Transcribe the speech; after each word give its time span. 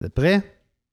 Vous 0.00 0.06
êtes 0.06 0.14
prêts? 0.14 0.42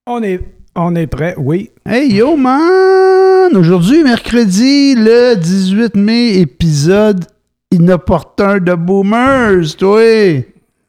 On 0.06 0.22
est, 0.22 0.42
on 0.76 0.94
est 0.94 1.08
prêt, 1.08 1.34
oui. 1.38 1.70
Hey 1.86 2.12
yo 2.12 2.36
man! 2.36 3.56
Aujourd'hui, 3.56 4.04
mercredi, 4.04 4.96
le 4.96 5.36
18 5.36 5.96
mai, 5.96 6.40
épisode 6.40 7.24
inopportun 7.72 8.58
de 8.60 8.74
Boomers, 8.74 9.78
toi! 9.78 10.44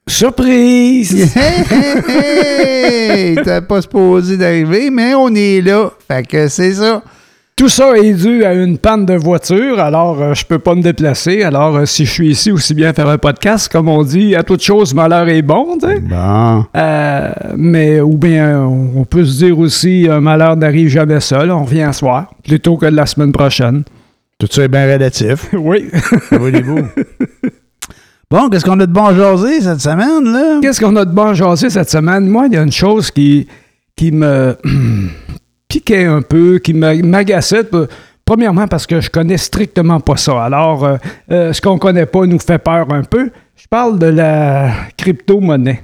Surprise! 0.08 1.32
Hey, 1.36 1.64
hey, 1.70 2.02
hey! 2.08 3.34
T'as 3.44 3.60
pas 3.60 3.82
supposé 3.82 4.36
d'arriver, 4.36 4.90
mais 4.90 5.14
on 5.14 5.32
est 5.32 5.60
là. 5.60 5.92
Fait 6.08 6.26
que 6.26 6.48
c'est 6.48 6.72
ça. 6.72 7.04
Tout 7.58 7.68
ça 7.68 7.98
est 7.98 8.12
dû 8.12 8.44
à 8.44 8.54
une 8.54 8.78
panne 8.78 9.04
de 9.04 9.14
voiture, 9.14 9.80
alors 9.80 10.22
euh, 10.22 10.32
je 10.32 10.46
peux 10.46 10.60
pas 10.60 10.76
me 10.76 10.80
déplacer. 10.80 11.42
Alors 11.42 11.74
euh, 11.74 11.86
si 11.86 12.06
je 12.06 12.12
suis 12.12 12.30
ici, 12.30 12.52
aussi 12.52 12.72
bien 12.72 12.92
faire 12.92 13.08
un 13.08 13.18
podcast, 13.18 13.68
comme 13.68 13.88
on 13.88 14.04
dit, 14.04 14.36
à 14.36 14.44
toute 14.44 14.62
chose, 14.62 14.94
malheur 14.94 15.28
est 15.28 15.42
bon, 15.42 15.76
tu 15.76 15.88
sais. 15.88 15.98
Bon. 15.98 16.64
Euh, 16.76 17.32
mais, 17.56 18.00
ou 18.00 18.16
bien, 18.16 18.60
on 18.60 19.04
peut 19.04 19.24
se 19.24 19.44
dire 19.44 19.58
aussi, 19.58 20.06
un 20.08 20.20
malheur 20.20 20.56
n'arrive 20.56 20.86
jamais 20.86 21.18
seul, 21.18 21.50
on 21.50 21.64
revient 21.64 21.82
à 21.82 21.92
soir, 21.92 22.30
plutôt 22.44 22.76
que 22.76 22.86
la 22.86 23.06
semaine 23.06 23.32
prochaine. 23.32 23.82
Tout 24.38 24.46
ça 24.48 24.62
est 24.62 24.68
bien 24.68 24.92
relatif. 24.92 25.48
oui. 25.52 25.90
Voulez-vous? 26.30 26.82
Bon, 28.30 28.48
qu'est-ce 28.50 28.64
qu'on 28.64 28.78
a 28.78 28.86
de 28.86 28.92
bon 28.92 29.06
à 29.06 29.14
jaser 29.14 29.62
cette 29.62 29.80
semaine, 29.80 30.32
là? 30.32 30.60
Qu'est-ce 30.62 30.80
qu'on 30.80 30.94
a 30.94 31.04
de 31.04 31.12
bon 31.12 31.34
jasé 31.34 31.70
cette 31.70 31.90
semaine? 31.90 32.28
Moi, 32.28 32.46
il 32.46 32.52
y 32.52 32.56
a 32.56 32.62
une 32.62 32.70
chose 32.70 33.10
qui, 33.10 33.48
qui 33.96 34.12
me 34.12 34.56
piquait 35.68 36.04
un 36.04 36.22
peu, 36.22 36.58
qui 36.58 36.74
m'a- 36.74 36.94
m'agaçait. 36.94 37.62
Premièrement, 38.24 38.66
parce 38.66 38.86
que 38.86 39.00
je 39.00 39.10
connais 39.10 39.36
strictement 39.38 40.00
pas 40.00 40.16
ça. 40.16 40.44
Alors, 40.44 40.84
euh, 40.84 40.96
euh, 41.30 41.52
ce 41.52 41.60
qu'on 41.60 41.78
connaît 41.78 42.06
pas 42.06 42.26
nous 42.26 42.38
fait 42.38 42.58
peur 42.58 42.86
un 42.92 43.02
peu. 43.02 43.30
Je 43.56 43.66
parle 43.68 43.98
de 43.98 44.06
la 44.06 44.70
crypto-monnaie. 44.96 45.80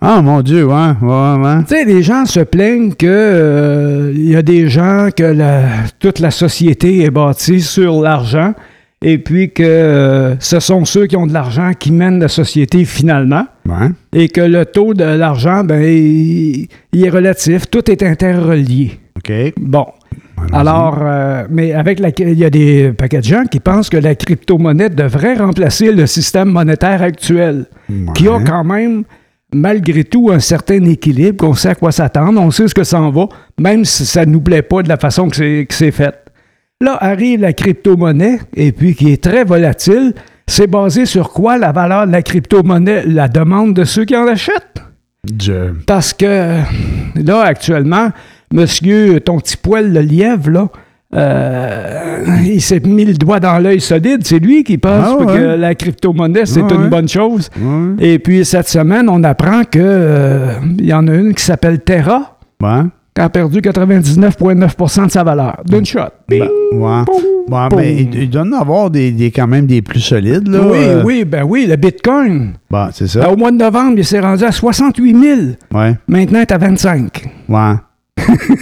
Ah, 0.00 0.20
mon 0.22 0.40
Dieu, 0.42 0.64
ouais, 0.66 0.92
ouais, 1.02 1.34
ouais. 1.38 1.58
Tu 1.68 1.74
sais, 1.74 1.84
les 1.84 2.02
gens 2.02 2.26
se 2.26 2.40
plaignent 2.40 2.92
que 2.94 3.06
euh, 3.06 4.12
il 4.14 4.30
y 4.30 4.36
a 4.36 4.42
des 4.42 4.68
gens 4.68 5.08
que 5.16 5.22
la- 5.22 5.62
toute 5.98 6.18
la 6.18 6.30
société 6.30 7.02
est 7.04 7.10
bâtie 7.10 7.60
sur 7.60 8.00
l'argent 8.02 8.54
et 9.02 9.18
puis 9.18 9.52
que 9.52 9.62
euh, 9.62 10.36
ce 10.40 10.60
sont 10.60 10.84
ceux 10.84 11.06
qui 11.06 11.16
ont 11.16 11.26
de 11.26 11.32
l'argent 11.32 11.72
qui 11.78 11.92
mènent 11.92 12.18
la 12.20 12.28
société 12.28 12.84
finalement 12.84 13.46
Ouais. 13.68 13.88
et 14.14 14.28
que 14.28 14.40
le 14.40 14.66
taux 14.66 14.94
de 14.94 15.04
l'argent, 15.04 15.64
ben, 15.64 15.80
il, 15.82 16.68
il 16.92 17.04
est 17.04 17.10
relatif, 17.10 17.70
tout 17.70 17.90
est 17.90 18.02
interrelié. 18.02 18.98
OK. 19.16 19.32
Bon. 19.58 19.86
Alors, 20.52 20.98
euh, 21.00 21.44
mais 21.50 21.72
avec 21.72 21.98
la, 22.00 22.10
il 22.18 22.38
y 22.38 22.44
a 22.44 22.50
des 22.50 22.92
paquets 22.92 23.18
de 23.20 23.24
gens 23.24 23.44
qui 23.44 23.60
pensent 23.60 23.88
que 23.88 23.96
la 23.96 24.14
crypto-monnaie 24.14 24.90
devrait 24.90 25.34
remplacer 25.34 25.92
le 25.92 26.06
système 26.06 26.48
monétaire 26.50 27.02
actuel, 27.02 27.66
qui 28.14 28.28
a 28.28 28.40
quand 28.40 28.64
même, 28.64 29.04
malgré 29.54 30.04
tout, 30.04 30.30
un 30.32 30.40
certain 30.40 30.84
équilibre, 30.84 31.36
qu'on 31.38 31.54
sait 31.54 31.70
à 31.70 31.74
quoi 31.74 31.92
s'attendre, 31.92 32.40
on 32.40 32.50
sait 32.50 32.68
ce 32.68 32.74
que 32.74 32.84
ça 32.84 33.00
en 33.00 33.10
va, 33.10 33.28
même 33.58 33.84
si 33.84 34.04
ça 34.04 34.26
ne 34.26 34.32
nous 34.32 34.40
plaît 34.40 34.62
pas 34.62 34.82
de 34.82 34.88
la 34.88 34.96
façon 34.96 35.28
que 35.28 35.36
c'est, 35.36 35.66
que 35.68 35.74
c'est 35.74 35.92
fait. 35.92 36.14
Là 36.80 36.98
arrive 37.00 37.40
la 37.40 37.52
crypto-monnaie, 37.52 38.40
et 38.56 38.72
puis 38.72 38.94
qui 38.94 39.12
est 39.12 39.22
très 39.22 39.44
volatile. 39.44 40.12
C'est 40.46 40.66
basé 40.66 41.06
sur 41.06 41.30
quoi 41.32 41.56
la 41.56 41.72
valeur 41.72 42.06
de 42.06 42.12
la 42.12 42.20
crypto-monnaie? 42.22 43.04
La 43.06 43.28
demande 43.28 43.72
de 43.74 43.84
ceux 43.84 44.04
qui 44.04 44.14
en 44.14 44.26
achètent? 44.26 44.82
Je- 45.40 45.72
Parce 45.86 46.12
que 46.12 46.58
là, 47.14 47.40
actuellement, 47.42 48.10
monsieur, 48.54 49.20
ton 49.20 49.38
petit 49.38 49.56
poil 49.58 49.92
de 49.92 50.00
lièvre, 50.00 50.50
là, 50.50 50.68
euh, 51.14 52.24
il 52.44 52.60
s'est 52.60 52.80
mis 52.80 53.04
le 53.04 53.14
doigt 53.14 53.38
dans 53.40 53.58
l'œil 53.58 53.80
solide. 53.80 54.20
C'est 54.24 54.38
lui 54.38 54.64
qui 54.64 54.78
pense 54.78 55.04
Ah 55.04 55.16
ouais. 55.16 55.26
que 55.26 55.40
la 55.56 55.74
crypto-monnaie, 55.74 56.46
c'est 56.46 56.62
Ah 56.68 56.74
une 56.74 56.82
ouais. 56.84 56.88
bonne 56.88 57.08
chose. 57.08 57.50
Ouais. 57.60 57.94
Et 58.14 58.18
puis, 58.18 58.44
cette 58.44 58.68
semaine, 58.68 59.08
on 59.08 59.22
apprend 59.22 59.62
que 59.64 59.78
euh, 59.80 60.54
il 60.78 60.86
y 60.86 60.92
en 60.92 61.06
a 61.06 61.14
une 61.14 61.34
qui 61.34 61.44
s'appelle 61.44 61.80
Terra, 61.80 62.38
qui 63.14 63.20
a 63.20 63.28
perdu 63.28 63.60
99,9% 63.60 65.06
de 65.06 65.10
sa 65.10 65.22
valeur. 65.22 65.60
D'une 65.68 65.84
shot. 65.86 66.00
Ben, 66.28 66.40
Bing! 66.40 66.48
ouais. 66.80 67.04
Boum! 67.04 67.22
Bon, 67.46 67.68
Boum! 67.68 67.80
il, 67.84 68.14
il 68.22 68.30
doit 68.30 68.42
en 68.42 68.52
avoir 68.52 68.90
des, 68.90 69.12
des- 69.12 69.30
quand 69.30 69.46
même 69.46 69.66
des 69.66 69.82
plus 69.82 70.00
solides, 70.00 70.48
là. 70.48 70.60
oui, 70.68 70.78
euh, 70.80 71.02
oui, 71.04 71.24
ben 71.24 71.44
oui, 71.46 71.66
le 71.68 71.76
Bitcoin. 71.76 72.54
Bon, 72.70 72.88
c'est 72.92 73.04
Ben, 73.04 73.22
ça. 73.22 73.30
au 73.30 73.36
mois 73.36 73.50
de 73.52 73.56
novembre, 73.58 73.94
il 73.98 74.04
s'est 74.04 74.18
rendu 74.20 74.42
à 74.44 74.50
68 74.50 75.16
000. 75.22 75.40
Ouais. 75.74 75.94
Maintenant, 76.08 76.38
il 76.38 76.42
est 76.42 76.52
à 76.52 76.58
25. 76.58 77.24
Ouais. 77.48 77.74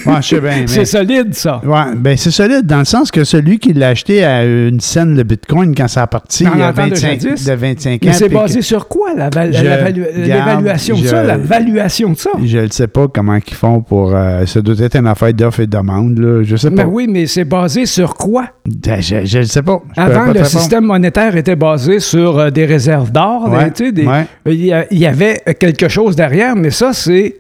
Ouais, 0.07 0.15
je 0.23 0.27
sais 0.29 0.41
bien. 0.41 0.51
mais- 0.61 0.67
C'est 0.67 0.85
solide, 0.85 1.35
ça. 1.35 1.61
Ouais, 1.65 1.95
ben 1.97 2.17
c'est 2.17 2.31
solide 2.31 2.65
dans 2.67 2.79
le 2.81 2.85
sens 2.85 3.11
que 3.11 3.23
celui 3.23 3.59
qui 3.59 3.73
l'a 3.73 3.89
acheté 3.89 4.25
à 4.25 4.45
une 4.45 4.81
scène 4.81 5.15
de 5.15 5.23
Bitcoin 5.23 5.75
quand 5.75 5.89
ça 5.89 6.03
a 6.03 6.07
parti 6.07 6.45
il 6.45 6.59
y 6.59 6.63
a 6.63 6.69
le 6.71 6.75
temps 6.75 6.87
de 6.87 6.91
25, 6.95 7.21
jadis. 7.21 7.45
de 7.45 7.53
25 7.53 7.93
ans. 7.93 7.99
Mais 8.05 8.13
c'est 8.13 8.29
que- 8.29 8.35
basé 8.35 8.63
sur 8.63 8.89
quoi, 8.89 9.15
garde- 9.15 9.35
l'évaluation 10.17 10.99
de 10.99 11.07
ça? 11.07 11.23
je- 11.23 11.27
La 11.29 11.37
valuation 11.37 12.11
de 12.11 12.17
ça? 12.19 12.31
Je 12.43 12.59
ne 12.59 12.69
sais 12.69 12.87
pas 12.89 13.09
comment 13.09 13.37
ils 13.37 13.55
font 13.55 13.81
pour. 13.83 14.15
euh, 14.15 14.47
ça 14.47 14.61
doit 14.63 14.75
être 14.79 14.97
une 14.97 15.07
affaire 15.07 15.33
d'offre 15.35 15.61
et 15.61 15.67
de 15.67 15.77
demande, 15.77 16.19
là. 16.19 16.43
Je 16.43 16.57
sais 16.57 16.71
pas. 16.71 16.85
Ben 16.85 16.91
oui, 16.91 17.07
mais 17.09 17.27
c'est 17.27 17.45
basé 17.45 17.87
sur 17.87 18.15
quoi? 18.15 18.47
Ben, 18.67 19.01
Je 19.01 19.39
ne 19.39 19.45
sais 19.45 19.63
pas. 19.63 19.81
Je 19.97 20.01
Avant, 20.01 20.27
pas 20.33 20.39
le 20.39 20.45
système 20.45 20.85
monétaire 20.85 21.37
était 21.37 21.57
basé 21.57 22.01
sur 22.01 22.39
euh, 22.39 22.51
des 22.51 22.65
réserves 22.65 23.13
d'or. 23.13 23.51
Ouais, 23.51 23.71
ouais. 24.07 24.27
il 24.91 24.99
y 24.99 25.07
avait 25.07 25.41
quelque 25.59 25.89
chose 25.89 26.17
derrière, 26.17 26.57
mais 26.57 26.71
ça, 26.71 26.93
c'est 26.93 27.37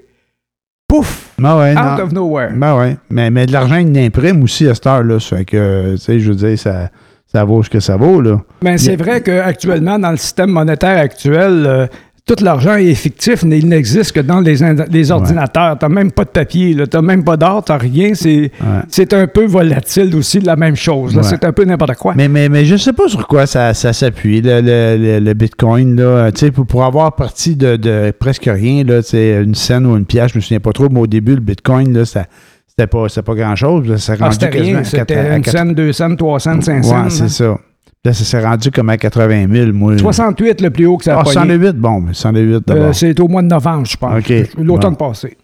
pouf, 0.96 1.30
Ben 1.38 1.56
ouais, 1.58 1.72
out 1.72 1.98
non. 1.98 2.04
of 2.04 2.12
nowhere. 2.12 2.50
Ben 2.54 2.76
ouais. 2.76 2.96
Mais, 3.10 3.30
mais 3.30 3.46
de 3.46 3.52
l'argent, 3.52 3.76
il 3.76 3.96
imprime 3.98 4.42
aussi 4.42 4.68
à 4.68 4.74
cette 4.74 4.86
heure-là. 4.86 5.18
Ça 5.20 5.38
fait 5.38 5.44
que, 5.46 5.92
tu 5.92 5.98
sais, 5.98 6.20
je 6.20 6.28
veux 6.30 6.36
dire, 6.36 6.58
ça, 6.58 6.90
ça 7.26 7.44
vaut 7.44 7.62
ce 7.62 7.70
que 7.70 7.80
ça 7.80 7.96
vaut, 7.96 8.20
là. 8.20 8.40
Mais 8.62 8.76
c'est 8.76 8.90
y 8.90 8.94
a- 8.94 8.96
vrai 9.02 9.22
qu'actuellement, 9.22 9.98
dans 9.98 10.10
le 10.10 10.18
système 10.18 10.50
monétaire 10.50 10.98
actuel, 10.98 11.64
euh, 11.66 11.86
tout 12.24 12.36
l'argent 12.44 12.76
est 12.76 12.94
fictif, 12.94 13.42
mais 13.42 13.58
il 13.58 13.68
n'existe 13.68 14.12
que 14.12 14.20
dans 14.20 14.38
les, 14.40 14.62
ordinateurs. 15.10 15.76
Tu 15.78 15.84
n'as 15.84 15.88
même 15.88 16.12
pas 16.12 16.24
de 16.24 16.30
papier, 16.30 16.74
tu 16.76 16.96
n'as 16.96 17.02
même 17.02 17.24
pas 17.24 17.36
d'or, 17.36 17.64
tu 17.64 17.72
n'as 17.72 17.78
rien. 17.78 18.14
C'est 18.14 18.50
Ouais. 18.62 18.80
c'est 18.88 19.12
un 19.12 19.26
peu 19.26 19.44
volatile 19.44 20.14
aussi 20.14 20.38
la 20.40 20.54
même 20.56 20.76
chose. 20.76 21.16
Ouais. 21.16 21.22
C'est 21.24 21.44
un 21.44 21.52
peu 21.52 21.64
n'importe 21.64 21.96
quoi. 21.96 22.14
Mais, 22.16 22.28
mais, 22.28 22.48
mais 22.48 22.64
je 22.64 22.76
sais 22.76 22.92
pas 22.92 23.08
sur 23.08 23.26
quoi 23.26 23.46
ça, 23.46 23.74
ça 23.74 23.92
s'appuie, 23.92 24.40
le, 24.40 24.60
le, 24.60 25.18
le- 25.18 25.34
Bitcoin, 25.34 25.96
là. 26.00 26.30
Pour, 26.54 26.66
pour 26.66 26.84
avoir 26.84 27.16
parti 27.16 27.56
de, 27.56 27.76
de 27.76 28.12
presque 28.16 28.44
rien, 28.52 28.84
sais, 29.02 29.42
une 29.42 29.54
scène 29.56 29.86
ou 29.86 29.96
une 29.96 30.04
pièce, 30.06 30.30
je 30.32 30.38
me 30.38 30.40
souviens 30.42 30.60
pas 30.60 30.72
trop, 30.72 30.88
mais 30.90 31.00
au 31.00 31.06
début, 31.08 31.34
le 31.34 31.40
Bitcoin, 31.40 31.92
là, 31.92 32.04
ça- 32.04 32.26
c'était 32.68 32.86
pas, 32.86 33.06
pas 33.08 33.34
grand-chose. 33.34 33.96
Ça 33.96 34.14
Ah, 34.20 34.30
c'était 34.30 34.48
quasiment 34.50 34.68
rien. 34.68 34.78
à 34.80 34.84
C'était 34.84 35.36
une 35.36 35.44
cent, 35.44 35.66
deux 35.66 35.92
cents, 35.92 36.14
trois 36.16 36.38
cents, 36.40 36.60
cinq 36.60 36.84
Ouais, 36.84 37.10
c'est 37.10 37.22
hein. 37.24 37.28
ça. 37.28 37.58
Là, 38.04 38.12
ça 38.12 38.24
s'est 38.24 38.44
rendu 38.44 38.70
comme 38.72 38.88
à 38.90 38.96
80 38.98 39.46
000, 39.52 39.72
moi. 39.72 39.96
68 39.96 40.60
le 40.60 40.70
plus 40.70 40.86
haut 40.86 40.96
que 40.96 41.04
ça 41.04 41.16
a 41.16 41.20
Ah, 41.20 41.22
pogné. 41.22 41.34
108, 41.34 41.76
bon, 41.76 42.00
mais 42.00 42.14
108 42.14 42.62
d'abord. 42.66 42.84
Euh, 42.86 42.92
c'est 42.92 43.18
au 43.20 43.28
mois 43.28 43.42
de 43.42 43.46
novembre, 43.46 43.86
je 43.86 43.96
pense. 43.96 44.22
L'automne 44.58 44.96
Bon. 44.98 45.08
passé. 45.08 45.36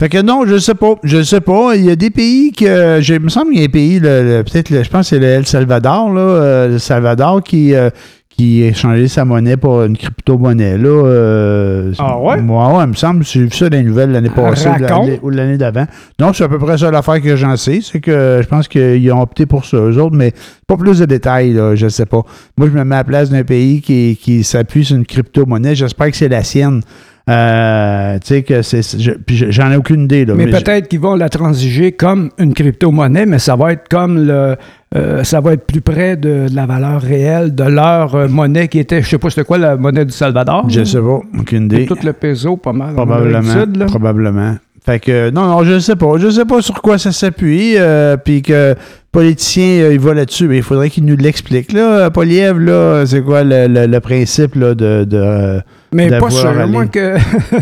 Fait 0.00 0.08
que 0.08 0.20
non, 0.20 0.44
je 0.44 0.58
sais 0.58 0.74
pas. 0.74 0.94
Je 1.04 1.22
sais 1.22 1.40
pas. 1.40 1.76
Il 1.76 1.84
y 1.84 1.90
a 1.90 1.94
des 1.94 2.10
pays 2.10 2.50
que. 2.50 2.98
Je, 3.00 3.14
il 3.14 3.20
me 3.20 3.28
semble 3.28 3.52
qu'il 3.52 3.60
y 3.60 3.62
a 3.62 3.66
un 3.66 3.70
pays, 3.70 4.00
peut-être, 4.00 4.82
je 4.82 4.90
pense 4.90 5.08
que 5.10 5.14
c'est 5.16 5.20
le 5.20 5.26
El 5.26 5.46
Salvador, 5.46 6.12
là. 6.12 6.20
euh, 6.20 6.68
le 6.70 6.78
Salvador 6.80 7.40
qui. 7.44 7.72
euh, 7.72 7.88
qui 8.36 8.66
a 8.66 8.72
changé 8.72 9.08
sa 9.08 9.24
monnaie 9.24 9.56
pour 9.56 9.82
une 9.82 9.96
crypto-monnaie, 9.96 10.78
là. 10.78 10.88
euh, 10.88 11.92
Ah 11.98 12.18
ouais? 12.18 12.40
Moi, 12.40 12.66
ouais, 12.76 12.84
il 12.84 12.88
me 12.88 12.94
semble. 12.94 13.24
J'ai 13.24 13.40
vu 13.44 13.50
ça 13.50 13.68
les 13.68 13.82
nouvelles 13.82 14.10
l'année 14.12 14.30
passée 14.30 14.68
ou 15.22 15.30
l'année- 15.30 15.56
d'avant. 15.58 15.84
Donc, 16.18 16.34
c'est 16.36 16.44
à 16.44 16.48
peu 16.48 16.58
près 16.58 16.78
ça 16.78 16.90
l'affaire 16.90 17.20
que 17.20 17.36
j'en 17.36 17.56
sais. 17.56 17.80
C'est 17.82 18.00
que 18.00 18.40
je 18.42 18.48
pense 18.48 18.68
qu'ils 18.68 19.12
ont 19.12 19.20
opté 19.20 19.46
pour 19.46 19.64
ça, 19.64 19.76
eux 19.76 19.98
autres, 19.98 20.16
mais 20.16 20.32
pas 20.66 20.76
plus 20.76 20.98
de 20.98 21.04
détails, 21.04 21.52
là. 21.52 21.74
Je 21.74 21.88
sais 21.88 22.06
pas. 22.06 22.22
Moi, 22.56 22.68
je 22.72 22.78
me 22.78 22.84
mets 22.84 22.94
à 22.94 22.98
la 22.98 23.04
place 23.04 23.30
d'un 23.30 23.44
pays 23.44 23.80
qui, 23.80 24.18
qui 24.20 24.44
s'appuie 24.44 24.84
sur 24.84 24.96
une 24.96 25.06
crypto-monnaie. 25.06 25.74
J'espère 25.74 26.10
que 26.10 26.16
c'est 26.16 26.28
la 26.28 26.42
sienne. 26.42 26.80
Euh, 27.30 28.18
tu 28.18 28.26
sais 28.26 28.42
que 28.42 28.62
c'est. 28.62 28.80
j'en 29.28 29.70
ai 29.70 29.76
aucune 29.76 30.04
idée, 30.04 30.24
là. 30.24 30.34
Mais, 30.34 30.50
je- 30.50 30.56
peut-être 30.56 30.88
qu'ils 30.88 30.98
vont 31.00 31.14
la 31.14 31.28
transiger 31.28 31.92
comme 31.92 32.30
une 32.38 32.52
crypto-monnaie, 32.52 33.26
mais 33.26 33.38
ça 33.38 33.54
va 33.56 33.72
être 33.72 33.88
comme 33.88 34.26
le. 34.26 34.56
Euh, 34.94 35.24
ça 35.24 35.40
va 35.40 35.54
être 35.54 35.66
plus 35.66 35.80
près 35.80 36.16
de, 36.16 36.46
la 36.52 36.66
valeur 36.66 37.00
réelle 37.00 37.54
de 37.54 37.64
leur 37.64 38.14
euh, 38.14 38.28
monnaie 38.28 38.68
qui 38.68 38.78
était, 38.78 39.00
je 39.02 39.08
sais 39.08 39.18
pas 39.18 39.30
c'était 39.30 39.44
quoi 39.44 39.58
la 39.58 39.76
monnaie 39.76 40.04
du 40.04 40.12
Salvador. 40.12 40.68
Je 40.68 40.84
sais 40.84 41.00
pas, 41.00 41.20
aucune 41.38 41.64
idée. 41.64 41.86
Tout 41.86 41.96
le 42.04 42.12
peso, 42.12 42.56
pas 42.56 42.72
mal. 42.72 42.94
Probablement. 42.94 43.40
du 43.40 43.48
Sud, 43.48 43.76
là. 43.76 43.86
probablement. 43.86 44.56
Fait 44.84 44.98
que, 44.98 45.30
non, 45.30 45.46
non, 45.46 45.62
je 45.64 45.78
sais 45.78 45.94
pas. 45.94 46.14
Je 46.18 46.28
sais 46.28 46.44
pas 46.44 46.60
sur 46.60 46.82
quoi 46.82 46.98
ça 46.98 47.12
s'appuie. 47.12 47.74
euh, 47.76 48.16
Puis 48.16 48.42
que 48.42 48.74
politicien, 49.12 49.82
euh, 49.84 49.92
il 49.92 50.00
va 50.00 50.12
là-dessus. 50.12 50.48
Mais 50.48 50.56
il 50.56 50.62
faudrait 50.64 50.90
qu'il 50.90 51.04
nous 51.04 51.16
l'explique. 51.16 51.72
Là, 51.72 52.10
Poliev, 52.10 52.58
là, 52.58 53.04
c'est 53.06 53.22
quoi 53.22 53.44
le, 53.44 53.68
le- 53.68 53.86
le 53.86 54.00
principe 54.00 54.56
là, 54.56 54.74
de. 54.74 55.04
de 55.04 55.60
Mais 55.92 56.08
pas 56.18 56.30
sûr. 56.30 56.48
allé. 56.48 56.70
Moi, 56.72 56.86
que, 56.86 57.14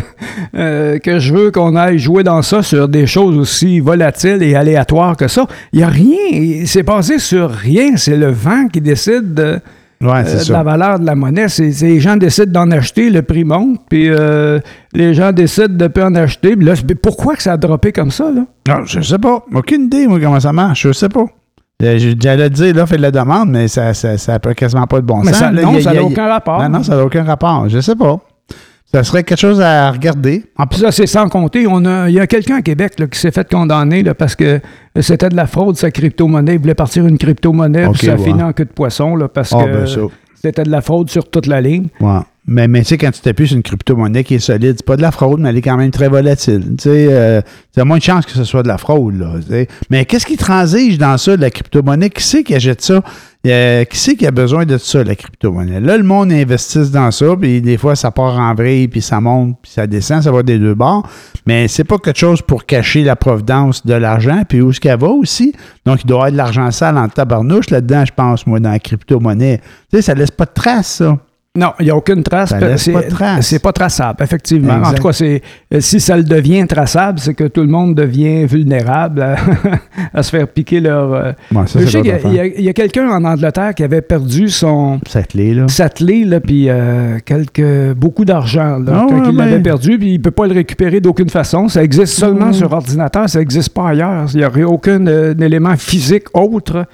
euh, 0.55 0.97
que 0.99 1.19
je 1.19 1.33
veux 1.33 1.51
qu'on 1.51 1.75
aille 1.75 1.99
jouer 1.99 2.23
dans 2.23 2.41
ça 2.41 2.63
sur 2.63 2.87
des 2.87 3.05
choses 3.05 3.37
aussi 3.37 3.79
volatiles 3.79 4.41
et 4.41 4.55
aléatoires 4.55 5.15
que 5.15 5.27
ça. 5.27 5.45
Il 5.73 5.77
n'y 5.79 5.83
a 5.83 5.89
rien. 5.89 6.65
C'est 6.65 6.83
basé 6.83 7.19
sur 7.19 7.51
rien. 7.51 7.97
C'est 7.97 8.17
le 8.17 8.31
vent 8.31 8.67
qui 8.67 8.81
décide 8.81 9.33
de, 9.35 9.59
ouais, 10.01 10.23
euh, 10.27 10.43
de 10.43 10.51
la 10.51 10.63
valeur 10.63 10.99
de 10.99 11.05
la 11.05 11.15
monnaie. 11.15 11.47
C'est, 11.47 11.69
les 11.81 11.99
gens 11.99 12.17
décident 12.17 12.51
d'en 12.65 12.71
acheter, 12.71 13.09
le 13.09 13.21
prix 13.21 13.43
monte, 13.43 13.79
puis 13.89 14.09
euh, 14.09 14.59
les 14.93 15.13
gens 15.13 15.31
décident 15.31 15.67
de 15.75 15.83
ne 15.83 15.87
pas 15.87 16.05
en 16.05 16.15
acheter. 16.15 16.55
Là, 16.55 16.73
pourquoi 17.01 17.35
que 17.35 17.43
ça 17.43 17.53
a 17.53 17.57
droppé 17.57 17.91
comme 17.91 18.11
ça? 18.11 18.25
Là? 18.31 18.41
Non, 18.67 18.85
je 18.85 19.01
sais 19.01 19.17
pas. 19.19 19.43
Aucune 19.53 19.83
idée, 19.83 20.07
moi, 20.07 20.19
comment 20.21 20.39
ça 20.39 20.51
marche. 20.53 20.83
Je 20.87 20.91
sais 20.93 21.09
pas. 21.09 21.25
Euh, 21.83 21.97
J'allais 22.19 22.49
dire, 22.49 22.75
là, 22.75 22.85
fait 22.85 22.97
de 22.97 23.01
la 23.01 23.11
demande, 23.11 23.49
mais 23.49 23.67
ça 23.67 23.93
ça, 23.95 24.17
ça 24.17 24.37
quasiment 24.39 24.85
pas 24.85 24.97
de 25.01 25.05
bon 25.05 25.21
Mais 25.23 25.31
sens. 25.31 25.39
ça, 25.39 25.51
Là, 25.51 25.63
non, 25.63 25.75
a- 25.77 25.81
ça 25.81 25.93
n'a 25.93 26.03
aucun 26.03 26.27
rapport. 26.27 26.61
Non, 26.61 26.69
non, 26.69 26.83
ça 26.83 26.95
n'a 26.95 27.03
aucun 27.03 27.23
rapport. 27.23 27.67
Je 27.69 27.79
sais 27.79 27.95
pas. 27.95 28.19
Ça 28.93 29.03
serait 29.05 29.23
quelque 29.23 29.39
chose 29.39 29.61
à 29.61 29.89
regarder. 29.89 30.43
En 30.57 30.67
plus, 30.67 30.79
ça, 30.79 30.91
c'est 30.91 31.07
sans 31.07 31.29
compter. 31.29 31.65
On 31.67 31.85
a, 31.85 32.09
il 32.09 32.15
y 32.15 32.19
a 32.19 32.27
quelqu'un 32.27 32.57
à 32.57 32.61
Québec 32.61 32.99
là, 32.99 33.07
qui 33.07 33.17
s'est 33.17 33.31
fait 33.31 33.49
condamner 33.49 34.03
là, 34.03 34.13
parce 34.13 34.35
que 34.35 34.59
c'était 34.99 35.29
de 35.29 35.35
la 35.35 35.47
fraude, 35.47 35.77
sa 35.77 35.91
crypto-monnaie. 35.91 36.55
Il 36.55 36.59
voulait 36.59 36.75
partir 36.75 37.05
une 37.05 37.17
crypto-monnaie, 37.17 37.85
Ok, 37.85 37.97
puis 37.97 38.07
ça 38.07 38.13
a 38.13 38.15
ouais. 38.17 38.23
fini 38.23 38.43
en 38.43 38.51
queue 38.51 38.65
de 38.65 38.71
poisson 38.71 39.15
là, 39.15 39.29
parce 39.29 39.53
Ah, 39.53 39.63
que 39.63 39.69
ben 39.71 40.09
c'était 40.43 40.63
de 40.63 40.71
la 40.71 40.81
fraude 40.81 41.09
sur 41.09 41.29
toute 41.29 41.45
la 41.45 41.61
ligne. 41.61 41.87
Ouais. 41.99 42.19
Mais, 42.47 42.67
mais 42.67 42.79
tu 42.81 42.87
sais, 42.87 42.97
quand 42.97 43.11
tu 43.11 43.21
t'appuies 43.21 43.47
sur 43.47 43.55
une 43.57 43.61
crypto-monnaie 43.63 44.23
qui 44.23 44.33
est 44.33 44.39
solide, 44.39 44.73
c'est 44.77 44.85
pas 44.85 44.97
de 44.97 45.03
la 45.03 45.11
fraude, 45.11 45.39
mais 45.39 45.49
elle 45.49 45.57
est 45.57 45.61
quand 45.61 45.77
même 45.77 45.91
très 45.91 46.09
volatile. 46.09 46.63
Tu 46.79 46.83
sais, 46.89 47.07
euh, 47.11 47.41
t'as 47.73 47.83
moins 47.85 47.99
de 47.99 48.03
chances 48.03 48.25
que 48.25 48.31
ce 48.31 48.43
soit 48.43 48.63
de 48.63 48.67
la 48.67 48.79
fraude, 48.79 49.19
là. 49.19 49.35
Mais 49.91 50.05
qu'est-ce 50.05 50.25
qui 50.25 50.37
transige 50.37 50.97
dans 50.97 51.17
ça, 51.19 51.37
de 51.37 51.41
la 51.41 51.51
crypto-monnaie? 51.51 52.09
Qui 52.09 52.23
c'est 52.23 52.43
qui 52.43 52.55
achète 52.55 52.81
ça? 52.81 53.03
Euh, 53.47 53.85
qui 53.85 53.97
c'est 53.97 54.15
qui 54.15 54.27
a 54.27 54.31
besoin 54.31 54.65
de 54.65 54.77
ça, 54.77 55.03
la 55.03 55.15
crypto-monnaie? 55.15 55.79
Là, 55.79 55.97
le 55.97 56.03
monde 56.03 56.31
investisse 56.31 56.91
dans 56.91 57.09
ça, 57.09 57.35
puis 57.39 57.59
des 57.59 57.75
fois, 57.77 57.95
ça 57.95 58.11
part 58.11 58.37
en 58.37 58.53
vrille, 58.53 58.87
puis 58.87 59.01
ça 59.01 59.19
monte, 59.19 59.57
puis 59.63 59.71
ça 59.71 59.87
descend, 59.87 60.21
ça 60.21 60.31
va 60.31 60.43
des 60.43 60.59
deux 60.59 60.75
bords. 60.75 61.09
Mais 61.47 61.67
c'est 61.67 61.83
pas 61.83 61.97
quelque 61.97 62.19
chose 62.19 62.43
pour 62.43 62.67
cacher 62.67 63.03
la 63.03 63.15
provenance 63.15 63.83
de 63.83 63.95
l'argent, 63.95 64.43
puis 64.47 64.61
où 64.61 64.69
est-ce 64.69 64.79
qu'elle 64.79 64.99
va 64.99 65.07
aussi? 65.07 65.55
Donc, 65.87 66.03
il 66.03 66.07
doit 66.07 66.17
y 66.17 66.19
avoir 66.19 66.31
de 66.31 66.37
l'argent 66.37 66.69
sale 66.69 66.97
en 66.99 67.09
tabarnouche 67.09 67.71
là-dedans, 67.71 68.05
je 68.05 68.13
pense, 68.15 68.45
moi, 68.45 68.59
dans 68.59 68.69
la 68.71 68.79
crypto-monnaie. 68.79 69.59
Tu 69.89 69.97
sais, 69.97 70.01
ça 70.03 70.13
laisse 70.13 70.29
pas 70.29 70.45
de 70.45 70.53
traces, 70.53 70.97
ça. 70.97 71.17
Non, 71.57 71.73
il 71.79 71.83
n'y 71.83 71.91
a 71.91 71.97
aucune 71.97 72.23
trace. 72.23 72.53
C'est- 72.77 72.93
pas 72.93 73.01
de 73.01 73.09
trace. 73.09 73.59
Pas 73.59 73.73
traçable, 73.73 74.23
effectivement. 74.23 74.77
Exact. 74.77 74.87
En 74.89 74.93
tout 74.93 75.03
cas, 75.03 75.11
c'est, 75.11 75.41
euh, 75.73 75.81
si 75.81 75.99
ça 75.99 76.15
le 76.15 76.23
devient 76.23 76.65
traçable, 76.65 77.19
c'est 77.19 77.33
que 77.33 77.43
tout 77.43 77.59
le 77.59 77.67
monde 77.67 77.93
devient 77.93 78.45
vulnérable 78.45 79.21
à, 79.21 79.35
à 80.13 80.23
se 80.23 80.29
faire 80.29 80.47
piquer 80.47 80.79
leur. 80.79 81.13
euh, 81.13 81.31
Bon, 81.51 81.67
ça, 81.67 81.81
Je 81.81 81.87
sais 81.87 82.01
qu'il 82.01 82.33
y 82.33 82.39
a- 82.39 82.43
a, 82.43 82.69
a 82.69 82.73
quelqu'un 82.73 83.09
en 83.09 83.25
Angleterre 83.25 83.75
qui 83.75 83.83
avait 83.83 84.01
perdu 84.01 84.47
son 84.47 85.01
clé, 85.27 85.53
là. 85.53 85.65
là, 86.25 86.39
puis 86.39 86.67
euh, 86.69 87.17
quelques, 87.25 87.95
beaucoup 87.97 88.23
d'argent 88.23 88.77
là, 88.79 89.05
Ah 89.09 89.13
ouais, 89.13 89.21
il 89.29 89.35
l'avait 89.35 89.51
ben- 89.55 89.63
perdu, 89.63 89.99
puis 89.99 90.11
il 90.13 90.17
ne 90.19 90.23
peut 90.23 90.31
pas 90.31 90.47
le 90.47 90.53
récupérer 90.53 91.01
d'aucune 91.01 91.29
façon. 91.29 91.67
Ça 91.67 91.83
existe 91.83 92.13
seulement 92.13 92.53
sur 92.53 92.71
ordinateur, 92.71 93.27
ça 93.27 93.39
n'existe 93.39 93.73
pas 93.73 93.89
ailleurs. 93.89 94.25
Il 94.33 94.37
n'y 94.39 94.45
aurait 94.45 94.63
aucun 94.63 95.05
euh, 95.05 95.33
élément 95.37 95.75
physique 95.75 96.27
autre 96.33 96.85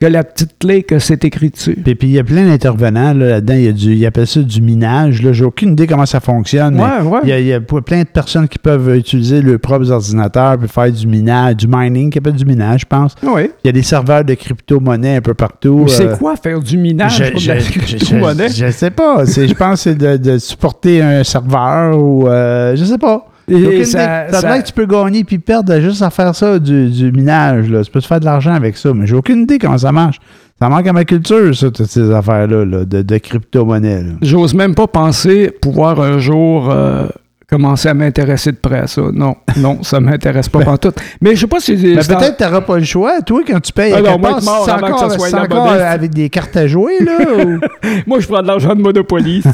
que 0.00 0.06
la 0.06 0.24
petite 0.24 0.58
clé 0.58 0.82
que 0.82 0.98
c'est 0.98 1.24
écrit 1.26 1.50
dessus. 1.50 1.76
Puis, 1.84 1.94
puis 1.94 2.08
il 2.08 2.14
y 2.14 2.18
a 2.18 2.24
plein 2.24 2.46
d'intervenants 2.46 3.12
là, 3.12 3.26
là-dedans. 3.28 3.54
Il 3.54 3.94
y 3.98 4.04
a 4.04 4.08
appellent 4.08 4.26
ça 4.26 4.40
du 4.40 4.62
minage. 4.62 5.22
Là. 5.22 5.32
J'ai 5.32 5.44
aucune 5.44 5.72
idée 5.72 5.86
comment 5.86 6.06
ça 6.06 6.20
fonctionne. 6.20 6.80
Ouais, 6.80 7.02
ouais. 7.06 7.20
Il 7.24 7.28
y, 7.28 7.32
a, 7.32 7.38
il 7.40 7.46
y 7.46 7.52
a 7.52 7.60
plein 7.60 8.00
de 8.02 8.08
personnes 8.08 8.48
qui 8.48 8.58
peuvent 8.58 8.96
utiliser 8.96 9.42
leurs 9.42 9.60
propres 9.60 9.90
ordinateurs 9.90 10.56
puis 10.58 10.68
faire 10.68 10.90
du 10.90 11.06
minage, 11.06 11.56
du 11.56 11.66
mining, 11.68 12.10
qui 12.10 12.18
appelle 12.18 12.32
du 12.34 12.46
minage, 12.46 12.80
je 12.80 12.86
pense. 12.86 13.14
Oui. 13.22 13.50
Il 13.62 13.66
y 13.66 13.70
a 13.70 13.72
des 13.72 13.82
serveurs 13.82 14.24
de 14.24 14.32
crypto-monnaie 14.34 15.16
un 15.16 15.20
peu 15.20 15.34
partout. 15.34 15.84
Mais 15.86 15.92
euh, 15.92 16.12
c'est 16.12 16.18
quoi 16.18 16.34
faire 16.36 16.60
du 16.60 16.78
minage 16.78 17.18
je, 17.18 17.30
pour 17.32 17.40
de 17.42 17.46
la 17.48 17.56
crypto-monnaie? 17.56 18.48
je- 18.48 18.66
je 18.66 18.70
sais 18.72 18.90
pas. 18.90 19.24
Je 19.26 19.52
pense 19.54 19.84
que 19.84 19.90
c'est 19.90 19.94
de, 19.96 20.16
de 20.16 20.38
supporter 20.38 21.02
un 21.02 21.22
serveur 21.24 21.98
ou 21.98 22.26
euh, 22.26 22.74
je 22.74 22.84
sais 22.84 22.98
pas. 22.98 23.26
Et 23.50 23.84
ça-. 23.84 24.30
Ça, 24.30 24.60
que 24.60 24.66
tu 24.66 24.72
peux 24.72 24.86
gagner 24.86 25.24
puis 25.24 25.38
perdre 25.38 25.78
juste 25.80 26.02
à 26.02 26.10
faire 26.10 26.34
ça, 26.34 26.58
du, 26.58 26.88
du 26.90 27.12
minage. 27.12 27.68
Là. 27.68 27.82
Tu 27.82 27.90
peux 27.90 28.00
te 28.00 28.06
faire 28.06 28.20
de 28.20 28.24
l'argent 28.24 28.54
avec 28.54 28.76
ça, 28.76 28.92
mais 28.94 29.06
j'ai 29.06 29.14
aucune 29.14 29.42
idée 29.42 29.58
comment 29.58 29.78
ça 29.78 29.92
marche. 29.92 30.18
Ça 30.60 30.68
manque 30.68 30.86
à 30.86 30.92
ma 30.92 31.04
culture, 31.04 31.56
ça, 31.56 31.70
toutes 31.70 31.86
ces 31.86 32.10
affaires-là, 32.10 32.64
là, 32.66 32.84
de, 32.84 33.00
de 33.02 33.18
crypto-monnaie. 33.18 34.04
J'ose 34.20 34.52
même 34.54 34.74
pas 34.74 34.86
penser 34.86 35.50
pouvoir 35.62 36.00
un 36.00 36.18
jour 36.18 36.70
euh, 36.70 37.06
commencer 37.50 37.88
à 37.88 37.94
m'intéresser 37.94 38.52
de 38.52 38.56
près 38.56 38.78
à 38.80 38.86
ça. 38.86 39.02
Non, 39.12 39.36
non, 39.56 39.82
ça 39.82 40.00
m'intéresse 40.00 40.48
pas 40.48 40.60
pantoute. 40.60 40.96
Mais 41.20 41.34
je 41.34 41.40
sais 41.40 41.46
pas 41.46 41.60
si... 41.60 41.72
Mais 41.76 42.02
c'est 42.02 42.14
en- 42.14 42.18
peut-être 42.18 42.36
que 42.36 42.42
tu 42.44 42.48
n'auras 42.48 42.60
pas 42.62 42.78
le 42.78 42.84
choix, 42.84 43.20
toi, 43.22 43.40
quand 43.46 43.60
tu 43.60 43.72
payes 43.72 43.92
Ah 43.94 43.98
non, 44.00 44.04
quelque 44.12 44.20
moi, 44.20 44.30
mort 44.30 44.64
que 44.64 44.98
ça 44.98 45.10
soit 45.10 45.40
encore 45.40 45.68
avec 45.68 46.10
des 46.14 46.28
cartes 46.30 46.56
à 46.56 46.66
jouer, 46.66 46.94
là? 47.00 47.12
ou- 47.44 47.58
Moi, 48.06 48.20
je 48.20 48.26
prends 48.28 48.42
de 48.42 48.46
l'argent 48.46 48.74
de 48.74 48.80
Monopoly, 48.80 49.42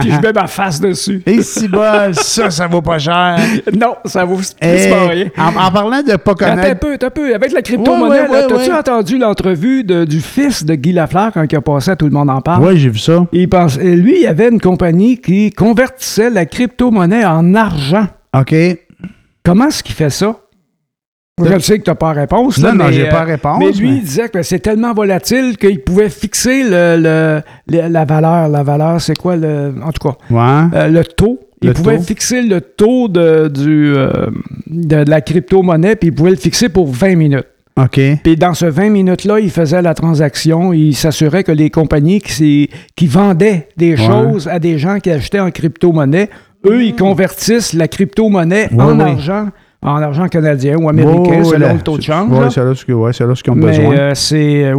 puis 0.00 0.10
je 0.10 0.20
mets 0.20 0.32
ma 0.32 0.46
face 0.46 0.80
dessus. 0.80 1.22
Et 1.26 1.42
si 1.42 1.68
bol, 1.68 2.14
ça, 2.14 2.50
ça 2.50 2.66
vaut 2.66 2.82
pas 2.82 2.98
cher. 2.98 3.38
Non, 3.78 3.94
ça 4.04 4.24
vaut 4.24 4.38
Eh, 4.60 4.76
strictement 4.76 5.08
rien. 5.08 5.26
en, 5.38 5.66
en 5.66 5.70
parlant 5.70 6.02
de 6.02 6.16
pas 6.16 6.32
Attends 6.32 6.44
un 6.44 6.56
connaître... 6.56 6.80
peu, 6.80 6.92
attends 6.94 7.06
un 7.06 7.10
peu. 7.10 7.34
Avec 7.34 7.52
la 7.52 7.62
crypto-monnaie, 7.62 8.08
Ouais, 8.12 8.20
ouais, 8.22 8.28
là, 8.28 8.46
ouais, 8.46 8.46
t'as-tu 8.48 8.70
ouais. 8.70 8.76
entendu 8.78 9.18
l'entrevue 9.18 9.84
du 9.84 10.20
fils 10.20 10.64
de 10.64 10.74
Guy 10.74 10.92
Lafleur 10.92 11.30
quand 11.32 11.44
il 11.50 11.56
a 11.56 11.60
passé 11.60 11.90
à 11.92 11.96
Tout 11.96 12.06
le 12.06 12.12
monde 12.12 12.30
en 12.30 12.40
parle? 12.40 12.64
Oui, 12.64 12.78
j'ai 12.78 12.88
vu 12.90 12.98
ça. 12.98 13.24
Il 13.32 13.48
pense, 13.48 13.78
et 13.78 13.94
lui, 13.96 14.16
il 14.16 14.22
y 14.22 14.26
avait 14.26 14.48
une 14.48 14.60
compagnie 14.60 15.18
qui 15.18 15.50
convertissait 15.50 16.30
la 16.30 16.44
crypto-monnaie 16.46 17.11
en 17.24 17.54
argent. 17.54 18.06
OK. 18.38 18.54
Comment 19.44 19.66
est-ce 19.68 19.82
qu'il 19.82 19.94
fait 19.94 20.10
ça? 20.10 20.36
Je 21.42 21.58
sais 21.58 21.78
que 21.78 21.84
tu 21.84 21.90
n'as 21.90 21.94
pas 21.96 22.12
réponse. 22.12 22.58
là, 22.58 22.72
Non, 22.72 22.84
non, 22.84 22.90
j'ai 22.92 23.06
euh, 23.08 23.10
pas 23.10 23.20
la 23.20 23.24
réponse. 23.32 23.58
Mais 23.58 23.72
lui, 23.72 23.90
mais- 23.90 23.96
il 23.96 24.02
disait 24.02 24.28
que 24.28 24.42
c'est 24.42 24.58
tellement 24.60 24.92
volatile 24.92 25.56
qu'il 25.56 25.80
pouvait 25.82 26.10
fixer 26.10 26.62
le, 26.62 26.96
le- 26.98 27.42
le- 27.68 27.88
la 27.88 28.04
valeur. 28.04 28.48
La 28.48 28.62
valeur, 28.62 29.00
c'est 29.00 29.16
quoi 29.16 29.36
le. 29.36 29.74
En 29.82 29.90
tout 29.92 30.08
cas, 30.08 30.16
Ouais. 30.30 30.78
euh, 30.78 30.88
le 30.88 31.04
taux. 31.04 31.40
Il 31.62 31.68
Le 31.68 31.74
pouvait 31.74 31.96
taux. 31.96 32.02
fixer 32.02 32.42
le 32.42 32.60
taux 32.60 33.08
de, 33.08 33.48
du, 33.48 33.94
euh, 33.96 34.10
de, 34.66 35.04
de 35.04 35.10
la 35.10 35.20
crypto-monnaie, 35.20 35.96
puis 35.96 36.08
il 36.08 36.14
pouvait 36.14 36.30
le 36.30 36.36
fixer 36.36 36.68
pour 36.68 36.88
20 36.92 37.14
minutes. 37.16 37.46
OK. 37.80 37.98
Puis 38.22 38.36
dans 38.36 38.52
ce 38.52 38.66
20 38.66 38.90
minutes-là, 38.90 39.40
il 39.40 39.50
faisait 39.50 39.80
la 39.80 39.94
transaction, 39.94 40.72
il 40.74 40.94
s'assurait 40.94 41.44
que 41.44 41.52
les 41.52 41.70
compagnies 41.70 42.20
qui, 42.20 42.68
qui 42.96 43.06
vendaient 43.06 43.68
des 43.76 43.92
Ouais. 43.92 43.96
choses 44.06 44.46
à 44.48 44.58
des 44.58 44.76
gens 44.78 44.98
qui 44.98 45.10
achetaient 45.10 45.40
en 45.40 45.50
crypto-monnaie, 45.50 46.28
eux, 46.66 46.82
ils 46.84 46.94
convertissent 46.96 47.72
la 47.72 47.88
crypto-monnaie 47.88 48.68
en 48.78 48.98
argent, 49.00 49.48
en 49.82 49.96
argent 50.02 50.28
canadien 50.28 50.76
ou 50.76 50.88
américain, 50.88 51.38
ouais, 51.38 51.44
selon 51.44 51.66
là, 51.66 51.72
le 51.74 51.80
taux 51.80 51.96
de 51.98 52.02
change. 52.02 52.28
Oui, 52.30 52.46
c'est 52.50 52.64
là 52.64 52.74
ce 52.74 52.92
ouais, 52.92 53.12
qu'ils 53.42 53.52
ont 53.52 53.56
Mais 53.56 53.66
besoin. 53.66 53.96
euh, 53.96 54.10
c'est 54.14 54.64
euh, 54.64 54.76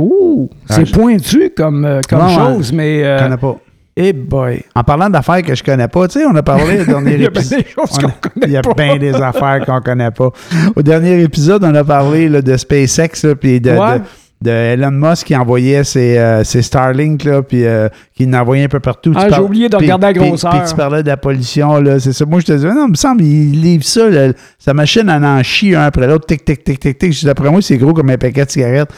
Ah, 0.69 0.75
pointu 0.93 1.51
comme, 1.55 1.85
euh, 1.85 1.99
comme 2.09 2.25
ouais. 2.25 2.33
chose, 2.33 2.71
mais 2.73 2.99
Je 2.99 3.05
euh, 3.05 3.19
connais 3.19 3.37
pas. 3.37 3.57
eh 3.97 4.13
boy. 4.13 4.63
En 4.75 4.83
parlant 4.83 5.09
d'affaires 5.09 5.41
que 5.43 5.53
je 5.55 5.63
connais 5.63 5.87
pas, 5.89 6.07
tu 6.07 6.19
sais, 6.19 6.25
on 6.25 6.35
a 6.35 6.41
parlé 6.43 6.81
au 6.81 6.85
dernier 6.85 7.13
Il 7.15 7.21
y 7.21 7.25
a 7.25 7.29
bien 7.29 7.41
épisode. 7.41 8.11
Il 8.45 8.51
y 8.51 8.57
a 8.57 8.61
bien 8.75 8.97
des 8.97 9.13
affaires 9.15 9.65
qu'on 9.65 9.81
connaît 9.81 10.11
pas. 10.11 10.29
Au 10.75 10.81
dernier 10.81 11.21
épisode, 11.21 11.63
on 11.65 11.75
a 11.75 11.83
parlé 11.83 12.29
là, 12.29 12.41
de 12.41 12.55
SpaceX, 12.57 13.25
puis 13.39 13.59
de, 13.59 13.71
Ouais. 13.71 13.99
de- 13.99 14.03
de 14.43 14.51
Elon 14.51 14.91
Musk 14.91 15.27
qui 15.27 15.35
envoyait 15.35 15.83
ses, 15.83 16.17
euh, 16.17 16.43
ses 16.43 16.61
Starlink, 16.61 17.23
là, 17.23 17.41
puis 17.41 17.65
euh, 17.65 17.87
qui 18.15 18.27
en 18.27 18.33
envoyait 18.33 18.65
un 18.65 18.69
peu 18.69 18.79
partout. 18.79 19.13
Ah, 19.15 19.27
j'ai 19.29 19.39
oublié 19.39 19.69
de 19.69 19.77
regarder 19.77 20.07
la 20.07 20.13
grosseur. 20.13 20.51
Puis 20.51 20.69
tu 20.69 20.75
parlais 20.75 21.01
de 21.01 21.07
la 21.07 21.17
pollution, 21.17 21.79
là, 21.79 21.99
c'est 21.99 22.13
ça. 22.13 22.25
Moi, 22.25 22.41
je 22.41 22.45
te 22.47 22.51
disais, 22.51 22.67
non, 22.67 22.87
il 22.87 22.91
me 22.91 22.95
semble, 22.95 23.23
il 23.23 23.61
livre 23.61 23.85
ça, 23.85 24.09
là, 24.09 24.33
sa 24.59 24.73
machine 24.73 25.09
en 25.09 25.23
en 25.23 25.41
chie 25.43 25.73
un 25.73 25.83
après 25.83 26.07
l'autre, 26.07 26.25
tic, 26.25 26.43
tic, 26.43 26.63
tic, 26.63 26.79
tic, 26.79 26.97
tic. 26.97 27.13
Je 27.13 27.19
dis, 27.19 27.25
D'après 27.25 27.49
moi, 27.49 27.61
c'est 27.61 27.77
gros 27.77 27.93
comme 27.93 28.09
un 28.09 28.17
paquet 28.17 28.45
de 28.45 28.51
cigarettes. 28.51 28.91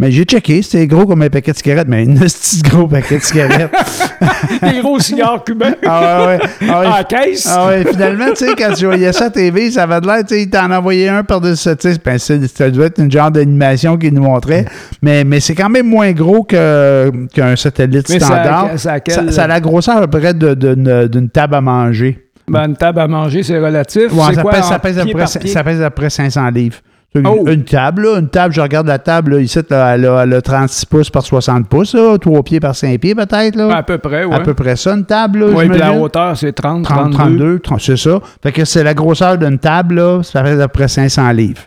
Mais 0.00 0.12
j'ai 0.12 0.22
checké, 0.22 0.62
c'était 0.62 0.86
gros 0.86 1.06
comme 1.06 1.22
un 1.22 1.28
paquet 1.28 1.50
de 1.50 1.56
cigarettes, 1.56 1.88
mais 1.88 2.02
un 2.08 2.14
petit 2.20 2.62
gros 2.62 2.86
paquet 2.86 3.18
de 3.18 3.22
cigarettes. 3.24 3.72
Des 4.62 4.80
gros 4.80 5.00
cigares 5.00 5.42
cubains 5.42 5.74
ah 5.84 6.24
ouais, 6.24 6.36
ouais. 6.38 6.48
Ah 6.70 6.80
ouais. 6.80 6.86
en 6.86 7.02
caisse. 7.08 7.48
Ah 7.50 7.66
ouais, 7.66 7.84
finalement, 7.84 8.26
tu 8.28 8.46
sais, 8.46 8.54
quand 8.56 8.72
tu 8.74 8.84
voyais 8.86 9.12
ça 9.12 9.24
à 9.24 9.30
TV, 9.30 9.72
ça 9.72 9.82
avait 9.82 10.00
de 10.00 10.06
l'air, 10.06 10.18
tu 10.24 10.36
sais, 10.36 10.42
il 10.42 10.50
t'en 10.50 10.70
envoyait 10.70 11.08
un 11.08 11.24
par-dessus, 11.24 11.70
tu 11.76 11.90
sais, 11.92 11.98
ben, 12.04 12.16
c'est- 12.16 12.46
ça 12.46 12.70
devait 12.70 12.86
être 12.86 13.00
une 13.02 13.10
genre 13.10 13.32
d'animation 13.32 13.96
qu'il 13.96 14.14
nous 14.14 14.22
montrait, 14.22 14.66
mais, 15.02 15.24
mais 15.24 15.40
c'est 15.40 15.56
quand 15.56 15.68
même 15.68 15.88
moins 15.88 16.12
gros 16.12 16.44
qu'un 16.44 17.56
satellite 17.56 18.08
Mais 18.08 18.20
standard. 18.20 18.70
ça 18.78 18.92
a 18.92 19.00
quel- 19.00 19.14
ça, 19.14 19.32
ça 19.32 19.42
a 19.42 19.46
la 19.48 19.58
grosseur 19.60 19.96
à 19.96 20.06
peu 20.06 20.20
près 20.20 20.32
d'une 20.32 21.28
table 21.30 21.56
à 21.56 21.60
manger. 21.60 22.24
Ben, 22.46 22.68
une 22.68 22.76
table 22.76 23.00
à 23.00 23.08
manger, 23.08 23.42
c'est 23.42 23.58
relatif. 23.58 24.12
Ouais, 24.12 24.32
ça, 24.32 24.42
quoi, 24.42 24.52
pèse, 24.52 24.64
en 24.64 24.68
ça, 24.68 24.78
pèse 24.78 24.96
à 24.98 25.00
peu 25.00 25.06
pied 25.06 25.14
près, 25.14 25.24
par 25.24 25.38
pied? 25.40 25.50
ça 25.50 25.64
pèse 25.64 25.82
à 25.82 25.90
peu 25.90 26.02
près 26.02 26.10
500 26.10 26.48
livres. 26.50 26.76
Une, 27.14 27.26
Oh. 27.26 27.44
une 27.48 27.64
table, 27.64 28.02
là, 28.02 28.18
une 28.18 28.28
table, 28.28 28.52
je 28.52 28.60
regarde 28.60 28.86
la 28.86 28.98
table, 28.98 29.32
là, 29.36 29.40
ici, 29.40 29.58
là, 29.70 29.94
elle, 29.94 30.04
a, 30.06 30.22
elle 30.24 30.34
a 30.34 30.42
36 30.42 30.84
pouces 30.84 31.08
par 31.10 31.22
60 31.22 31.66
pouces, 31.66 31.94
là, 31.94 32.18
3 32.18 32.42
pieds 32.42 32.60
par 32.60 32.74
5 32.76 33.00
pieds 33.00 33.14
peut-être. 33.14 33.56
Là. 33.56 33.74
À 33.76 33.82
peu 33.82 33.96
près, 33.96 34.24
oui. 34.24 34.34
À 34.34 34.40
peu 34.40 34.52
près 34.52 34.76
ça, 34.76 34.92
une 34.94 35.06
table. 35.06 35.42
Oui, 35.54 35.68
puis 35.70 35.78
la 35.78 35.94
hauteur, 35.94 36.36
c'est 36.36 36.52
30, 36.52 36.84
30, 36.84 37.12
32. 37.14 37.38
32, 37.38 37.58
30, 37.60 37.80
c'est 37.80 37.96
ça. 37.96 38.20
Fait 38.42 38.52
que 38.52 38.64
c'est 38.66 38.84
la 38.84 38.92
grosseur 38.92 39.38
d'une 39.38 39.58
table, 39.58 39.94
là, 39.94 40.22
ça 40.22 40.44
fait 40.44 40.60
à 40.60 40.68
peu 40.68 40.72
près 40.80 40.88
500 40.88 41.30
livres. 41.32 41.62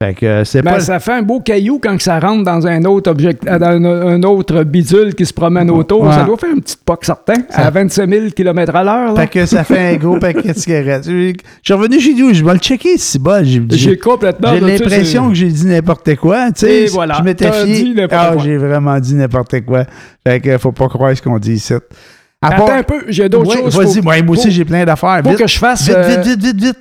Fait 0.00 0.14
que 0.14 0.26
euh, 0.26 0.44
c'est 0.44 0.62
Ben, 0.62 0.74
pas... 0.74 0.80
ça 0.80 1.00
fait 1.00 1.14
un 1.14 1.22
beau 1.22 1.40
caillou 1.40 1.80
quand 1.82 2.00
ça 2.00 2.20
rentre 2.20 2.44
dans 2.44 2.64
un 2.68 2.84
autre 2.84 3.10
object, 3.10 3.44
dans 3.44 3.66
un, 3.66 3.84
un 3.84 4.22
autre 4.22 4.62
bidule 4.62 5.12
qui 5.16 5.26
se 5.26 5.32
promène 5.32 5.68
autour. 5.72 6.04
Ouais. 6.04 6.12
Ça 6.12 6.22
doit 6.22 6.36
faire 6.36 6.50
un 6.56 6.60
petit 6.60 6.76
poc 6.84 7.04
certain, 7.04 7.34
à 7.50 7.68
25 7.68 8.08
000 8.08 8.26
km 8.30 8.76
à 8.76 8.84
l'heure. 8.84 9.16
Fait 9.16 9.26
que 9.26 9.44
ça 9.44 9.64
fait 9.64 9.94
un 9.94 9.96
gros 9.96 10.16
paquet 10.20 10.52
de 10.52 10.56
cigarettes. 10.56 11.02
Je 11.04 11.32
suis 11.64 11.74
revenu 11.74 11.98
chez 11.98 12.14
nous, 12.14 12.32
je 12.32 12.44
vais 12.44 12.52
le 12.52 12.60
checker, 12.60 12.96
c'est 12.96 13.18
bon. 13.20 13.44
J'ai 13.44 13.98
complètement... 13.98 14.54
j'ai 14.54 14.60
l'impression 14.60 15.30
que 15.30 15.34
j'ai 15.34 15.48
dit 15.48 15.66
n'importe 15.66 16.14
quoi. 16.14 16.52
Tu 16.52 16.60
sais, 16.60 16.84
Et 16.84 16.86
voilà, 16.86 17.16
je 17.18 17.24
m'étais 17.24 17.50
fié. 17.50 18.06
Ah, 18.12 18.34
j'ai 18.38 18.56
vraiment 18.56 19.00
dit 19.00 19.16
n'importe 19.16 19.62
quoi. 19.62 19.84
Fait 20.24 20.38
que 20.38 20.58
faut 20.58 20.70
pas 20.70 20.86
croire 20.86 21.16
ce 21.16 21.22
qu'on 21.22 21.40
dit 21.40 21.54
ici. 21.54 21.74
À 22.40 22.54
Attends 22.54 22.66
part- 22.66 22.76
un 22.76 22.82
peu, 22.84 23.00
j'ai 23.08 23.28
d'autres 23.28 23.48
Ouais, 23.50 23.62
choses. 23.62 23.76
Vas-y, 23.76 24.00
moi, 24.00 24.22
moi 24.22 24.36
aussi 24.36 24.52
j'ai 24.52 24.64
plein 24.64 24.84
d'affaires. 24.84 25.20
faut 25.24 25.30
Vite, 25.30 25.38
que 25.40 25.46
je 25.48 25.58
fasse, 25.58 25.82
vite, 25.88 25.96
euh, 25.96 26.20
vite, 26.22 26.38
vite, 26.40 26.44
vite, 26.44 26.62
vite. 26.62 26.78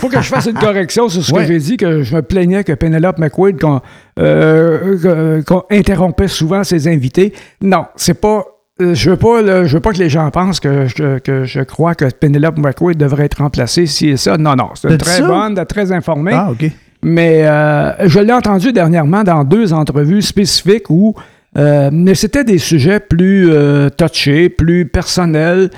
faut 0.00 0.08
que 0.08 0.16
je 0.16 0.26
fasse 0.28 0.46
une 0.46 0.54
correction 0.58 1.08
sur 1.10 1.22
ce 1.22 1.32
Ouais. 1.34 1.42
que 1.42 1.48
j'ai 1.48 1.58
dit, 1.58 1.76
que 1.76 2.02
je 2.02 2.16
me 2.16 2.22
plaignais 2.22 2.64
que 2.64 2.72
Penelope 2.72 3.18
McQuaid 3.18 3.60
qu'on 3.60 3.82
euh, 4.18 5.42
interrompait 5.70 6.28
souvent 6.28 6.64
ses 6.64 6.88
invités. 6.88 7.34
Non, 7.60 7.86
c'est 7.96 8.14
pas. 8.20 8.44
euh, 8.80 8.94
Je 8.94 9.10
veux 9.10 9.16
pas, 9.16 9.42
le- 9.42 9.66
je 9.66 9.74
veux 9.74 9.80
pas 9.80 9.92
que 9.92 9.98
les 9.98 10.08
gens 10.08 10.30
pensent 10.30 10.60
que 10.60 10.86
je, 10.86 11.18
que 11.18 11.44
je 11.44 11.60
crois 11.60 11.94
que 11.94 12.06
Penelope 12.06 12.56
McQuaid 12.58 12.96
devrait 12.96 13.26
être 13.26 13.38
remplacée 13.42 13.84
si 13.84 14.08
et 14.08 14.16
ça. 14.16 14.38
Non, 14.38 14.56
non, 14.56 14.70
c'est 14.74 14.88
une 14.88 14.96
très 14.96 15.20
bonne, 15.20 15.62
très 15.66 15.92
informée. 15.92 16.32
Ah, 16.34 16.48
OK. 16.52 16.70
Mais 17.02 17.42
euh, 17.46 18.08
je 18.08 18.18
l'ai 18.20 18.32
entendu 18.32 18.72
dernièrement 18.72 19.24
dans 19.24 19.44
deux 19.44 19.72
entrevues 19.74 20.22
spécifiques 20.22 20.88
où 20.88 21.14
euh, 21.58 21.90
mais 21.92 22.14
c'était 22.14 22.44
des 22.44 22.58
sujets 22.58 23.00
plus 23.00 23.50
euh, 23.50 23.88
touchés, 23.90 24.48
plus 24.48 24.86
personnels. 24.86 25.70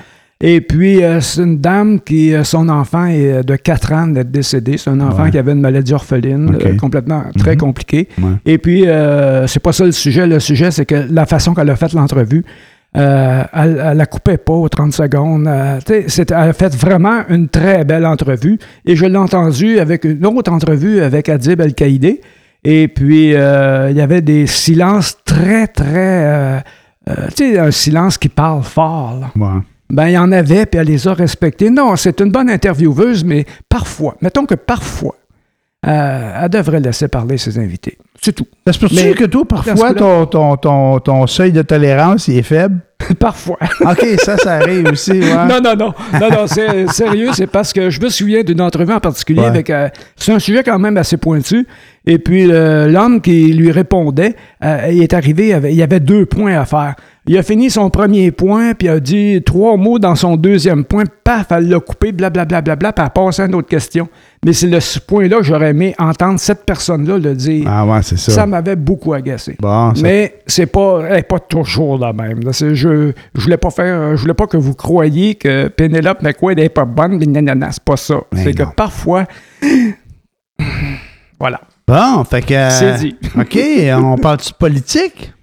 Et 0.45 0.59
puis, 0.59 1.01
euh, 1.03 1.21
c'est 1.21 1.41
une 1.41 1.59
dame 1.59 1.99
qui, 2.01 2.33
son 2.43 2.67
enfant 2.67 3.05
est 3.05 3.43
de 3.45 3.55
4 3.55 3.93
ans 3.93 4.07
d'être 4.07 4.29
décédé. 4.29 4.77
C'est 4.77 4.89
un 4.89 4.99
enfant 4.99 5.23
Ouais. 5.23 5.31
qui 5.31 5.37
avait 5.37 5.53
une 5.53 5.61
maladie 5.61 5.93
orpheline, 5.93 6.57
complètement 6.77 7.23
très 7.37 7.51
Mhm. 7.51 7.57
compliquée. 7.57 8.09
Ouais. 8.21 8.31
Et 8.45 8.57
puis, 8.57 8.83
c'est 9.47 9.61
pas 9.61 9.71
ça 9.71 9.85
le 9.85 9.93
sujet. 9.93 10.27
Le 10.27 10.39
sujet, 10.41 10.69
c'est 10.71 10.85
que 10.85 11.07
la 11.09 11.25
façon 11.25 11.53
qu'elle 11.53 11.69
a 11.69 11.75
fait 11.77 11.93
l'entrevue, 11.93 12.43
euh, 12.97 13.43
elle, 13.53 13.81
elle 13.83 13.97
la 13.97 14.05
coupait 14.05 14.37
pas 14.37 14.53
aux 14.53 14.67
30 14.69 14.91
secondes. 14.93 15.47
Euh, 15.47 15.79
elle 15.87 16.33
a 16.33 16.53
fait 16.53 16.75
vraiment 16.75 17.21
une 17.29 17.47
très 17.47 17.85
belle 17.85 18.05
entrevue. 18.05 18.59
Et 18.85 18.95
je 18.97 19.05
l'ai 19.05 19.17
entendue 19.17 19.79
avec 19.79 20.03
une 20.03 20.25
autre 20.25 20.51
entrevue 20.51 20.99
avec 20.99 21.29
Adib 21.29 21.61
El-Qaïdé. 21.61 22.19
Et 22.63 22.87
puis, 22.87 23.35
euh, 23.35 23.89
il 23.91 23.97
y 23.97 24.01
avait 24.01 24.21
des 24.21 24.47
silences 24.47 25.17
très, 25.25 25.67
très... 25.67 25.85
euh, 26.25 26.59
euh, 27.09 27.27
tu 27.35 27.53
sais, 27.53 27.59
un 27.59 27.71
silence 27.71 28.17
qui 28.17 28.29
parle 28.29 28.63
fort. 28.63 29.19
là. 29.19 29.31
Ouais. 29.35 29.61
Ben, 29.89 30.07
il 30.07 30.13
y 30.13 30.17
en 30.17 30.31
avait, 30.31 30.65
puis 30.65 30.79
elle 30.79 30.87
les 30.87 31.07
a 31.07 31.13
respectés. 31.13 31.69
Non, 31.69 31.95
c'est 31.95 32.19
une 32.21 32.31
bonne 32.31 32.49
intervieweuse, 32.49 33.23
mais 33.23 33.45
parfois, 33.69 34.15
mettons 34.21 34.45
que 34.45 34.55
parfois, 34.55 35.15
euh, 35.85 36.41
elle 36.43 36.49
devrait 36.49 36.79
laisser 36.79 37.07
parler 37.07 37.37
ses 37.37 37.57
invités. 37.59 37.97
C'est 38.21 38.31
tout. 38.33 38.47
Ça 38.65 38.73
se 38.73 38.79
peut-tu 38.79 39.13
que 39.15 39.25
toi, 39.25 39.43
parfois, 39.45 39.93
ton, 39.93 40.25
ton, 40.25 40.55
ton, 40.55 40.99
ton 40.99 41.27
seuil 41.27 41.51
de 41.51 41.61
tolérance 41.61 42.27
il 42.29 42.37
est 42.37 42.41
faible? 42.43 42.79
parfois. 43.19 43.57
OK, 43.81 44.05
ça, 44.23 44.37
ça 44.37 44.53
arrive 44.53 44.87
aussi, 44.89 45.11
ouais. 45.11 45.19
Non, 45.49 45.59
non, 45.61 45.75
non. 45.75 45.93
Non, 46.13 46.29
non, 46.29 46.47
c'est 46.47 46.87
sérieux, 46.87 47.31
c'est 47.33 47.47
parce 47.47 47.73
que 47.73 47.89
je 47.89 47.99
me 47.99 48.07
souviens 48.07 48.43
d'une 48.43 48.61
entrevue 48.61 48.93
en 48.93 49.01
particulier 49.01 49.41
Ouais. 49.41 49.47
avec. 49.47 49.69
euh, 49.69 49.89
c'est 50.15 50.31
un 50.31 50.39
sujet 50.39 50.63
quand 50.63 50.79
même 50.79 50.95
assez 50.95 51.17
pointu. 51.17 51.67
Et 52.05 52.17
puis, 52.17 52.45
l'homme 52.47 53.19
qui 53.21 53.51
lui 53.51 53.71
répondait, 53.71 54.35
euh, 54.63 54.87
il 54.89 55.01
est 55.03 55.13
arrivé, 55.13 55.57
il 55.69 55.75
y 55.75 55.81
avait 55.83 55.99
deux 55.99 56.25
points 56.25 56.57
à 56.57 56.65
faire. 56.65 56.95
Il 57.25 57.37
a 57.37 57.43
fini 57.43 57.69
son 57.69 57.89
premier 57.89 58.31
point, 58.31 58.73
puis 58.73 58.87
il 58.87 58.91
a 58.91 58.99
dit 58.99 59.41
trois 59.45 59.77
mots 59.77 59.97
dans 59.97 60.13
son 60.15 60.35
deuxième 60.35 60.83
point. 60.83 61.05
Paf, 61.23 61.47
elle 61.51 61.69
l'a 61.69 61.79
coupé, 61.79 62.11
blablabla, 62.11 62.61
bla, 62.61 62.75
bla, 62.75 62.75
bla, 62.75 62.91
puis 62.91 63.01
elle 63.01 63.07
a 63.07 63.09
passé 63.11 63.41
à 63.43 63.45
une 63.45 63.55
autre 63.55 63.69
question. 63.69 64.09
Mais 64.45 64.51
c'est 64.51 64.67
le 64.67 64.81
ce 64.81 64.99
point-là 64.99 65.37
que 65.37 65.43
j'aurais 65.43 65.69
aimé 65.69 65.95
entendre 65.97 66.37
cette 66.37 66.65
personne-là 66.65 67.17
le 67.17 67.33
dire. 67.33 67.63
Ah 67.65 67.85
ouais, 67.85 68.01
c'est 68.01 68.17
ça. 68.19 68.33
ça 68.33 68.45
m'avait 68.45 68.75
beaucoup 68.75 69.13
agacé. 69.13 69.55
Bon, 69.61 69.95
ça- 69.95 70.01
Mais 70.03 70.41
c'est 70.47 70.65
pas, 70.65 70.99
elle 71.09 71.19
est 71.19 71.23
pas 71.23 71.39
toujours 71.39 71.97
la 71.97 72.11
même. 72.11 72.41
Je, 72.51 72.73
je 72.75 73.13
voulais 73.35 73.55
pas 73.55 73.69
faire, 73.69 74.17
je 74.17 74.21
voulais 74.21 74.33
pas 74.33 74.47
que 74.47 74.57
vous 74.57 74.73
croyiez 74.73 75.35
que 75.35 75.69
Penelope 75.69 76.21
McQuaid 76.23 76.57
n'est 76.57 76.67
pas 76.67 76.83
bonne, 76.83 77.17
mais 77.19 77.25
nanana, 77.25 77.69
c'est 77.71 77.83
pas 77.83 77.95
ça. 77.95 78.15
C'est 78.35 78.53
que 78.53 78.63
parfois, 78.75 79.23
voilà. 81.39 81.61
Bon, 81.87 82.23
fait 82.25 82.41
que... 82.41 82.69
C'est 82.69 82.95
dit. 82.99 83.15
OK, 83.39 83.57
on 84.03 84.17
parle-tu 84.17 84.51
de 84.51 84.55
politique? 84.57 85.33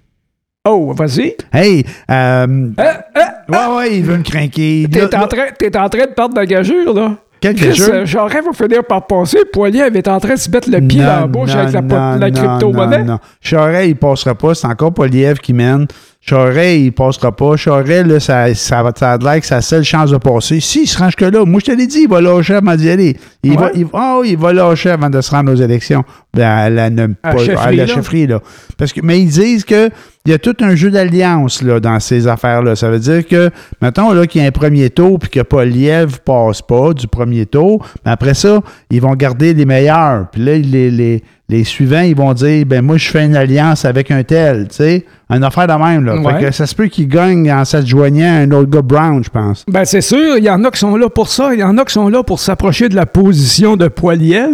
Oh, 0.67 0.93
vas-y. 0.95 1.35
Hey, 1.51 1.83
euh, 2.11 2.45
Hein, 2.77 2.93
hein, 3.15 3.29
ouais, 3.49 3.75
ouais, 3.77 3.97
il 3.97 4.03
veut 4.03 4.17
me 4.17 4.23
craquer. 4.23 4.87
T'es 4.91 5.15
en, 5.15 5.23
en 5.23 5.27
train 5.27 5.47
de 5.49 6.13
perdre 6.13 6.35
la 6.35 6.45
gageure, 6.45 6.93
là. 6.93 7.15
Quel 7.39 7.55
Chris, 7.55 7.69
gageure? 7.69 7.89
euh, 7.95 8.05
J'aurais 8.05 8.41
vous 8.41 8.53
finir 8.53 8.83
par 8.83 9.07
passer. 9.07 9.39
Poilier 9.51 9.79
est 9.91 10.07
en 10.07 10.19
train 10.19 10.35
de 10.35 10.39
se 10.39 10.51
mettre 10.51 10.69
le 10.69 10.79
pied 10.81 10.99
dans 11.01 11.21
la 11.21 11.25
bouche 11.27 11.49
non, 11.55 11.61
avec 11.61 11.73
la, 12.19 12.29
crypto-monnaie. 12.29 12.99
Non, 12.99 13.13
non. 13.13 13.19
Charest, 13.41 13.87
il 13.89 13.95
passera 13.95 14.35
pas. 14.35 14.53
C'est 14.53 14.67
encore 14.67 14.93
Poliev 14.93 15.39
qui 15.39 15.53
mène. 15.53 15.87
Charest, 16.23 16.79
il 16.79 16.91
passera 16.91 17.31
pas. 17.35 17.57
Charest, 17.57 18.05
là, 18.05 18.19
ça, 18.19 18.53
ça, 18.53 18.83
va- 18.83 18.91
ça 18.95 19.13
a 19.13 19.17
l'air 19.17 19.41
que 19.41 19.47
la 19.49 19.61
seule 19.61 19.83
chance 19.83 20.11
de 20.11 20.17
passer. 20.17 20.59
Si, 20.59 20.83
il 20.83 20.87
se 20.87 20.99
range 20.99 21.15
que 21.15 21.25
là. 21.25 21.43
Moi, 21.45 21.59
je 21.65 21.71
te 21.71 21.75
l'ai 21.75 21.87
dit, 21.87 22.01
il 22.03 22.09
va 22.09 22.21
lâcher 22.21 22.53
avant 22.55 22.75
d'y 22.75 22.89
aller. 22.91 23.17
Il, 23.43 23.55
va, 23.57 23.65
Ouais. 23.65 23.71
il, 23.75 23.87
oh, 23.91 24.21
il 24.23 24.37
va 24.37 24.53
lâcher 24.53 24.91
avant 24.91 25.09
de 25.09 25.19
se 25.19 25.31
rendre 25.31 25.51
aux 25.51 25.55
élections. 25.55 26.03
Ben, 26.33 26.47
à 26.47 26.69
la, 26.69 26.85
À 27.23 27.31
pas- 27.33 27.37
chefferie, 27.39 27.57
à 27.57 27.71
la 27.71 27.85
là. 27.85 27.87
chefferie, 27.87 28.27
là. 28.27 28.39
Parce 28.77 28.93
que, 28.93 29.01
mais 29.03 29.19
ils 29.19 29.29
disent 29.29 29.65
que 29.65 29.89
il 30.25 30.31
y 30.31 30.35
a 30.35 30.37
tout 30.37 30.55
un 30.61 30.75
jeu 30.75 30.91
d'alliance 30.91 31.63
là, 31.63 31.79
dans 31.79 31.99
ces 31.99 32.27
affaires-là. 32.27 32.75
Ça 32.75 32.91
veut 32.91 32.99
dire 32.99 33.27
que, 33.27 33.49
mettons 33.81 34.11
là, 34.13 34.27
qu'il 34.27 34.41
y 34.43 34.45
a 34.45 34.47
un 34.47 34.51
premier 34.51 34.91
tour 34.91 35.17
puis 35.17 35.31
que 35.31 35.39
Poliev 35.41 36.19
passe 36.23 36.61
pas 36.61 36.93
du 36.93 37.07
premier 37.07 37.47
tour, 37.47 37.83
mais 38.05 38.11
après 38.11 38.35
ça, 38.35 38.59
ils 38.91 39.01
vont 39.01 39.15
garder 39.15 39.55
les 39.55 39.65
meilleurs. 39.65 40.27
Puis 40.31 40.43
là, 40.45 40.55
les, 40.59 40.91
les, 40.91 41.23
les 41.51 41.63
suivants, 41.63 42.01
ils 42.01 42.15
vont 42.15 42.33
dire 42.33 42.65
ben 42.65 42.81
moi, 42.81 42.97
je 42.97 43.07
fais 43.09 43.25
une 43.25 43.35
alliance 43.35 43.85
avec 43.85 44.09
un 44.09 44.23
tel, 44.23 44.67
tu 44.69 44.77
sais. 44.77 45.05
Une 45.29 45.43
affaire 45.43 45.67
de 45.67 45.73
même. 45.73 46.05
Là. 46.05 46.15
Ouais. 46.19 46.33
Fait 46.39 46.45
que 46.45 46.51
ça 46.51 46.65
se 46.65 46.73
peut 46.73 46.87
qu'il 46.87 47.07
gagne 47.07 47.51
en 47.51 47.63
s'adjoignant 47.65 48.25
à 48.33 48.37
un 48.39 48.51
autre 48.51 48.69
gars 48.69 48.81
Brown, 48.81 49.23
je 49.23 49.29
pense. 49.29 49.63
Ben, 49.67 49.85
c'est 49.85 50.01
sûr, 50.01 50.37
il 50.37 50.43
y 50.43 50.49
en 50.49 50.63
a 50.63 50.71
qui 50.71 50.79
sont 50.79 50.95
là 50.97 51.09
pour 51.09 51.27
ça. 51.29 51.53
Il 51.53 51.59
y 51.59 51.63
en 51.63 51.77
a 51.77 51.85
qui 51.85 51.93
sont 51.93 52.09
là 52.09 52.23
pour 52.23 52.39
s'approcher 52.39 52.89
de 52.89 52.95
la 52.95 53.05
position 53.05 53.77
de 53.77 53.87
Poiliev 53.87 54.49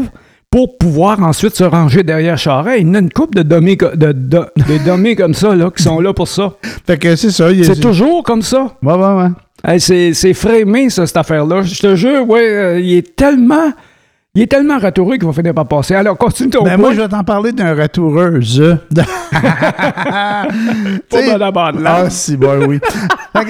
pour 0.52 0.78
pouvoir 0.78 1.22
ensuite 1.24 1.56
se 1.56 1.64
ranger 1.64 2.04
derrière 2.04 2.38
Charest. 2.38 2.80
Il 2.82 2.88
y 2.88 2.90
en 2.90 2.94
a 2.96 3.00
une 3.00 3.12
couple 3.12 3.38
de 3.38 3.44
dommés, 3.44 3.76
co- 3.78 3.96
de, 3.96 4.12
de, 4.12 4.40
de 4.40 4.78
dommés 4.86 5.16
comme 5.16 5.34
ça 5.34 5.56
là, 5.56 5.70
qui 5.76 5.84
sont 5.84 6.00
là 6.00 6.14
pour 6.14 6.28
ça. 6.28 6.54
Fait 6.86 6.98
que 6.98 7.16
c'est 7.16 7.32
ça. 7.32 7.50
C'est 7.64 7.80
toujours 7.82 8.24
comme 8.24 8.42
ça. 8.42 8.68
Ouais, 8.84 8.94
ouais, 8.94 9.14
ouais. 9.14 9.30
Hey, 9.68 9.80
c'est, 9.82 10.14
c'est 10.14 10.34
framé, 10.36 10.90
ça, 10.90 11.06
cette 11.08 11.18
affaire-là. 11.18 11.64
Je 11.64 11.80
te 11.82 11.96
jure, 11.96 12.30
ouais, 12.30 12.48
euh, 12.48 12.80
il 12.80 12.94
est 12.98 13.16
tellement. 13.16 13.72
Il 14.38 14.44
est 14.44 14.48
tellement 14.48 14.78
ratoureux 14.78 15.18
qu'il 15.18 15.26
va 15.26 15.34
finir 15.34 15.56
par 15.56 15.68
passer. 15.68 15.96
Alors, 15.96 16.16
continue 16.16 16.52
ton 16.52 16.62
Ben, 16.62 16.78
moi, 16.78 16.94
je 16.94 17.02
vais 17.02 17.08
t'en 17.08 17.24
parler 17.24 17.52
d'un 17.54 17.74
retoureuse. 17.74 18.78
Pas 18.92 20.46
dans 21.10 21.38
la 21.40 21.50
bande, 21.50 21.82
Ah, 21.84 22.08
si, 22.12 22.38
bon, 22.38 22.68
oui. 22.68 22.80
Que- 22.80 23.42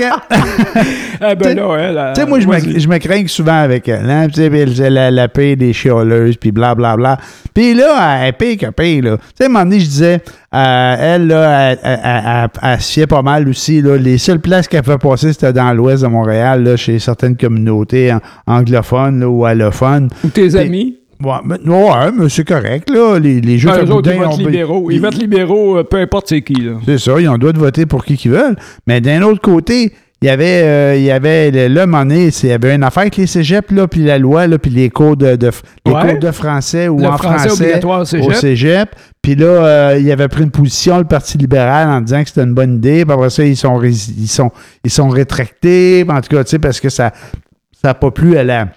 Eh 1.30 1.36
ben 1.36 1.58
là, 1.58 1.76
elle, 1.78 1.98
euh, 1.98 2.14
Tu 2.14 2.22
sais, 2.22 2.26
moi, 2.28 2.40
je 2.40 2.88
me, 2.88 2.98
crains 3.00 3.28
souvent 3.28 3.64
avec 3.64 3.90
elle. 3.90 4.10
Hein? 4.10 4.28
Tu 4.28 4.36
sais, 4.36 4.46
elle, 4.46 4.98
elle 4.98 5.28
paye 5.28 5.58
des 5.58 5.74
chioleuses, 5.74 6.38
puis 6.38 6.54
blablabla. 6.54 7.18
Puis 7.54 7.74
là, 7.74 8.20
elle 8.26 8.32
paye 8.34 8.56
que 8.56 8.68
paye, 8.68 9.02
là. 9.02 9.18
Tu 9.18 9.24
sais, 9.36 9.44
à 9.44 9.48
un 9.48 9.50
moment 9.50 9.66
donné, 9.66 9.82
je 9.82 9.88
disais, 9.88 10.22
euh, 10.56 10.96
elle, 11.00 11.28
là, 11.28 11.72
elle, 11.72 12.80
elle, 12.96 13.08
pas 13.08 13.22
mal 13.22 13.50
aussi, 13.50 13.82
là. 13.82 13.98
Les 13.98 14.18
seules 14.18 14.40
places 14.40 14.68
qu'elle 14.68 14.84
fait 14.84 14.98
passer, 14.98 15.34
c'était 15.34 15.54
dans 15.54 15.74
l'ouest 15.74 16.04
de 16.04 16.08
Montréal, 16.08 16.64
là, 16.64 16.78
chez 16.78 17.00
certaines 17.00 17.36
communautés 17.36 18.14
an- 18.14 18.20
anglophones, 18.48 19.20
là, 19.20 19.28
ou 19.30 19.46
allophones. 19.46 20.10
Ou 20.24 20.30
tes 20.30 20.56
amis. 20.56 20.98
Ouais, 21.24 21.34
mais, 21.44 21.58
ouais, 21.68 22.12
mais 22.16 22.30
c'est 22.30 22.48
correct, 22.48 22.90
là. 22.92 23.18
Les, 23.20 23.42
les 23.42 23.58
jeux 23.58 23.70
Ben, 23.72 23.86
eux 23.86 23.92
autres, 23.92 24.12
ils 24.14 24.20
votent 24.20 24.38
libéraux. 24.38 24.92
Ils 24.92 25.02
votent 25.02 25.18
libéraux, 25.18 25.84
peu 25.84 25.98
importe 25.98 26.28
c'est 26.30 26.42
qui. 26.42 26.70
C'est 26.86 27.00
ça, 27.00 27.20
ils 27.20 27.28
ont 27.28 27.34
le 27.34 27.40
droit 27.40 27.54
de 27.54 27.60
voter 27.60 27.86
pour 27.88 28.06
qui 28.06 28.16
qu'ils 28.18 28.32
veulent. 28.32 28.56
Mais 28.86 29.02
d'un 29.02 29.24
autre 29.24 29.42
côté, 29.42 29.94
il 30.22 30.26
y 30.26 30.30
avait, 30.30 30.64
euh, 30.64 30.96
il 30.98 31.04
y 31.04 31.12
avait 31.12 31.52
le, 31.52 31.68
là, 31.68 31.86
donné, 31.86 32.30
il 32.44 32.50
y 32.50 32.52
avait 32.52 32.74
une 32.76 32.84
affaire 32.84 33.02
avec 33.02 33.18
les 33.18 33.28
cégeps, 33.28 33.72
là, 33.72 33.88
puis 33.88 34.04
la 34.04 34.18
loi, 34.18 34.48
là, 34.48 34.58
puis 34.58 34.72
les 34.72 34.90
cours 34.90 35.16
de, 35.16 35.36
de- 35.36 35.52
les 35.86 35.92
Ouais. 35.92 36.02
cours 36.10 36.20
de 36.20 36.32
français 36.32 36.88
ou 36.88 37.00
Le 37.00 37.06
en 37.08 37.18
français 37.18 37.52
au 37.52 37.56
cégep. 37.56 37.86
au 37.86 38.34
cégep. 38.34 38.90
Puis 39.22 39.36
là, 39.36 39.46
euh, 39.46 39.98
il 40.00 40.12
avait 40.12 40.28
pris 40.28 40.44
une 40.44 40.52
position, 40.52 40.98
le 40.98 41.04
Parti 41.04 41.38
libéral, 41.38 41.88
en 41.90 42.02
disant 42.02 42.24
que 42.24 42.30
c'était 42.30 42.44
une 42.44 42.54
bonne 42.54 42.78
idée. 42.78 43.06
Puis 43.06 43.14
après 43.14 43.30
ça, 43.30 43.44
ils 43.44 43.56
sont, 43.58 43.80
ils 43.84 44.28
sont, 44.28 44.52
ils 44.84 44.90
sont 44.90 45.10
rétractés. 45.10 46.04
En 46.10 46.20
tout 46.22 46.36
cas, 46.36 46.44
tu 46.44 46.50
sais, 46.52 46.60
parce 46.60 46.80
que 46.80 46.90
ça 46.90 47.12
n'a 47.84 47.94
pas 47.94 48.10
plu 48.10 48.38
à 48.38 48.44
la, 48.44 48.68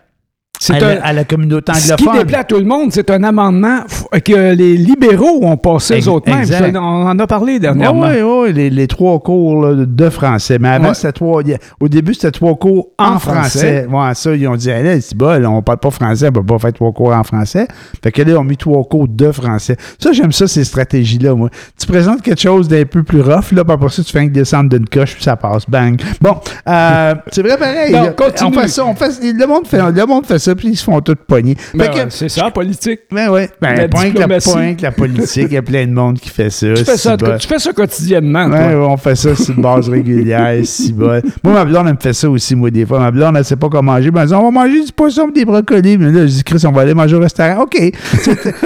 à, 0.68 0.74
un- 0.74 0.78
la, 0.80 1.04
à 1.06 1.12
la 1.14 1.24
communauté 1.24 1.72
Ce 1.74 1.94
qui 1.94 2.02
anglophone. 2.04 2.18
déplaît 2.18 2.38
à 2.38 2.44
tout 2.44 2.58
le 2.58 2.64
monde, 2.64 2.92
c'est 2.92 3.10
un 3.10 3.22
amendement 3.24 3.80
que 4.24 4.52
les 4.54 4.76
libéraux 4.76 5.40
ont 5.42 5.56
passé 5.56 5.94
Ex- 5.94 6.06
eux 6.06 6.10
autres 6.10 6.30
exact. 6.36 6.76
On 6.76 6.80
en 7.08 7.18
a 7.18 7.26
parlé 7.26 7.58
dernièrement. 7.58 8.08
Oui, 8.08 8.20
oui, 8.22 8.52
les, 8.52 8.68
les 8.70 8.86
trois 8.86 9.18
cours 9.20 9.64
là, 9.64 9.84
de 9.86 10.10
français. 10.10 10.58
Mais 10.58 10.68
avant, 10.68 10.88
Ouais. 10.88 10.94
c'était 10.94 11.12
trois. 11.12 11.42
Au 11.80 11.88
début, 11.88 12.12
c'était 12.14 12.30
trois 12.32 12.56
cours 12.56 12.88
en, 12.98 13.14
En 13.14 13.18
français. 13.18 13.86
Ouais, 13.90 14.14
ça, 14.14 14.34
ils 14.34 14.46
ont 14.48 14.56
dit, 14.56 14.68
hey, 14.70 14.82
là, 14.84 15.00
c'est 15.00 15.16
bon, 15.16 15.44
on 15.46 15.62
parle 15.62 15.78
pas 15.78 15.90
français, 15.90 16.28
on 16.28 16.32
peut 16.32 16.42
pas 16.44 16.58
faire 16.58 16.72
trois 16.72 16.92
cours 16.92 17.12
en 17.14 17.24
français. 17.24 17.66
Fait 18.02 18.12
que 18.12 18.22
là, 18.22 18.30
ils 18.32 18.36
ont 18.36 18.44
mis 18.44 18.56
trois 18.56 18.84
cours 18.84 19.08
de 19.08 19.32
français. 19.32 19.76
Ça, 19.98 20.12
j'aime 20.12 20.32
ça, 20.32 20.46
ces 20.46 20.64
stratégies-là, 20.64 21.34
moi. 21.34 21.48
Tu 21.78 21.86
présentes 21.86 22.22
quelque 22.22 22.40
chose 22.40 22.68
d'un 22.68 22.84
peu 22.84 23.02
plus 23.02 23.20
rough, 23.22 23.52
là, 23.52 23.64
puis 23.64 23.72
après 23.72 23.88
ça, 23.88 24.02
tu 24.02 24.12
fais 24.12 24.26
que 24.26 24.32
descendre 24.32 24.68
d'une 24.70 24.88
coche, 24.88 25.14
puis 25.14 25.22
ça 25.24 25.36
passe. 25.36 25.64
Bang. 25.68 26.00
Bon, 26.20 26.36
euh, 26.68 27.14
c'est 27.32 27.42
vrai 27.42 27.56
pareil. 27.56 27.92
Non, 27.92 28.02
là. 28.04 28.12
on 28.44 28.52
fait 28.52 28.68
ça, 28.68 28.84
on 28.84 28.94
fait, 28.94 29.10
le, 29.22 29.46
monde 29.46 29.66
fait, 29.66 29.78
le 29.92 30.06
monde 30.06 30.26
fait 30.26 30.38
ça, 30.38 30.49
puis 30.54 30.68
ils 30.68 30.76
se 30.76 30.84
font 30.84 31.00
tout 31.00 31.14
pogner. 31.26 31.56
Ben 31.74 31.90
ouais, 31.92 32.06
c'est 32.10 32.28
ça, 32.28 32.44
la 32.44 32.50
politique. 32.50 33.00
ben 33.10 33.28
ouais. 33.30 33.50
Ben, 33.60 33.74
La 33.76 33.88
point 33.88 34.10
que 34.10 34.18
la, 34.18 34.40
point 34.40 34.74
que 34.74 34.82
la 34.82 34.92
politique, 34.92 35.46
il 35.50 35.54
y 35.54 35.56
a 35.56 35.62
plein 35.62 35.86
de 35.86 35.92
monde 35.92 36.18
qui 36.18 36.28
fait 36.28 36.50
ça. 36.50 36.66
Tu 36.74 36.84
fais 36.84 36.96
ça, 36.96 37.16
bon. 37.16 37.36
tu 37.38 37.46
fais 37.46 37.58
ça 37.58 37.72
quotidiennement, 37.72 38.48
toi. 38.48 38.58
Ouais, 38.58 38.74
on 38.74 38.96
fait 38.96 39.14
ça 39.16 39.34
sur 39.34 39.54
une 39.54 39.62
base 39.62 39.88
régulière, 39.88 40.60
si 40.64 40.92
bon. 40.92 41.20
Moi, 41.42 41.52
ma 41.54 41.64
blonde, 41.64 41.86
elle 41.88 41.94
me 41.94 41.98
fait 42.00 42.12
ça 42.12 42.28
aussi, 42.30 42.54
moi, 42.56 42.70
des 42.70 42.84
fois. 42.86 42.98
Ma 43.00 43.10
blonde, 43.10 43.36
elle 43.36 43.44
sait 43.44 43.56
pas 43.56 43.68
quoi 43.68 43.82
manger. 43.82 44.10
Ben, 44.10 44.22
elle 44.22 44.28
dit, 44.28 44.34
on 44.34 44.44
va 44.44 44.50
manger 44.50 44.84
du 44.84 44.92
poisson 44.92 45.28
des 45.28 45.44
brocolis. 45.44 45.98
Mais 45.98 46.10
là, 46.10 46.26
je 46.26 46.32
dis, 46.32 46.44
Chris, 46.44 46.62
on 46.66 46.72
va 46.72 46.82
aller 46.82 46.94
manger 46.94 47.16
au 47.16 47.20
restaurant. 47.20 47.62
OK. 47.62 47.76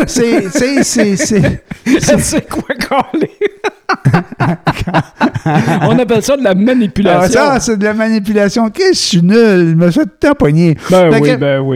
C'est, 0.07 0.49
c'est, 0.53 0.83
c'est, 0.85 1.17
c'est, 1.17 2.49
quoi, 2.49 2.75
Carly? 2.79 3.29
On 5.83 5.99
appelle 5.99 6.23
ça 6.23 6.37
de 6.37 6.43
la 6.43 6.51
Ah, 6.51 6.55
manipulation. 6.55 7.33
ça, 7.41 7.61
c'est 7.61 7.77
de 7.79 7.85
la 7.85 7.95
manipulation. 7.95 8.69
Qu'est-ce 8.71 8.89
que 8.91 8.95
je 8.95 9.01
suis 9.01 9.23
nul? 9.23 9.69
Je 9.71 9.75
me 9.75 9.91
suis 9.91 10.01
tout 10.21 10.35
pogné. 10.35 10.77
ben 10.91 11.13
Fait 11.13 11.21
oui, 11.21 11.29
que- 11.31 11.37
ben 11.37 11.61
oui. 11.61 11.74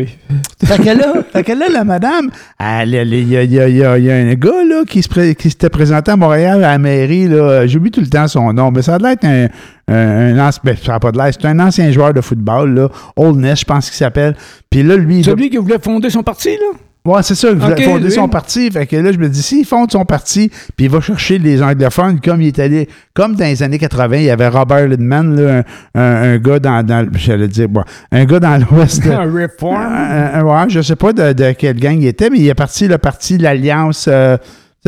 Fait 0.65 0.79
que 0.79 0.85
là, 0.99 1.23
fait 1.33 1.43
que 1.45 1.53
là, 1.53 1.67
la 1.73 1.85
madame, 1.85 2.31
il 2.61 2.91
y 2.91 2.99
a, 2.99 3.03
il 3.03 3.29
y 3.31 3.37
a- 3.37 3.43
il 3.69 3.77
y 3.77 3.85
a- 3.85 3.99
il 3.99 4.05
y 4.05 4.11
a 4.11 4.15
un 4.17 4.35
gars 4.35 4.65
là, 4.69 4.83
qui, 4.89 5.01
pré- 5.03 5.37
s'était 5.39 5.71
présenté 5.71 6.11
à 6.11 6.17
Montréal 6.17 6.65
à 6.65 6.73
la 6.73 6.79
mairie. 6.79 7.29
J'oublie 7.67 7.91
tout 7.91 8.01
le 8.01 8.07
temps 8.09 8.29
son 8.29 8.53
nom, 8.53 8.71
mais 8.71 8.83
ça 8.83 8.97
a 8.97 8.99
l'air 8.99 9.13
être 9.13 9.25
un, 9.25 9.49
un. 9.89 10.51
Ben, 10.65 10.77
ça 10.83 10.95
a 10.95 11.01
pas 11.01 11.13
de 11.13 11.19
l'air. 11.19 11.31
C'est 11.33 11.47
un 11.47 11.59
ancien 11.61 11.91
joueur 11.91 12.13
de 12.13 12.21
football, 12.21 12.75
là. 12.75 12.89
Old 13.17 13.37
Ness, 13.37 13.61
je 13.61 13.65
pense 13.65 13.87
qu'il 13.89 13.97
s'appelle. 13.97 14.35
Puis 14.71 14.83
là, 14.83 14.97
lui. 14.97 15.23
va- 15.23 15.33
Celui 15.33 15.51
qui 15.51 15.57
voulait 15.57 15.79
fonder 15.83 16.11
son 16.11 16.23
parti, 16.23 16.51
là? 16.51 16.79
Ouais, 17.09 17.23
c'est 17.23 17.35
ça. 17.35 17.51
Ok, 17.53 17.83
fonder 17.83 18.05
lui. 18.05 18.11
son 18.13 18.29
parti. 18.29 18.71
Fait 18.71 18.87
que 18.87 18.97
là, 18.97 19.11
je 19.13 19.19
me 19.19 19.29
dis, 19.29 19.43
s'il 19.43 19.65
fonde 19.65 19.91
son 19.91 20.05
parti, 20.05 20.51
puis 20.77 20.87
il 20.87 20.91
va 20.91 21.01
chercher 21.01 21.39
les 21.39 21.63
anglophones, 21.63 22.21
comme 22.21 22.41
il 22.43 22.49
est 22.49 22.59
allé, 22.59 22.89
comme 23.15 23.35
dans 23.35 23.45
les 23.45 23.63
années 23.63 23.79
80, 23.79 24.17
il 24.19 24.23
y 24.25 24.31
avait 24.31 24.49
Robert 24.49 24.87
Lindman, 24.89 25.35
là, 25.37 25.63
un, 25.95 26.01
un- 26.01 26.23
un 26.35 26.39
gars 26.39 26.59
dans, 26.59 26.85
dans 26.87 27.09
j'allais 27.15 27.49
dire, 27.49 27.69
bon, 27.69 27.83
un 28.13 28.25
gars 28.25 28.41
dans 28.41 28.57
l'Ouest. 28.71 29.07
Un 29.07 29.25
reform. 29.33 29.77
Un- 29.77 30.41
un- 30.41 30.43
ouais, 30.45 30.69
je 30.71 30.81
sais 30.83 30.97
pas 30.97 31.13
de, 31.13 31.33
de 31.33 31.53
quelle 31.53 31.79
gang 31.81 31.97
il 31.99 32.07
était, 32.07 32.31
mais 32.31 32.39
il 32.39 32.49
est 32.49 32.55
parti 32.55 32.87
le 32.89 32.99
parti 32.99 33.39
de 33.39 33.43
l'Alliance. 33.43 34.07
Euh, 34.09 34.37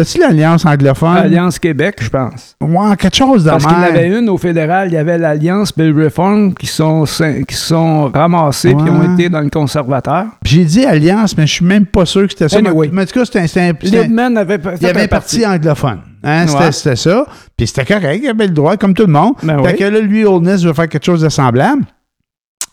C'est-tu 0.04 0.21
l'Alliance 0.21 0.64
anglophone? 0.64 1.16
Alliance 1.16 1.59
Québec, 1.59 1.97
je 2.00 2.09
pense. 2.09 2.57
Ouais, 2.61 2.97
quelque 2.97 3.16
chose 3.16 3.45
de 3.45 3.50
Parce 3.50 3.64
qu'il 3.66 3.73
y 3.73 3.76
en 3.76 3.83
avait 3.83 4.09
une 4.09 4.28
au 4.28 4.38
fédéral, 4.38 4.88
il 4.88 4.95
y 4.95 4.97
avait 4.97 5.19
l'Alliance 5.19 5.73
le 5.76 6.04
Reform 6.04 6.54
qui 6.54 6.66
sont, 6.66 7.04
qui 7.49 7.54
sont 7.54 8.09
ramassés 8.12 8.75
puis 8.75 8.90
ont 8.90 9.14
été 9.14 9.28
dans 9.28 9.40
le 9.40 9.50
conservateur. 9.50 10.26
J'ai 10.45 10.64
dit 10.64 10.85
Alliance, 10.85 11.37
mais 11.37 11.47
je 11.47 11.52
suis 11.54 11.64
même 11.64 11.87
pas 11.87 12.04
sûr 12.07 12.23
que 12.25 12.30
c'était 12.30 12.49
ça. 12.49 12.59
Anyway. 12.59 12.90
Mais 12.92 13.02
en 13.02 13.07
tout 13.07 13.19
cas, 13.19 13.25
c'était 13.25 13.61
un- 13.61 13.73
Liebman 13.83 14.37
avait 14.37 14.59
fait 14.59 14.76
Il 14.80 14.87
y 14.87 14.90
avait 14.90 15.02
un 15.02 15.09
parti 15.09 15.47
anglophone. 15.47 16.00
Hein, 16.23 16.47
c'était, 16.47 16.64
Ouais. 16.64 16.73
c'était 16.73 16.97
ça. 16.97 17.25
Puis 17.57 17.66
c'était 17.66 17.85
correct, 17.87 18.21
il 18.23 18.28
avait 18.28 18.47
le 18.47 18.52
droit, 18.52 18.76
comme 18.76 18.92
tout 18.95 19.07
le 19.07 19.12
monde. 19.12 19.35
Ben 19.42 19.62
fait 19.64 19.73
oui. 19.73 19.78
que 19.78 19.85
là, 19.85 20.00
lui, 20.00 20.25
Oldness 20.25 20.62
veut 20.64 20.73
faire 20.75 20.88
quelque 20.88 21.04
chose 21.07 21.23
de 21.23 21.28
semblable. 21.30 21.83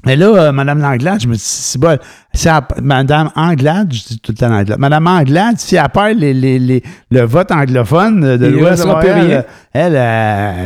Mais 0.05 0.15
là, 0.15 0.27
euh, 0.27 0.51
Mme 0.51 0.79
Langlade, 0.79 1.19
je 1.21 1.27
me 1.27 1.33
dis, 1.33 1.41
c'est 1.43 1.79
bon, 1.79 1.97
si 2.33 2.47
elle- 2.47 2.61
Mme 2.83 3.31
Anglade, 3.35 3.91
je 3.91 4.03
dis 4.07 4.19
tout 4.19 4.31
le 4.31 4.37
temps 4.37 4.51
Anglade, 4.53 4.79
Mme 4.79 5.07
Anglade, 5.07 5.57
si 5.57 5.75
elle 5.75 5.89
perd 5.89 6.19
les, 6.19 6.33
les, 6.35 6.59
les- 6.59 6.83
le 7.09 7.21
vote 7.21 7.51
anglophone 7.51 8.37
de 8.37 8.45
l'Ouest 8.47 8.85
Montréal, 8.85 9.25
rien. 9.27 9.43
elle, 9.73 9.95
euh, 9.95 10.65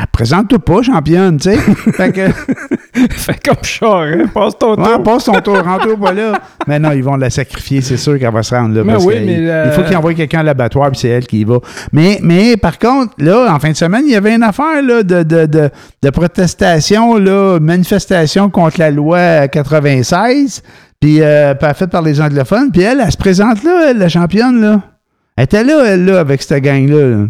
elle 0.00 0.06
présente 0.12 0.48
tout 0.48 0.58
pas 0.58 0.82
championne, 0.82 1.38
tu 1.38 1.50
sais. 1.52 1.56
fait 1.96 2.12
que, 2.12 2.28
Fait 3.10 3.38
comme 3.44 3.62
Charest, 3.62 4.32
passe 4.32 4.58
ton 4.58 4.74
ouais, 4.74 4.94
tour. 4.94 5.02
passe 5.02 5.24
son 5.24 5.40
tour, 5.40 5.58
rentre 5.62 5.98
pas 5.98 6.12
là. 6.12 6.40
Mais 6.66 6.78
non, 6.78 6.92
ils 6.92 7.02
vont 7.04 7.16
la 7.16 7.30
sacrifier, 7.30 7.80
c'est 7.80 7.96
sûr 7.96 8.18
qu'elle 8.18 8.32
va 8.32 8.42
se 8.42 8.54
rendre 8.54 8.74
là. 8.74 8.84
Mais 8.84 8.94
parce 8.94 9.04
oui, 9.04 9.14
mais 9.24 9.34
il, 9.34 9.62
il 9.66 9.72
faut 9.72 9.82
qu'ils 9.82 9.96
envoient 9.96 10.14
quelqu'un 10.14 10.40
à 10.40 10.42
l'abattoir, 10.42 10.90
puis 10.90 11.00
c'est 11.00 11.08
elle 11.08 11.26
qui 11.26 11.40
y 11.40 11.44
va. 11.44 11.58
Mais, 11.92 12.18
mais 12.22 12.56
par 12.56 12.78
contre, 12.78 13.12
là, 13.18 13.52
en 13.54 13.58
fin 13.58 13.70
de 13.70 13.76
semaine, 13.76 14.02
il 14.06 14.12
y 14.12 14.16
avait 14.16 14.34
une 14.34 14.42
affaire 14.42 14.82
là, 14.82 15.02
de, 15.02 15.22
de, 15.22 15.46
de, 15.46 15.70
de 16.02 16.10
protestation, 16.10 17.16
là, 17.16 17.58
manifestation 17.60 18.48
contre 18.50 18.80
la 18.80 18.90
loi 18.90 19.48
96, 19.48 20.62
puis 21.00 21.20
euh, 21.22 21.54
faite 21.74 21.90
par 21.90 22.02
les 22.02 22.20
anglophones. 22.20 22.70
Puis 22.72 22.82
elle, 22.82 23.00
elle 23.04 23.12
se 23.12 23.16
présente 23.16 23.62
là, 23.62 23.90
elle, 23.90 23.98
la 23.98 24.08
championne, 24.08 24.60
là. 24.60 24.80
Elle 25.36 25.44
était 25.44 25.64
là, 25.64 25.82
elle, 25.86 26.04
là, 26.06 26.20
avec 26.20 26.42
cette 26.42 26.62
gang-là. 26.62 27.08
là. 27.08 27.26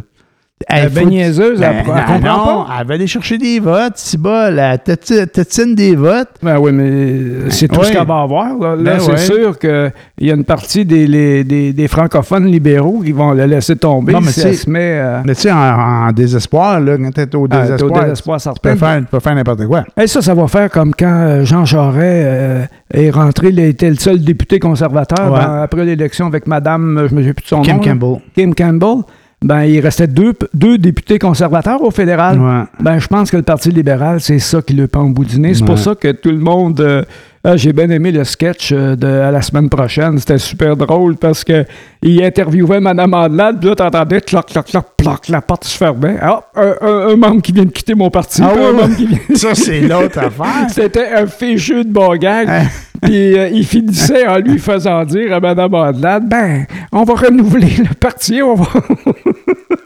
Elle 0.69 0.87
est 0.87 0.89
faut- 0.89 0.95
ben 1.01 1.09
niaiseuse, 1.11 1.61
elle- 1.61 1.85
Ben, 1.87 1.95
elle 1.99 2.05
comprend 2.21 2.39
non, 2.39 2.65
pas. 2.65 2.77
Elle 2.81 2.87
va 2.87 2.95
aller 2.95 3.07
chercher 3.07 3.37
des 3.37 3.61
votes, 3.61 3.93
c'est 3.97 4.19
bas, 4.19 4.51
la 4.51 4.79
téti- 4.79 5.27
tétine 5.29 5.75
des 5.75 5.95
votes. 5.95 6.31
Ben 6.43 6.59
oui, 6.59 6.73
mais 6.73 7.51
c'est 7.51 7.69
tout 7.69 7.79
Ouais. 7.79 7.85
ce 7.87 7.93
qu'elle 7.93 8.07
va 8.07 8.23
avoir. 8.23 8.57
Là, 8.59 8.75
Là, 8.75 8.83
Ben 8.95 8.99
c'est 8.99 9.11
ouais. 9.11 9.17
sûr 9.19 9.59
qu'il 9.59 9.93
y 10.23 10.31
a 10.31 10.35
une 10.35 10.45
partie 10.45 10.87
des, 10.87 11.07
les- 11.07 11.45
des, 11.45 11.75
des 11.75 11.89
francophones 11.89 12.47
libéraux 12.47 13.01
qui 13.05 13.13
vont 13.13 13.33
la 13.33 13.47
laisser 13.47 13.77
tomber 13.77 14.15
Non, 14.15 14.23
mais 14.23 14.33
si 14.33 14.41
elle 14.41 14.55
se 14.57 14.69
met 14.71 14.99
euh, 14.99 15.21
Mais 15.27 15.35
tu 15.35 15.43
sais, 15.43 15.53
en, 15.53 15.59
en 16.09 16.13
désespoir, 16.13 16.81
là, 16.81 16.97
quand 16.97 17.13
t'es 17.13 17.37
au 17.37 17.47
désespoir, 17.47 17.93
au 17.93 18.05
désespoir 18.05 18.41
tu 18.41 18.49
peux 18.63 18.75
faire, 18.77 18.99
tu 19.01 19.05
peux 19.11 19.21
faire 19.21 19.35
n'importe 19.35 19.67
quoi. 19.67 19.85
Et 20.01 20.07
ça, 20.07 20.23
ça 20.23 20.33
va 20.33 20.49
faire 20.49 20.71
comme 20.71 20.95
quand 20.99 21.07
euh, 21.21 21.45
Jean 21.45 21.67
Charest 21.67 22.01
euh, 22.03 22.65
est 22.95 23.11
rentré, 23.11 23.49
il 23.51 23.59
était 23.61 23.91
le 23.91 23.97
seul 23.97 24.21
député 24.25 24.59
conservateur 24.59 25.31
Ouais. 25.33 25.39
dans- 25.39 25.63
après 25.65 25.85
l'élection 25.85 26.27
avec 26.27 26.47
Madame, 26.47 26.97
euh, 26.97 27.09
je 27.09 27.15
ne 27.15 27.17
me 27.19 27.21
souviens 27.21 27.35
plus 27.35 27.43
de 27.45 27.49
son 27.49 27.61
Kim 27.61 27.77
nom. 27.77 27.83
là. 27.83 27.89
Campbell. 27.93 28.21
Kim 28.35 28.55
Campbell. 28.55 29.05
Ben, 29.45 29.64
il 29.64 29.81
restait 29.81 30.07
deux, 30.07 30.33
deux 30.55 30.78
députés 30.78 31.19
conservateurs 31.19 31.83
au 31.83 31.90
fédéral. 31.90 32.40
Ouais. 32.40 32.62
Ben, 32.81 32.99
je 32.99 33.07
pense 33.07 33.31
que 33.31 33.37
le 33.37 33.43
Parti 33.43 33.71
libéral, 33.71 34.21
c'est 34.21 34.38
ça 34.38 34.62
qui 34.62 34.73
le 34.73 34.87
pend 34.88 35.02
au 35.02 35.11
bout 35.11 35.25
du 35.25 35.38
nez. 35.38 35.55
C'est 35.55 35.64
pour 35.64 35.78
ça 35.78 35.95
que 35.95 36.11
tout 36.12 36.31
le 36.31 36.38
monde. 36.38 36.81
euh, 36.81 37.02
ah, 37.47 37.57
J'ai 37.57 37.73
bien 37.73 37.88
aimé 37.91 38.12
le 38.12 38.25
sketch 38.25 38.73
euh, 38.73 38.97
de 38.97 39.07
à 39.07 39.31
la 39.31 39.41
semaine 39.43 39.69
prochaine. 39.71 40.19
C'était 40.19 40.38
super 40.38 40.76
drôle 40.76 41.17
parce 41.17 41.45
que 41.45 41.65
il 42.03 42.23
interviewait 42.23 42.81
Mme 42.81 43.15
Andelade, 43.15 43.59
puis 43.61 43.69
là, 43.71 43.75
t'entendais 43.76 44.21
clac, 44.21 44.47
clac, 44.47 44.67
clac, 44.67 44.85
clac, 44.99 45.29
la 45.29 45.41
porte 45.41 45.65
se 45.65 45.76
fermait. 45.76 46.17
Ah, 46.21 46.43
un, 46.55 46.75
un- 46.81 47.09
un 47.12 47.17
membre 47.17 47.41
qui 47.43 47.53
vient 47.53 47.65
de 47.65 47.71
quitter 47.71 47.95
mon 47.95 48.11
parti. 48.11 48.43
Ah 48.45 48.50
puis 48.55 48.65
un 48.65 48.73
membre 48.73 48.97
qui 48.97 49.07
vient- 49.07 49.19
Ça, 49.35 49.55
c'est 49.55 49.81
l'autre 49.81 50.19
affaire. 50.19 50.69
C'était 50.71 51.09
un 51.15 51.26
fichu 51.26 51.85
de 51.85 51.91
bon 51.93 52.17
gag. 52.17 52.49
Hein? 52.49 52.67
Puis 53.03 53.38
euh, 53.38 53.49
il 53.53 53.65
finissait 53.67 54.26
en 54.26 54.38
lui 54.38 54.59
faisant 54.59 55.05
dire 55.05 55.35
à 55.35 55.41
Mme 55.41 55.75
Andelade 55.75 56.29
Ben, 56.29 56.67
on 56.93 57.05
va 57.05 57.15
renouveler 57.15 57.75
le 57.79 57.95
parti, 57.95 58.41
on 58.43 58.55
va. 58.55 58.67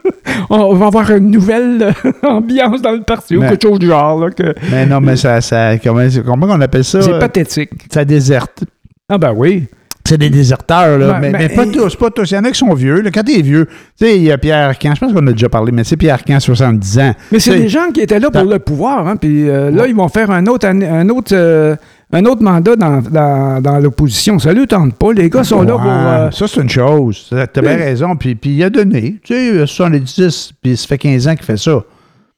on 0.49 0.73
va 0.75 0.87
avoir 0.87 1.11
une 1.11 1.31
nouvelle 1.31 1.93
euh, 2.05 2.11
ambiance 2.27 2.81
dans 2.81 2.91
le 2.91 3.01
parti, 3.03 3.37
ou 3.37 3.41
quelque 3.41 3.61
chose 3.63 3.79
du 3.79 3.87
genre. 3.87 4.19
là, 4.19 4.29
que... 4.31 4.53
Mais 4.71 4.85
non, 4.85 5.01
mais 5.01 5.15
ça, 5.15 5.41
ça 5.41 5.77
comment, 5.77 6.01
comment 6.25 6.47
on 6.49 6.61
appelle 6.61 6.83
ça? 6.83 7.01
C'est 7.01 7.19
pathétique. 7.19 7.71
Ça 7.91 8.05
déserte. 8.05 8.63
Ah, 9.09 9.17
ben 9.17 9.33
oui. 9.35 9.65
C'est 10.03 10.17
des 10.17 10.31
déserteurs, 10.31 10.97
là. 10.97 11.07
Ouais, 11.13 11.19
mais, 11.21 11.29
mais- 11.31 11.37
mais 11.37 11.49
pas 11.49 11.65
tous, 11.67 11.95
pas 11.95 12.09
tous. 12.09 12.31
Il 12.31 12.33
y 12.33 12.37
en 12.37 12.43
a 12.43 12.51
qui 12.51 12.57
sont 12.57 12.73
vieux. 12.73 13.01
Là. 13.01 13.11
Quand 13.13 13.23
t'es 13.23 13.41
vieux, 13.41 13.67
tu 13.67 14.05
sais, 14.05 14.17
il 14.17 14.23
y 14.23 14.31
a 14.31 14.37
Pierre 14.37 14.69
Arcan, 14.69 14.93
je 14.95 14.99
pense 14.99 15.13
qu'on 15.13 15.25
a 15.27 15.31
déjà 15.31 15.47
parlé, 15.47 15.71
mais 15.71 15.83
c'est 15.83 15.95
Pierre 15.95 16.15
Arcan, 16.15 16.39
70 16.39 16.99
ans. 16.99 17.13
Mais 17.31 17.39
c'est 17.39 17.55
des 17.57 17.69
gens 17.69 17.91
qui 17.93 18.01
étaient 18.01 18.19
là 18.19 18.31
pour 18.31 18.43
le 18.43 18.57
pouvoir, 18.59 19.07
hein, 19.07 19.15
puis 19.15 19.47
euh, 19.47 19.69
là, 19.69 19.85
ils 19.87 19.95
vont 19.95 20.07
faire 20.09 20.31
un 20.31 20.47
autre, 20.47 20.67
un 20.67 21.07
autre, 21.09 21.33
euh, 21.35 21.75
un 22.13 22.25
autre 22.25 22.41
mandat 22.43 22.75
dans, 22.75 23.01
dans, 23.01 23.61
dans 23.61 23.79
l'opposition. 23.79 24.37
Ça 24.39 24.53
ne 24.53 24.65
tente 24.65 24.95
pas. 24.95 25.13
Les 25.13 25.29
gars 25.29 25.43
sont 25.43 25.61
là 25.61 25.73
pour. 25.73 25.81
Euh, 25.85 26.31
Ça, 26.31 26.47
c'est 26.47 26.61
une 26.61 26.69
chose. 26.69 27.29
T'as 27.29 27.61
bien 27.61 27.75
raison. 27.77 28.15
Puis, 28.15 28.35
puis 28.35 28.51
il 28.51 28.63
a 28.63 28.69
donné. 28.69 29.15
Tu 29.23 29.33
sais, 29.33 29.65
70, 29.65 30.53
puis 30.61 30.75
ça 30.77 30.87
fait 30.87 30.97
15 30.97 31.27
ans 31.27 31.35
qu'il 31.35 31.45
fait 31.45 31.57
ça. 31.57 31.81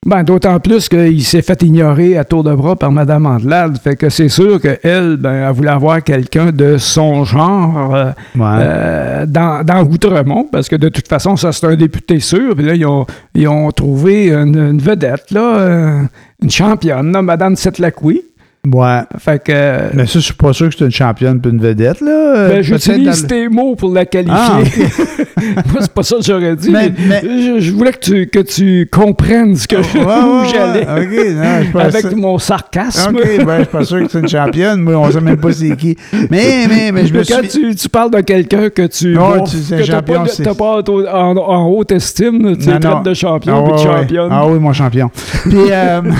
Ben, 0.05 0.21
d'autant 0.21 0.59
plus 0.59 0.89
qu'il 0.89 1.23
s'est 1.23 1.41
fait 1.41 1.61
ignorer 1.61 2.17
à 2.17 2.25
tour 2.25 2.43
de 2.43 2.53
bras 2.53 2.75
par 2.75 2.91
Mme 2.91 3.25
Andelade. 3.25 3.77
Fait 3.81 3.95
que 3.95 4.09
c'est 4.09 4.27
sûr 4.27 4.59
qu'elle, 4.59 5.15
ben, 5.15 5.47
elle 5.47 5.53
voulait 5.53 5.69
avoir 5.69 6.03
quelqu'un 6.03 6.51
de 6.51 6.75
son 6.77 7.23
genre 7.23 7.95
euh, 7.95 8.11
Ouais. 8.35 8.41
euh, 8.43 9.25
dans, 9.25 9.63
dans 9.63 9.81
Outremont, 9.85 10.49
parce 10.51 10.67
que 10.67 10.75
de 10.75 10.89
toute 10.89 11.07
façon, 11.07 11.37
ça, 11.37 11.53
c'est 11.53 11.65
un 11.67 11.75
député 11.77 12.19
sûr. 12.19 12.53
Puis 12.53 12.65
là, 12.65 12.75
ils 12.75 12.85
ont, 12.85 13.05
ils 13.33 13.47
ont 13.47 13.71
trouvé 13.71 14.29
une, 14.33 14.57
une 14.57 14.79
vedette, 14.79 15.31
là, 15.31 15.57
euh, 15.59 16.01
une 16.41 16.51
championne, 16.51 17.13
là, 17.13 17.21
Mme 17.21 17.55
Setlacouy. 17.55 18.23
Ouais. 18.71 19.01
Fait 19.19 19.43
que... 19.43 19.93
Mais 19.95 20.05
ça, 20.05 20.13
je 20.19 20.25
suis 20.25 20.33
pas 20.33 20.53
sûr 20.53 20.69
que 20.69 20.75
c'est 20.77 20.85
une 20.85 20.91
championne 20.91 21.39
puis 21.41 21.51
une 21.51 21.59
vedette, 21.59 21.99
là. 22.01 22.47
Ben, 22.49 22.61
j'utilise 22.61 23.27
tes 23.27 23.49
mots 23.49 23.75
pour 23.75 23.93
la 23.93 24.05
qualifier. 24.05 24.35
Ah, 24.37 24.59
Moi, 25.73 25.81
c'est 25.81 25.91
pas 25.91 26.03
ça 26.03 26.15
que 26.15 26.21
j'aurais 26.23 26.55
dit. 26.55 26.69
Mais- 26.69 26.91
mais 27.09 27.21
je, 27.21 27.59
je 27.59 27.71
voulais 27.73 27.91
que 27.91 27.99
tu, 27.99 28.27
que 28.27 28.39
tu 28.39 28.87
comprennes 28.89 29.57
ce 29.57 29.67
que, 29.67 29.75
ouais, 29.75 29.81
où 30.03 30.41
ouais. 30.41 30.47
j'allais. 30.53 31.33
Non, 31.73 31.79
Avec 31.81 32.15
mon 32.15 32.37
sarcasme. 32.37 33.15
OK, 33.17 33.45
ben, 33.45 33.57
je 33.57 33.63
suis 33.63 33.71
pas 33.71 33.83
sûr 33.83 33.99
que 34.03 34.07
c'est 34.11 34.19
une 34.19 34.27
championne. 34.29 34.81
Moi, 34.81 34.95
on 34.95 35.11
sait 35.11 35.19
même 35.19 35.37
pas 35.37 35.51
c'est 35.51 35.75
qui. 35.75 35.97
Mais, 36.31 36.65
mais, 36.69 36.91
mais 36.93 37.05
je 37.05 37.13
me 37.13 37.19
Mais 37.19 37.25
quand 37.25 37.41
suis... 37.49 37.61
tu, 37.71 37.75
tu 37.75 37.89
parles 37.89 38.11
de 38.11 38.21
quelqu'un 38.21 38.69
que 38.69 38.87
tu 38.87 39.17
Ouais, 39.17 39.37
vois, 39.37 39.41
tu- 39.41 39.57
que 39.75 39.83
champion, 39.83 40.23
pas, 40.55 40.81
pas 40.83 41.13
en, 41.13 41.67
haute 41.67 41.91
estime, 41.91 42.55
tu 42.57 42.69
Non, 42.69 42.79
traites 42.79 42.83
non. 42.85 43.01
de 43.01 43.13
champion 43.13 43.57
Ah, 43.57 43.63
puis 43.63 43.73
de 43.73 43.77
championne. 43.89 44.29
Ah 44.31 44.47
oui, 44.47 44.59
mon 44.59 44.71
champion. 44.71 45.11
Puis, 45.43 45.57
euh... 45.71 46.01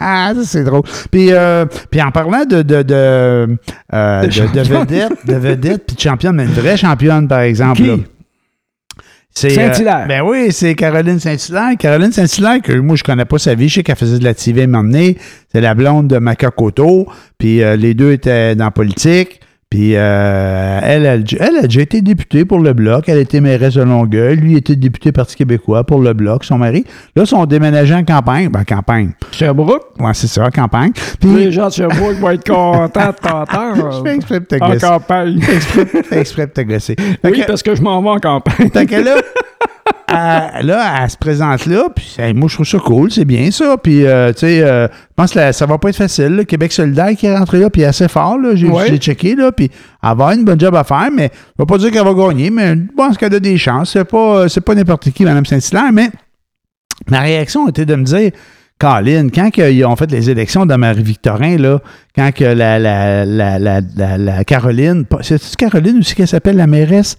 ça, 0.00 0.34
c'est 0.44 0.62
drôle. 0.64 0.75
Puis, 1.10 1.32
euh, 1.32 1.64
puis 1.90 2.00
en 2.02 2.10
parlant 2.10 2.44
de, 2.44 2.62
de, 2.62 2.82
de, 2.82 2.94
euh, 2.94 3.46
De 4.22 4.26
de, 4.26 4.28
de 4.28 4.32
championne. 4.32 4.80
vedette, 4.80 5.26
de 5.26 5.34
vedette, 5.34 5.86
puis 5.86 5.96
de 5.96 6.00
championne, 6.00 6.36
mais 6.36 6.44
une 6.44 6.52
vraie 6.52 6.76
championne, 6.76 7.28
par 7.28 7.40
exemple. 7.40 7.82
Qui? 7.82 7.86
là. 7.86 7.96
C'est, 9.38 9.50
Saint-Hilaire. 9.50 10.06
ben 10.08 10.22
oui, 10.22 10.50
c'est 10.50 10.74
Caroline 10.74 11.20
Saint-Hilaire. 11.20 11.76
Caroline 11.78 12.10
Saint-Hilaire, 12.10 12.62
que 12.62 12.72
moi, 12.72 12.96
je 12.96 13.04
connais 13.04 13.26
pas 13.26 13.36
sa 13.36 13.54
vie. 13.54 13.68
Je 13.68 13.74
sais 13.74 13.82
qu'elle 13.82 13.96
faisait 13.96 14.18
de 14.18 14.24
la 14.24 14.32
TV 14.32 14.66
donné. 14.66 15.18
C'est 15.52 15.60
la 15.60 15.74
blonde 15.74 16.08
de 16.08 16.16
Macacoto. 16.16 17.06
Puis 17.36 17.62
euh, 17.62 17.76
les 17.76 17.92
deux 17.92 18.12
étaient 18.12 18.54
dans 18.56 18.64
la 18.64 18.70
politique. 18.70 19.40
Puis 19.68 19.96
euh, 19.96 20.78
elle, 20.82 21.04
elle, 21.04 21.24
elle 21.40 21.56
a 21.56 21.62
déjà 21.62 21.80
été 21.80 22.00
députée 22.00 22.44
pour 22.44 22.60
le 22.60 22.72
Bloc. 22.72 23.08
Elle 23.08 23.18
a 23.18 23.20
été 23.20 23.40
mairesse 23.40 23.74
de 23.74 23.82
Longueuil. 23.82 24.36
Lui 24.36 24.56
était 24.56 24.76
député 24.76 25.10
Parti 25.10 25.34
québécois 25.34 25.82
pour 25.84 26.00
le 26.00 26.12
Bloc, 26.12 26.44
son 26.44 26.56
mari. 26.58 26.84
Là, 27.16 27.24
ils 27.24 27.26
sont 27.26 27.44
déménagés 27.46 27.94
en 27.94 28.04
campagne. 28.04 28.48
Ben, 28.48 28.64
campagne. 28.64 29.10
Sherbrooke, 29.32 29.82
Ouais, 29.98 30.14
c'est 30.14 30.28
ça, 30.28 30.48
campagne. 30.50 30.92
les 31.22 31.28
Puis, 31.46 31.52
gens 31.52 31.66
de 31.68 31.72
Sherbrooke 31.72 32.14
vont 32.20 32.30
être 32.30 32.46
contents 32.46 32.88
de 33.10 33.28
t'entendre 33.28 33.92
je 33.98 34.02
fais 34.08 34.14
exprès 34.14 34.40
de 34.40 34.44
te 34.44 34.54
en 34.62 34.76
campagne. 34.78 35.40
Fais 35.40 36.20
exprès 36.20 36.46
de 36.46 36.52
te 36.52 36.60
gosser. 36.60 36.94
Oui, 37.24 37.32
que- 37.40 37.46
parce 37.46 37.62
que 37.64 37.74
je 37.74 37.82
m'en 37.82 38.00
vais 38.02 38.08
en 38.10 38.18
campagne. 38.20 38.70
Que 38.70 39.04
là, 39.04 39.16
elle, 40.08 40.66
là, 40.66 41.02
elle 41.02 41.10
se 41.10 41.16
présente 41.16 41.66
là, 41.66 41.88
puis 41.94 42.14
hey, 42.18 42.32
moi, 42.32 42.48
je 42.48 42.54
trouve 42.54 42.66
ça 42.66 42.78
cool, 42.78 43.10
c'est 43.10 43.24
bien 43.24 43.50
ça. 43.50 43.76
Puis, 43.76 44.06
euh, 44.06 44.32
tu 44.32 44.40
sais, 44.40 44.62
euh, 44.62 44.86
je 44.88 45.14
pense 45.16 45.32
que 45.32 45.38
là, 45.38 45.52
ça 45.52 45.66
va 45.66 45.78
pas 45.78 45.88
être 45.88 45.96
facile. 45.96 46.36
là. 46.36 46.44
Québec 46.44 46.72
solidaire 46.72 47.10
qui 47.16 47.26
est 47.26 47.36
rentré 47.36 47.58
là, 47.58 47.70
puis 47.70 47.84
assez 47.84 48.08
fort, 48.08 48.38
là. 48.38 48.54
J'ai 48.54 48.68
Ouais. 48.68 48.96
checké, 48.98 49.34
là, 49.34 49.50
puis 49.52 49.66
elle 49.66 49.70
va 50.02 50.10
avoir 50.10 50.30
une 50.32 50.44
bonne 50.44 50.60
job 50.60 50.74
à 50.76 50.84
faire, 50.84 51.08
mais 51.12 51.30
je 51.34 51.62
vais 51.62 51.66
pas 51.66 51.78
dire 51.78 51.90
qu'elle 51.90 52.04
va 52.04 52.14
gagner, 52.14 52.50
mais 52.50 52.74
je 52.76 52.94
pense 52.96 53.16
qu'elle 53.18 53.34
a 53.34 53.40
des 53.40 53.58
chances. 53.58 53.90
C'est 53.92 54.04
pas, 54.04 54.48
c'est 54.48 54.60
pas 54.60 54.74
n'importe 54.74 55.10
qui, 55.10 55.24
Mme 55.24 55.44
Saint-Hilaire, 55.44 55.92
mais 55.92 56.10
ma 57.10 57.20
réaction 57.20 57.68
était 57.68 57.84
de 57.84 57.94
me 57.94 58.04
dire, 58.04 58.30
Colin, 58.78 59.28
quand 59.34 59.48
ils 59.56 59.84
ont 59.86 59.96
fait 59.96 60.10
les 60.10 60.28
élections 60.28 60.66
de 60.66 60.74
Marie-Victorin, 60.74 61.56
là, 61.56 61.78
quand 62.14 62.30
que 62.34 62.44
la, 62.44 62.78
la, 62.78 63.24
la, 63.24 63.80
la, 64.18 64.44
Caroline, 64.44 65.04
c'est-tu 65.22 65.56
Caroline 65.56 65.98
aussi 66.00 66.14
qu'elle 66.14 66.28
s'appelle, 66.28 66.56
la 66.56 66.66
mairesse, 66.66 67.16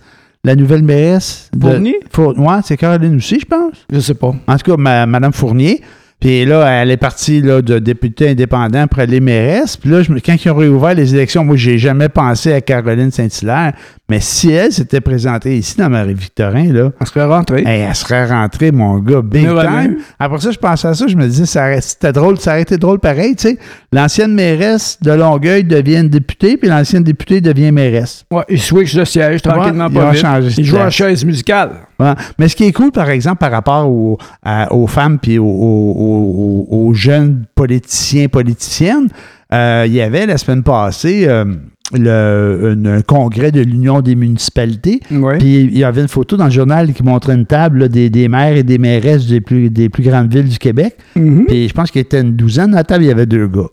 la 0.47 0.55
nouvelle 0.55 0.81
mairesse? 0.83 1.49
de- 1.55 1.61
Fournier? 1.69 1.99
Four- 2.11 2.37
ouais, 2.39 2.59
c'est 2.63 2.77
Caroline 2.77 3.17
aussi, 3.17 3.39
je 3.39 3.45
pense. 3.45 3.73
Je 3.91 3.99
sais 3.99 4.13
pas. 4.15 4.33
En 4.47 4.57
tout 4.57 4.71
cas, 4.71 4.77
ma- 4.77 5.05
Madame 5.05 5.33
Fournier. 5.33 5.81
Puis 6.19 6.45
là, 6.45 6.65
elle 6.81 6.89
est 6.89 6.97
partie 6.97 7.41
là, 7.41 7.61
de 7.61 7.77
député 7.77 8.29
indépendant 8.29 8.87
pour 8.87 8.99
aller 8.99 9.19
mairesse. 9.19 9.77
Puis 9.77 9.89
là, 9.91 10.01
je 10.01 10.11
quand 10.13 10.33
ils 10.43 10.49
ont 10.49 10.55
réouvert 10.55 10.95
les 10.95 11.13
élections, 11.13 11.45
moi, 11.45 11.55
j'ai 11.57 11.77
jamais 11.77 12.09
pensé 12.09 12.53
à 12.53 12.61
Caroline 12.61 13.11
Saint-Hilaire. 13.11 13.73
Mais 14.09 14.19
si 14.21 14.49
elle 14.51 14.71
s'était 14.71 15.01
présentée 15.01 15.57
ici 15.57 15.75
dans 15.77 15.89
Marie-Victorin, 15.89 16.71
là, 16.71 16.91
On 16.99 17.05
serait 17.05 17.25
rentré. 17.25 17.59
hey, 17.67 17.81
elle 17.81 17.93
serait 17.93 18.25
rentrée, 18.25 18.71
mon 18.71 18.99
gars, 18.99 19.21
big 19.21 19.43
Mais 19.45 19.51
ouais, 19.51 19.65
time. 19.65 19.97
Après 20.17 20.39
ça, 20.39 20.49
je 20.51 20.57
pensais 20.57 20.87
à 20.87 20.93
ça, 20.93 21.07
je 21.07 21.15
me 21.17 21.27
disais, 21.27 21.45
ça 21.45 21.79
c'était 21.81 22.13
drôle, 22.13 22.39
ça 22.39 22.51
aurait 22.51 22.61
été 22.61 22.77
drôle 22.77 22.99
pareil, 22.99 23.35
tu 23.35 23.49
sais. 23.49 23.57
L'ancienne 23.91 24.33
mairesse 24.33 24.97
de 25.01 25.11
Longueuil 25.11 25.65
devient 25.65 26.05
députée, 26.07 26.55
puis 26.55 26.69
l'ancienne 26.69 27.03
députée 27.03 27.41
devient 27.41 27.71
mairesse. 27.73 28.23
Ouais, 28.31 28.43
il 28.49 28.61
switch 28.61 28.95
de 28.95 29.03
siège 29.03 29.41
tranquillement, 29.41 29.87
Ouais, 29.87 29.93
pas 29.93 30.05
va 30.05 30.11
vite. 30.11 30.21
changer 30.21 30.49
de 30.49 30.53
Il 30.61 30.63
joue 30.65 30.77
en 30.77 30.89
chaise 30.89 31.25
musicale. 31.25 31.71
Ouais. 31.99 32.13
Mais 32.39 32.47
ce 32.47 32.55
qui 32.55 32.63
est 32.63 32.71
cool, 32.71 32.91
par 32.91 33.09
exemple, 33.09 33.37
par 33.39 33.51
rapport 33.51 34.17
à- 34.41 34.71
aux 34.73 34.87
femmes 34.87 35.19
puis 35.19 35.37
aux, 35.37 35.45
aux- 35.45 36.06
aux- 36.07 36.67
aux 36.87 36.93
jeunes 36.93 37.43
politiciens, 37.55 38.27
politiciennes, 38.27 39.07
euh, 39.53 39.83
il 39.87 39.93
y 39.93 40.01
avait 40.01 40.25
la 40.25 40.37
semaine 40.37 40.63
passée 40.63 41.25
euh, 41.27 41.45
le, 41.93 42.73
une- 42.73 42.87
un 42.87 43.01
congrès 43.01 43.51
de 43.51 43.61
l'Union 43.61 44.01
des 44.01 44.15
municipalités. 44.15 44.99
Oui. 45.11 45.37
Puis 45.39 45.61
il 45.61 45.77
y 45.77 45.83
avait 45.83 46.01
une 46.01 46.07
photo 46.07 46.35
dans 46.37 46.45
le 46.45 46.51
journal 46.51 46.91
qui 46.93 47.03
montrait 47.03 47.33
une 47.35 47.45
table 47.45 47.79
là, 47.79 47.87
des, 47.87 48.09
des 48.09 48.27
maires 48.27 48.57
et 48.57 48.63
des 48.63 48.77
mairesses 48.77 49.27
des 49.27 49.39
plus, 49.41 49.69
des 49.69 49.87
plus 49.89 50.03
grandes 50.03 50.33
villes 50.33 50.49
du 50.49 50.57
Québec. 50.57 50.97
Mhm. 51.15 51.45
Puis 51.45 51.67
je 51.69 51.73
pense 51.73 51.91
qu'il 51.91 51.99
y 51.99 52.01
était 52.01 52.21
une 52.21 52.35
douzaine. 52.35 52.73
À 52.73 52.77
la 52.77 52.83
table, 52.83 53.03
il 53.05 53.07
y 53.07 53.11
avait 53.11 53.25
deux 53.25 53.47
gars. 53.47 53.69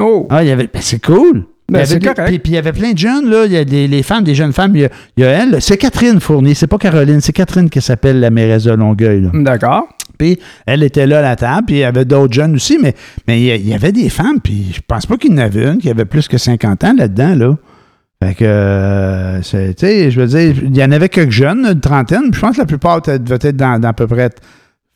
Oh, 0.00 0.26
Ah, 0.30 0.42
il 0.42 0.48
y 0.48 0.50
avait. 0.50 0.68
ben, 0.72 0.80
c'est 0.80 1.04
cool! 1.04 1.44
Il 1.68 1.76
y 1.76 1.98
Ben. 1.98 2.26
Puis, 2.26 2.40
il 2.46 2.52
y 2.54 2.56
avait 2.58 2.72
plein 2.72 2.92
de 2.94 2.98
jeunes, 2.98 3.30
là. 3.30 3.44
Il 3.46 3.52
y 3.52 3.56
a 3.56 3.64
des 3.64 3.86
les 3.86 4.02
femmes, 4.02 4.24
des 4.24 4.34
jeunes 4.34 4.52
femmes. 4.52 4.74
Il 4.74 4.80
y 4.80 4.84
a, 4.86 4.88
il 5.16 5.22
y 5.22 5.26
a 5.26 5.28
elle. 5.28 5.62
C'est 5.62 5.76
Catherine 5.76 6.18
Fournier. 6.18 6.54
C'est 6.54 6.66
pas 6.66 6.78
Caroline, 6.78 7.20
c'est 7.20 7.32
Catherine 7.32 7.70
qui 7.70 7.80
s'appelle 7.80 8.18
la 8.18 8.30
mairesse 8.30 8.64
de 8.64 8.72
Longueuil. 8.72 9.28
d'accord. 9.34 9.86
Elle 10.66 10.82
était 10.82 11.06
là 11.06 11.18
à 11.18 11.22
la 11.22 11.36
table, 11.36 11.66
puis 11.66 11.76
il 11.76 11.80
y 11.80 11.84
avait 11.84 12.04
d'autres 12.04 12.32
jeunes 12.32 12.54
aussi, 12.54 12.78
mais, 12.80 12.94
mais 13.26 13.40
il 13.40 13.66
y 13.68 13.74
avait 13.74 13.92
des 13.92 14.08
femmes, 14.08 14.40
puis 14.42 14.72
je 14.74 14.80
pense 14.86 15.06
pas 15.06 15.16
qu'il 15.16 15.30
y 15.30 15.34
en 15.34 15.38
avait 15.38 15.64
une 15.64 15.78
qui 15.78 15.90
avait 15.90 16.04
plus 16.04 16.28
que 16.28 16.38
50 16.38 16.84
ans 16.84 16.94
là-dedans, 16.96 17.34
là. 17.34 17.56
Fait 18.22 18.34
que, 18.34 18.44
euh, 18.46 19.40
tu 19.40 19.72
sais, 19.78 20.10
je 20.10 20.20
veux 20.20 20.26
dire, 20.26 20.54
il 20.62 20.76
y 20.76 20.84
en 20.84 20.92
avait 20.92 21.08
quelques 21.08 21.30
jeunes, 21.30 21.64
une 21.64 21.80
trentaine, 21.80 22.30
puis 22.30 22.34
je 22.34 22.40
pense 22.40 22.56
que 22.56 22.60
la 22.60 22.66
plupart 22.66 23.00
devaient 23.00 23.38
être 23.40 23.56
dans, 23.56 23.78
dans 23.80 23.88
à 23.88 23.92
peu 23.94 24.06
près 24.06 24.28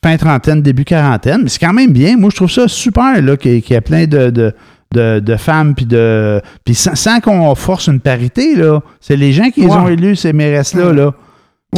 fin 0.03 0.17
trentaine, 0.17 0.61
début 0.61 0.85
quarantaine, 0.85 1.41
mais 1.43 1.49
c'est 1.49 1.59
quand 1.59 1.73
même 1.73 1.91
bien. 1.91 2.17
Moi, 2.17 2.29
je 2.31 2.35
trouve 2.35 2.51
ça 2.51 2.67
super, 2.67 3.19
là, 3.23 3.35
qu'il 3.37 3.63
y 3.67 3.75
a 3.75 3.81
plein 3.81 4.05
de, 4.05 4.29
de, 4.29 4.53
de- 4.93 5.19
de 5.19 5.35
femmes, 5.37 5.73
puis 5.73 5.87
de. 5.87 6.39
Puis 6.63 6.75
sans, 6.75 6.93
sans 6.93 7.19
qu'on 7.19 7.55
force 7.55 7.87
une 7.87 7.99
parité, 7.99 8.55
là. 8.55 8.81
C'est 9.01 9.15
les 9.15 9.31
gens 9.33 9.49
qui 9.49 9.61
les 9.61 9.67
ont 9.71 9.87
élus, 9.89 10.15
ces 10.17 10.31
mairesses-là, 10.31 10.93
là. 10.93 11.11
Sais, 11.11 11.24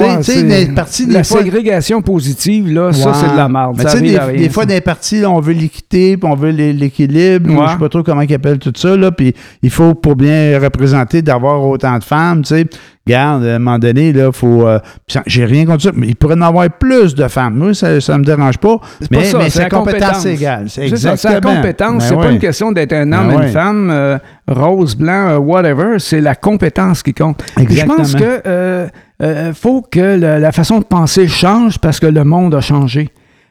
Ouais, 0.04 0.44
des 0.66 0.66
parties, 0.74 1.06
des 1.08 1.14
La 1.14 1.24
fois- 1.24 1.42
ségrégation 1.42 2.02
positive, 2.02 2.72
là, 2.74 2.92
ça, 2.92 3.14
c'est 3.14 3.32
de 3.32 3.38
la 3.38 3.48
merde. 3.50 3.76
Mais 3.78 3.84
des, 4.02 4.18
rien, 4.20 4.34
des 4.38 4.50
fois, 4.50 4.64
ça. 4.64 4.68
dans 4.70 4.74
les 4.76 4.82
parties, 4.82 5.24
on 5.26 5.40
veut 5.40 5.54
l'équité, 5.54 6.18
puis 6.18 6.30
on 6.30 6.36
veut 6.36 6.50
l'é- 6.52 6.74
l'équilibre, 6.74 7.50
ou 7.52 7.58
Ouais. 7.60 7.66
je 7.68 7.72
sais 7.74 7.78
pas 7.80 7.90
trop 7.90 8.04
comment 8.04 8.22
ils 8.22 8.34
appellent 8.34 8.60
tout 8.60 8.74
ça, 8.76 8.96
là, 8.96 9.12
puis 9.12 9.34
il 9.62 9.70
faut, 9.70 9.94
pour 9.94 10.16
bien 10.16 10.60
représenter, 10.62 11.22
d'avoir 11.22 11.64
autant 11.64 11.98
de 11.98 12.04
femmes, 12.04 12.42
tu 12.44 12.50
sais. 12.56 12.66
Regarde, 13.06 13.46
à 13.46 13.56
un 13.56 13.60
moment 13.60 13.80
donné, 13.80 14.12
là, 14.12 14.34
faut... 14.34 14.68
euh, 14.68 14.80
J'ai 15.28 15.46
rien 15.46 15.66
contre 15.66 15.82
ça, 15.84 15.92
mais 15.96 16.08
il 16.08 16.16
pourrait 16.18 16.36
en 16.36 16.42
avoir 16.42 16.70
plus 16.70 17.16
de 17.16 17.26
femmes. 17.30 17.56
Moi, 17.56 17.74
ça, 17.74 18.02
ça 18.02 18.18
me 18.18 18.26
dérange 18.26 18.58
pas, 18.58 18.82
mais, 19.10 19.20
pas 19.20 19.24
ça, 19.24 19.38
mais 19.38 19.44
la 19.64 19.70
compétence 19.70 20.02
compétence. 20.02 20.26
égale. 20.26 20.66
C'est 20.68 20.82
la 20.82 20.88
exactement. 20.88 21.56
compétence. 21.56 21.94
Ben 21.94 22.00
c'est 22.10 22.16
pas 22.18 22.32
une 22.32 22.40
question 22.40 22.74
d'être 22.74 22.92
un 22.92 23.10
homme, 23.14 23.30
Ben 23.30 23.44
une 23.44 23.48
femme, 23.48 23.90
euh, 23.94 24.18
rose, 24.50 24.96
blanc, 24.98 25.30
euh, 25.30 25.38
whatever. 25.38 26.00
C'est 26.00 26.20
la 26.20 26.36
compétence 26.36 27.02
qui 27.02 27.14
compte. 27.14 27.46
Je 27.58 27.86
pense 27.86 28.14
que 28.14 28.90
euh, 29.24 29.54
faut 29.54 29.82
que 29.82 30.00
la 30.20 30.52
façon 30.52 30.80
de 30.80 30.84
penser 30.86 31.28
change 31.28 31.80
parce 31.80 32.00
que 32.00 32.08
le 32.08 32.24
monde 32.24 32.54
a 32.56 32.62
changé. 32.62 33.10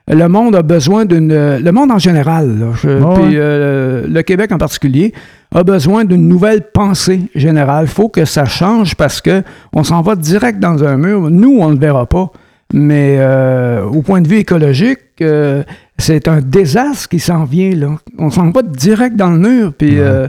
Le 0.09 0.29
monde 0.29 0.55
a 0.55 0.63
besoin 0.63 1.05
d'une. 1.05 1.35
Le 1.59 1.71
monde 1.73 1.91
en 1.91 1.99
général, 1.99 2.59
là, 2.61 2.67
je- 2.81 2.89
Ouais. 2.91 3.15
puis 3.17 3.33
euh, 3.35 4.07
le 4.09 4.23
Québec 4.23 4.53
en 4.53 4.59
particulier, 4.59 5.13
a 5.53 5.65
besoin 5.65 6.05
d'une 6.05 6.29
nouvelle 6.29 6.63
pensée 6.73 7.23
générale. 7.35 7.89
faut 7.89 8.09
que 8.09 8.25
ça 8.25 8.45
change 8.45 8.95
parce 8.95 9.21
que 9.21 9.43
on 9.73 9.83
s'en 9.83 10.03
va 10.03 10.15
direct 10.15 10.61
dans 10.61 10.85
un 10.85 10.97
mur. 10.97 11.29
Nous, 11.31 11.59
on 11.61 11.69
ne 11.71 11.75
le 11.75 11.81
verra 11.81 12.07
pas. 12.07 12.31
Mais 12.73 13.17
euh, 13.19 13.83
au 13.85 14.03
point 14.03 14.21
de 14.21 14.29
vue 14.29 14.37
écologique, 14.39 14.99
euh, 15.23 15.63
c'est 15.99 16.29
un 16.29 16.41
désastre 16.41 17.09
qui 17.09 17.19
s'en 17.19 17.43
vient. 17.45 17.75
Là. 17.75 17.89
On 18.19 18.31
s'en 18.31 18.51
va 18.51 18.63
direct 18.63 19.17
dans 19.17 19.31
le 19.31 19.39
mur. 19.39 19.73
Puis 19.77 19.99
euh, 19.99 20.29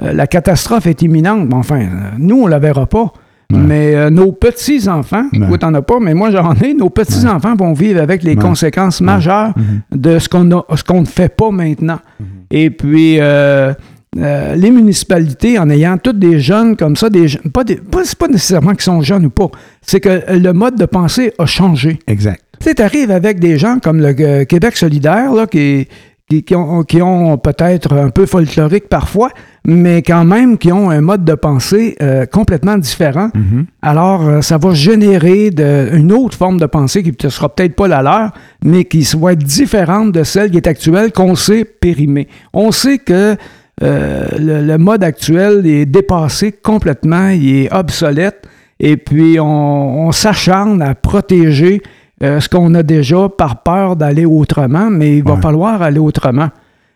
la 0.00 0.26
catastrophe 0.26 0.86
est 0.86 1.02
imminente. 1.02 1.46
Mais 1.48 1.54
enfin, 1.54 1.80
nous, 2.18 2.40
on 2.42 2.46
ne 2.46 2.50
la 2.50 2.58
verra 2.58 2.86
pas. 2.86 3.12
Ouais. 3.50 3.58
Mais 3.58 3.94
euh, 3.94 4.10
nos 4.10 4.32
petits-enfants, 4.32 5.24
Ouais. 5.32 5.56
t'en 5.58 5.72
as 5.72 5.80
pas, 5.82 5.98
mais 6.00 6.12
moi, 6.12 6.30
j'en 6.30 6.52
ai, 6.56 6.74
nos 6.74 6.90
petits-enfants 6.90 7.54
vont 7.56 7.72
vivre 7.72 8.00
avec 8.02 8.22
les 8.22 8.36
conséquences 8.36 9.00
majeures 9.00 9.54
Mhm. 9.56 9.80
de 9.98 10.18
ce 10.18 10.28
qu'on 10.28 10.48
qu'on 10.86 11.00
ne 11.00 11.06
fait 11.06 11.34
pas 11.34 11.50
maintenant. 11.50 11.98
Mhm. 12.20 12.26
Et 12.50 12.68
puis, 12.70 13.16
euh, 13.20 13.72
euh, 14.18 14.54
les 14.54 14.70
municipalités, 14.70 15.58
en 15.58 15.70
ayant 15.70 15.96
tous 15.96 16.12
des 16.12 16.40
jeunes 16.40 16.76
comme 16.76 16.96
ça, 16.96 17.08
des, 17.08 17.26
pas, 17.52 17.64
des, 17.64 17.76
pas, 17.76 18.00
c'est 18.04 18.18
pas 18.18 18.28
nécessairement 18.28 18.72
qu'ils 18.72 18.82
sont 18.82 19.00
jeunes 19.00 19.24
ou 19.26 19.30
pas, 19.30 19.48
c'est 19.80 20.00
que 20.00 20.20
le 20.30 20.52
mode 20.52 20.76
de 20.76 20.84
pensée 20.86 21.32
a 21.38 21.46
changé. 21.46 21.98
Exact. 22.06 22.42
Tu 22.60 22.64
sais, 22.68 22.74
t'arrives 22.74 23.10
avec 23.12 23.38
des 23.38 23.56
gens 23.56 23.78
comme 23.82 24.00
le 24.02 24.44
Québec 24.44 24.76
solidaire, 24.76 25.32
là, 25.32 25.46
qui, 25.46 25.86
qui, 26.28 26.42
qui 26.42 26.54
ont, 26.54 26.82
qui 26.82 27.00
ont 27.00 27.38
peut-être 27.38 27.94
un 27.96 28.10
peu 28.10 28.26
folklorique 28.26 28.88
parfois, 28.88 29.30
mais 29.64 30.02
quand 30.02 30.24
même 30.24 30.58
qui 30.58 30.70
ont 30.72 30.90
un 30.90 31.00
mode 31.00 31.24
de 31.24 31.34
pensée 31.34 31.96
euh, 32.02 32.26
complètement 32.26 32.76
différent. 32.76 33.30
Mhm. 33.34 33.64
Alors, 33.82 34.26
euh, 34.26 34.40
ça 34.42 34.58
va 34.58 34.72
générer 34.74 35.50
de- 35.50 35.88
une 35.94 36.12
autre 36.12 36.36
forme 36.36 36.58
de 36.60 36.66
pensée 36.66 37.02
qui 37.02 37.12
ne 37.24 37.28
sera 37.30 37.48
peut-être 37.48 37.74
pas 37.76 37.88
la 37.88 38.02
leur, 38.02 38.32
mais 38.62 38.84
qui 38.84 39.04
être 39.32 39.42
différente 39.42 40.12
de 40.12 40.22
celle 40.22 40.50
qui 40.50 40.58
est 40.58 40.66
actuelle, 40.66 41.12
qu'on 41.12 41.34
sait 41.34 41.64
périmer. 41.64 42.28
On 42.52 42.72
sait 42.72 42.98
que 42.98 43.36
euh, 43.82 44.26
le, 44.38 44.66
le 44.66 44.78
mode 44.78 45.04
actuel 45.04 45.64
est 45.66 45.86
dépassé 45.86 46.52
complètement, 46.52 47.28
il 47.28 47.64
est 47.64 47.72
obsolète, 47.72 48.46
et 48.80 48.96
puis 48.96 49.38
on, 49.40 50.06
on 50.08 50.12
s'acharne 50.12 50.82
à 50.82 50.94
protéger 50.94 51.80
euh, 52.22 52.40
ce 52.40 52.48
qu'on 52.48 52.74
a 52.74 52.82
déjà 52.82 53.28
par 53.28 53.62
peur 53.62 53.96
d'aller 53.96 54.24
autrement, 54.24 54.90
mais 54.90 55.18
il 55.18 55.24
va 55.24 55.34
Ouais. 55.34 55.40
falloir 55.40 55.82
aller 55.82 55.98
autrement. 56.00 56.48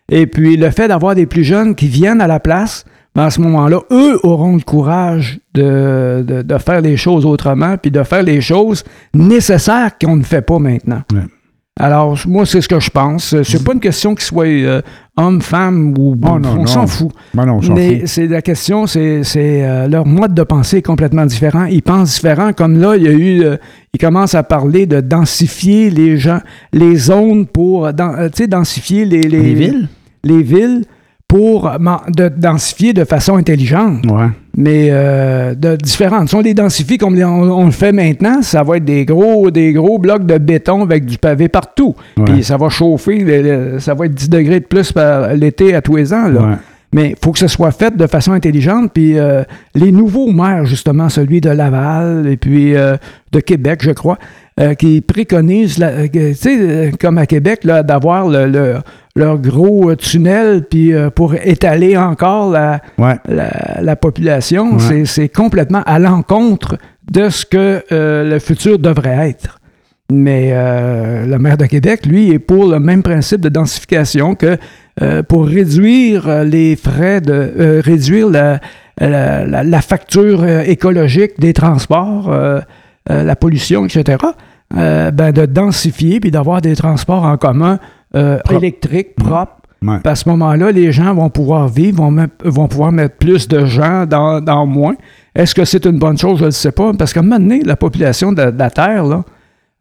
Et 0.09 0.27
puis 0.27 0.57
le 0.57 0.69
fait 0.69 0.87
d'avoir 0.87 1.15
des 1.15 1.25
plus 1.25 1.43
jeunes 1.43 1.75
qui 1.75 1.87
viennent 1.87 2.19
à 2.21 2.27
la 2.27 2.39
place, 2.39 2.83
ben, 3.15 3.23
à 3.23 3.29
ce 3.29 3.39
moment-là, 3.41 3.79
eux 3.91 4.19
auront 4.23 4.55
le 4.55 4.61
courage 4.63 5.39
de, 5.53 6.23
de- 6.27 6.41
de 6.41 6.57
faire 6.57 6.81
les 6.81 6.97
choses 6.97 7.25
autrement, 7.25 7.77
puis 7.77 7.91
de 7.91 8.03
faire 8.03 8.23
les 8.23 8.41
choses 8.41 8.83
nécessaires 9.13 9.91
qu'on 9.99 10.15
ne 10.17 10.23
fait 10.23 10.41
pas 10.41 10.59
maintenant. 10.59 11.01
Ouais. 11.13 11.21
Alors, 11.79 12.19
moi, 12.27 12.45
c'est 12.45 12.61
ce 12.61 12.67
que 12.69 12.79
je 12.79 12.91
pense. 12.91 13.35
C'est 13.43 13.63
pas 13.63 13.73
une 13.73 13.79
question 13.79 14.13
qu'ils 14.13 14.23
soient 14.25 14.45
euh, 14.45 14.81
homme, 15.17 15.41
femme 15.41 15.95
ou 15.97 16.15
Oh, 16.23 16.37
non, 16.37 16.57
on 16.59 16.65
s'en 16.67 16.85
fout. 16.85 17.09
Ben 17.33 17.47
non, 17.47 17.59
on 17.67 17.73
Mais 17.73 18.05
c'est 18.05 18.27
la 18.27 18.43
question, 18.43 18.85
c'est 18.85 19.23
euh, 19.35 19.87
leur 19.87 20.05
mode 20.05 20.35
de 20.35 20.43
pensée 20.43 20.77
est 20.77 20.81
complètement 20.83 21.25
différent. 21.25 21.65
Ils 21.65 21.81
pensent 21.81 22.13
différent. 22.13 22.53
Comme 22.53 22.79
là, 22.79 22.95
il 22.95 23.03
y 23.03 23.07
a 23.07 23.11
eu, 23.11 23.43
euh, 23.43 23.57
ils 23.91 23.99
commencent 23.99 24.35
à 24.35 24.43
parler 24.43 24.85
de 24.85 25.01
densifier 25.01 25.89
les 25.89 26.17
gens, 26.17 26.41
les 26.73 26.95
zones 26.95 27.47
pour, 27.47 27.91
dans- 27.91 28.13
euh, 28.19 28.29
tu 28.29 28.43
sais, 28.43 28.47
densifier 28.47 29.05
les, 29.05 29.21
les, 29.23 29.39
Les 29.41 29.53
villes? 29.55 29.87
les 30.23 30.43
villes 30.43 30.85
pour 31.27 31.67
euh, 31.67 31.77
de 32.15 32.29
densifier 32.29 32.93
de 32.93 33.03
façon 33.03 33.35
intelligente, 33.35 34.05
Ouais. 34.05 34.27
Mais 34.55 34.89
euh, 34.91 35.55
de 35.55 35.75
différentes. 35.75 36.29
Si 36.29 36.35
on 36.35 36.41
les 36.41 36.53
densifie 36.53 36.97
comme 36.97 37.17
on, 37.21 37.49
on 37.51 37.65
le 37.65 37.71
fait 37.71 37.91
maintenant, 37.91 38.41
ça 38.41 38.61
va 38.63 38.77
être 38.77 38.85
des 38.85 39.03
gros, 39.05 39.49
des 39.51 39.73
gros 39.73 39.97
blocs 39.97 40.25
de 40.25 40.37
béton 40.37 40.83
avec 40.83 41.05
du 41.05 41.17
pavé 41.17 41.47
partout. 41.47 41.95
Ouais. 42.17 42.25
Puis 42.25 42.43
ça 42.43 42.57
va 42.57 42.69
chauffer, 42.69 43.17
le- 43.19 43.41
le- 43.73 43.79
ça 43.79 43.93
va 43.93 44.05
être 44.05 44.13
10 44.13 44.29
degrés 44.29 44.59
de 44.59 44.65
plus 44.65 44.91
par 44.91 45.33
l'été 45.33 45.73
à 45.73 45.81
tous 45.81 45.95
les 45.95 46.13
ans. 46.13 46.27
Là. 46.27 46.41
Ouais. 46.41 46.55
Mais 46.95 47.09
il 47.09 47.15
faut 47.23 47.31
que 47.31 47.39
ce 47.39 47.47
soit 47.47 47.71
fait 47.71 47.97
de 47.97 48.05
façon 48.05 48.33
intelligente. 48.33 48.91
Puis 48.93 49.17
euh, 49.17 49.41
les 49.73 49.91
nouveaux 49.91 50.31
maires, 50.31 50.65
justement, 50.65 51.09
celui 51.09 51.41
de 51.41 51.49
Laval 51.49 52.27
et 52.27 52.37
puis 52.37 52.75
euh, 52.75 52.95
de 53.31 53.39
Québec, 53.39 53.79
je 53.83 53.89
crois, 53.89 54.19
euh, 54.59 54.73
qui 54.75 55.01
préconisent, 55.01 55.77
la- 55.79 55.87
euh, 55.89 56.07
tu 56.11 56.33
sais, 56.35 56.57
euh, 56.59 56.91
comme 56.99 57.17
à 57.17 57.25
Québec, 57.25 57.63
là, 57.63 57.81
d'avoir 57.83 58.27
le, 58.27 58.45
le- 58.47 58.75
leur 59.15 59.37
gros 59.39 59.93
tunnel 59.95 60.63
puis 60.69 60.93
euh, 60.93 61.09
pour 61.09 61.33
étaler 61.35 61.97
encore 61.97 62.51
la, 62.51 62.79
Ouais. 62.97 63.15
la, 63.27 63.79
la 63.81 63.95
population. 63.95 64.73
Ouais. 64.73 64.79
C'est- 64.79 65.05
C'est 65.05 65.29
complètement 65.29 65.81
à 65.85 65.97
l'encontre 65.99 66.77
de 67.11 67.29
ce 67.29 67.45
que 67.45 67.83
euh, 67.91 68.29
le 68.29 68.39
futur 68.39 68.77
devrait 68.79 69.29
être. 69.29 69.59
Mais 70.11 70.51
le 71.25 71.37
maire 71.39 71.57
de 71.57 71.65
Québec, 71.65 72.05
lui, 72.05 72.31
est 72.31 72.37
pour 72.37 72.67
le 72.69 72.79
même 72.79 73.01
principe 73.01 73.41
de 73.41 73.49
densification 73.49 74.35
que 74.35 74.57
pour 75.23 75.47
réduire 75.47 76.43
les 76.43 76.75
frais, 76.75 77.19
de 77.21 77.81
réduire 77.83 78.29
la, 78.29 78.59
la- 78.99 79.45
la- 79.45 79.63
la 79.63 79.81
facture 79.81 80.45
écologique 80.45 81.39
des 81.39 81.53
transports, 81.53 82.31
euh, 82.31 82.59
la 83.09 83.35
pollution, 83.35 83.85
etc., 83.85 84.17
euh, 84.77 85.11
ben, 85.11 85.31
de 85.31 85.45
densifier 85.45 86.19
puis 86.19 86.31
d'avoir 86.31 86.61
des 86.61 86.75
transports 86.75 87.23
en 87.23 87.37
commun 87.37 87.79
euh, 88.15 88.39
électriques, 88.49 89.15
propres. 89.15 89.57
Ouais. 89.83 89.97
À 90.05 90.15
ce 90.15 90.29
moment-là, 90.29 90.71
les 90.71 90.91
gens 90.93 91.13
vont 91.13 91.29
pouvoir 91.29 91.67
vivre, 91.67 91.97
vont, 91.97 92.27
vont 92.45 92.67
pouvoir 92.69 92.91
mettre 92.93 93.17
plus 93.17 93.47
de 93.49 93.65
gens 93.65 94.05
dans, 94.05 94.39
dans 94.39 94.65
moins. 94.65 94.95
Est-ce 95.35 95.53
que 95.53 95.65
c'est 95.65 95.85
une 95.85 95.99
bonne 95.99 96.17
chose? 96.17 96.39
Je 96.39 96.45
ne 96.45 96.49
sais 96.51 96.71
pas. 96.71 96.93
Parce 96.93 97.11
qu'à 97.13 97.19
un 97.19 97.23
moment 97.23 97.37
donné, 97.39 97.61
la 97.63 97.75
population 97.75 98.31
de, 98.31 98.49
de 98.49 98.57
la 98.57 98.69
Terre, 98.69 99.03
là, 99.03 99.23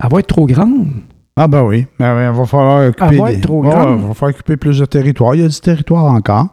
elle 0.03 0.11
va 0.11 0.19
être 0.19 0.27
trop 0.27 0.47
grande. 0.47 0.89
Ah 1.37 1.47
ben 1.49 1.63
oui, 1.63 1.87
ben, 1.99 2.15
ben, 2.17 2.33
il 2.33 2.37
va 2.39 2.45
falloir 2.45 2.89
occuper, 2.89 3.07
Elle 3.13 3.19
va 3.19 3.41
trop 3.41 3.63
grande. 3.63 4.01
il 4.01 4.07
va 4.09 4.15
falloir 4.15 4.35
occuper 4.35 4.57
plus 4.57 4.79
de 4.81 4.85
territoire. 4.85 5.35
Il 5.37 5.43
y 5.43 5.45
a 5.45 5.49
du 5.49 5.61
territoire 5.61 6.05
encore. 6.07 6.49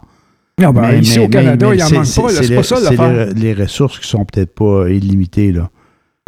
Ah 0.62 0.72
ben, 0.72 0.80
Mais- 0.82 0.98
ici 1.00 1.18
mais- 1.18 1.24
au 1.26 1.28
Canada, 1.28 1.66
mais- 1.68 1.76
il 1.76 1.82
mais 1.82 1.90
n'en 1.90 1.96
manque 1.98 2.14
pas. 2.14 2.28
C'est 2.42 2.54
pas 2.54 2.62
ça 2.62 2.80
l'affaire. 2.80 3.26
les, 3.34 3.54
les 3.54 3.62
ressources 3.64 3.98
qui 3.98 4.08
sont 4.08 4.24
peut-être 4.24 4.54
pas 4.54 4.88
illimitées. 4.88 5.52
Là. 5.52 5.68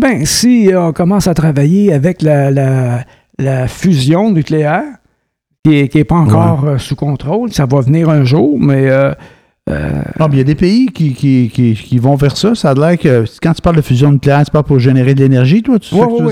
Ben, 0.03 0.27
si 0.27 0.73
euh, 0.73 0.89
on 0.89 0.93
commence 0.93 1.27
à 1.29 1.35
travailler 1.35 1.93
avec 1.93 2.23
la, 2.23 2.51
la- 2.51 3.05
la 3.39 3.69
fusion 3.69 4.31
nucléaire, 4.33 4.83
qui 5.65 5.89
n'est 5.95 6.05
pas 6.05 6.17
encore 6.17 6.65
euh, 6.67 6.79
sous 6.79 6.97
contrôle, 6.97 7.53
ça 7.53 7.67
va 7.67 7.81
venir 7.81 8.11
un 8.11 8.25
jour, 8.25 8.59
mais 8.61 8.91
euh, 8.91 9.13
euh, 9.71 10.03
Ah, 10.19 10.27
mais 10.29 10.35
il 10.35 10.39
y 10.39 10.41
a 10.41 10.45
des 10.45 10.57
pays 10.57 10.87
qui, 10.87 11.15
qui, 11.15 11.51
qui, 11.55 11.75
qui 11.75 11.99
vont 11.99 12.17
vers 12.17 12.37
ça. 12.37 12.55
Ça 12.57 12.71
a 12.71 12.75
l'air 12.75 12.99
que 12.99 13.25
quand 13.41 13.53
tu 13.55 13.63
parles 13.63 13.77
de 13.77 13.81
fusion 13.83 14.11
nucléaire, 14.11 14.45
tu 14.45 14.51
parles 14.51 14.65
pour 14.65 14.81
générer 14.81 15.15
de 15.15 15.21
l'énergie, 15.21 15.63
toi, 15.63 15.79
tu 15.79 15.91
sais 15.91 15.95
Ouais, 15.95 16.03
ce 16.03 16.11
que 16.11 16.17
tu 16.19 16.25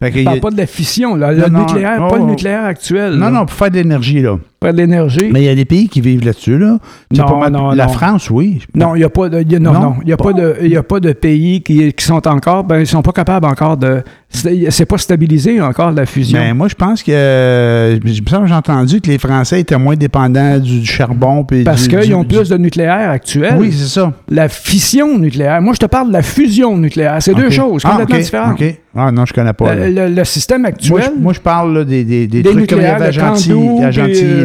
ouais, 0.00 0.10
que 0.10 0.16
je 0.16 0.18
il 0.22 0.24
y 0.24 0.28
a- 0.38 0.40
pas 0.40 0.50
de 0.50 0.56
la 0.56 0.66
fission, 0.66 1.14
là, 1.14 1.32
le 1.32 1.42
Non, 1.42 1.48
non, 1.50 1.58
nucléaire, 1.66 2.00
oh, 2.02 2.10
pas 2.10 2.16
le 2.18 2.24
nucléaire 2.24 2.64
actuel. 2.64 3.12
Non, 3.16 3.26
là. 3.26 3.30
non, 3.30 3.40
pour 3.46 3.54
faire 3.54 3.70
de 3.70 3.76
l'énergie, 3.76 4.22
là. 4.22 4.38
De 4.62 4.68
l'énergie. 4.76 5.30
Mais 5.32 5.40
il 5.40 5.46
y 5.46 5.48
a 5.48 5.54
des 5.54 5.64
pays 5.64 5.88
qui 5.88 6.02
vivent 6.02 6.22
là-dessus, 6.22 6.58
là. 6.58 6.76
Non, 7.16 7.40
pas 7.40 7.48
non, 7.48 7.70
La 7.70 7.86
non. 7.86 7.92
France, 7.92 8.28
oui. 8.28 8.58
Non, 8.74 8.94
il 8.94 8.98
n'y 8.98 9.04
a 9.04 9.08
pas 9.08 9.30
de, 9.30 9.40
il 9.40 9.50
y 9.50 9.56
a- 9.56 9.58
non, 9.58 9.72
Non, 9.72 9.94
il 10.04 10.12
a 10.12 10.18
pas 10.18 10.24
pas? 10.24 10.32
de, 10.34 10.56
y 10.66 10.76
a 10.76 10.82
pas 10.82 11.00
de 11.00 11.12
pays 11.14 11.62
qui, 11.62 11.90
qui 11.94 12.04
sont 12.04 12.28
encore, 12.28 12.64
ben, 12.64 12.78
ils 12.80 12.86
sont 12.86 13.00
pas 13.00 13.12
capables 13.12 13.46
encore 13.46 13.78
de, 13.78 14.02
c'est 14.28 14.84
pas 14.84 14.98
stabilisé 14.98 15.62
encore 15.62 15.92
la 15.92 16.04
fusion. 16.04 16.38
Ben, 16.38 16.52
moi, 16.54 16.68
je 16.68 16.74
pense 16.74 17.02
que. 17.02 17.10
euh, 17.10 17.98
j'ai 18.04 18.54
entendu 18.54 19.00
que 19.00 19.08
les 19.10 19.16
Français 19.18 19.60
étaient 19.60 19.78
moins 19.78 19.96
dépendants 19.96 20.58
du, 20.58 20.80
du 20.80 20.86
charbon. 20.86 21.42
puis 21.44 21.64
parce 21.64 21.88
qu'ils 21.88 22.14
ont 22.14 22.20
du- 22.22 22.28
plus 22.36 22.50
de 22.50 22.58
nucléaire 22.58 23.08
actuel. 23.10 23.54
Oui, 23.58 23.72
c'est 23.72 23.88
ça. 23.88 24.12
La 24.28 24.48
fission 24.50 25.18
nucléaire. 25.18 25.62
Moi, 25.62 25.72
je 25.72 25.78
te 25.80 25.86
parle 25.86 26.08
de 26.08 26.12
la 26.12 26.22
fusion 26.22 26.76
nucléaire. 26.76 27.16
C'est 27.20 27.32
deux 27.34 27.48
choses 27.48 27.80
Ah, 27.84 27.92
complètement 27.92 28.16
ok, 28.16 28.22
différentes. 28.22 28.60
Ah, 28.94 29.10
non, 29.12 29.24
je 29.24 29.32
connais 29.32 29.52
pas. 29.52 29.74
Le, 29.74 29.88
le- 29.90 30.08
le 30.14 30.24
système 30.24 30.62
Moi, 30.62 30.68
actuel, 30.70 31.12
je, 31.16 31.22
moi, 31.22 31.32
je 31.32 31.40
parle 31.40 31.78
là, 31.78 31.84
des, 31.84 32.04
des, 32.04 32.26
des 32.26 32.42
Des 32.42 32.50
trucs 32.50 32.68
comme 32.68 32.80
il 32.80 32.82
y 32.82 32.86
avait 32.86 33.06
à 33.06 33.10
Gentil, 33.10 33.52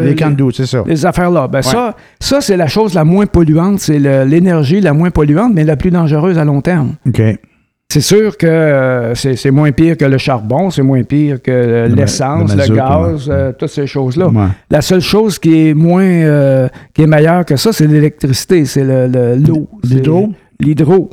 Les 0.09 0.15
Candu, 0.15 0.45
c'est 0.53 0.65
ça. 0.65 0.83
les 0.85 1.05
affaires-là, 1.05 1.47
ben 1.47 1.61
ça, 1.61 1.95
ça 2.19 2.41
c'est 2.41 2.57
la 2.57 2.67
chose 2.67 2.93
la 2.93 3.03
moins 3.03 3.25
polluante, 3.25 3.79
c'est 3.79 3.99
l'énergie 3.99 4.81
la 4.81 4.93
moins 4.93 5.11
polluante, 5.11 5.51
mais 5.53 5.63
la 5.63 5.75
plus 5.75 5.91
dangereuse 5.91 6.37
à 6.37 6.45
long 6.45 6.61
terme. 6.61 6.93
OK. 7.07 7.21
C'est 7.87 8.01
sûr 8.01 8.35
que 8.35 8.47
euh, 8.47 9.13
c'est 9.15 9.51
moins 9.51 9.71
pire 9.71 9.95
que 9.95 10.05
le 10.05 10.17
charbon, 10.17 10.71
c'est 10.71 10.81
moins 10.81 11.03
pire 11.03 11.39
que 11.41 11.87
Le 11.87 11.93
l'essence, 11.95 12.53
le 12.55 12.75
gaz, 12.75 13.29
euh, 13.29 13.51
toutes 13.57 13.69
ces 13.69 13.85
choses-là. 13.85 14.27
Ouais. 14.29 14.47
La 14.71 14.81
seule 14.81 15.01
chose 15.01 15.37
qui 15.37 15.69
est 15.69 15.73
moins, 15.75 16.03
euh, 16.03 16.67
qui 16.95 17.03
est 17.03 17.07
meilleure 17.07 17.45
que 17.45 17.55
ça, 17.55 17.71
c'est 17.71 17.85
l'électricité, 17.85 18.65
c'est 18.65 18.83
le- 18.83 19.07
le- 19.07 19.35
l'eau. 19.35 19.69
L'hydro. 20.59 21.09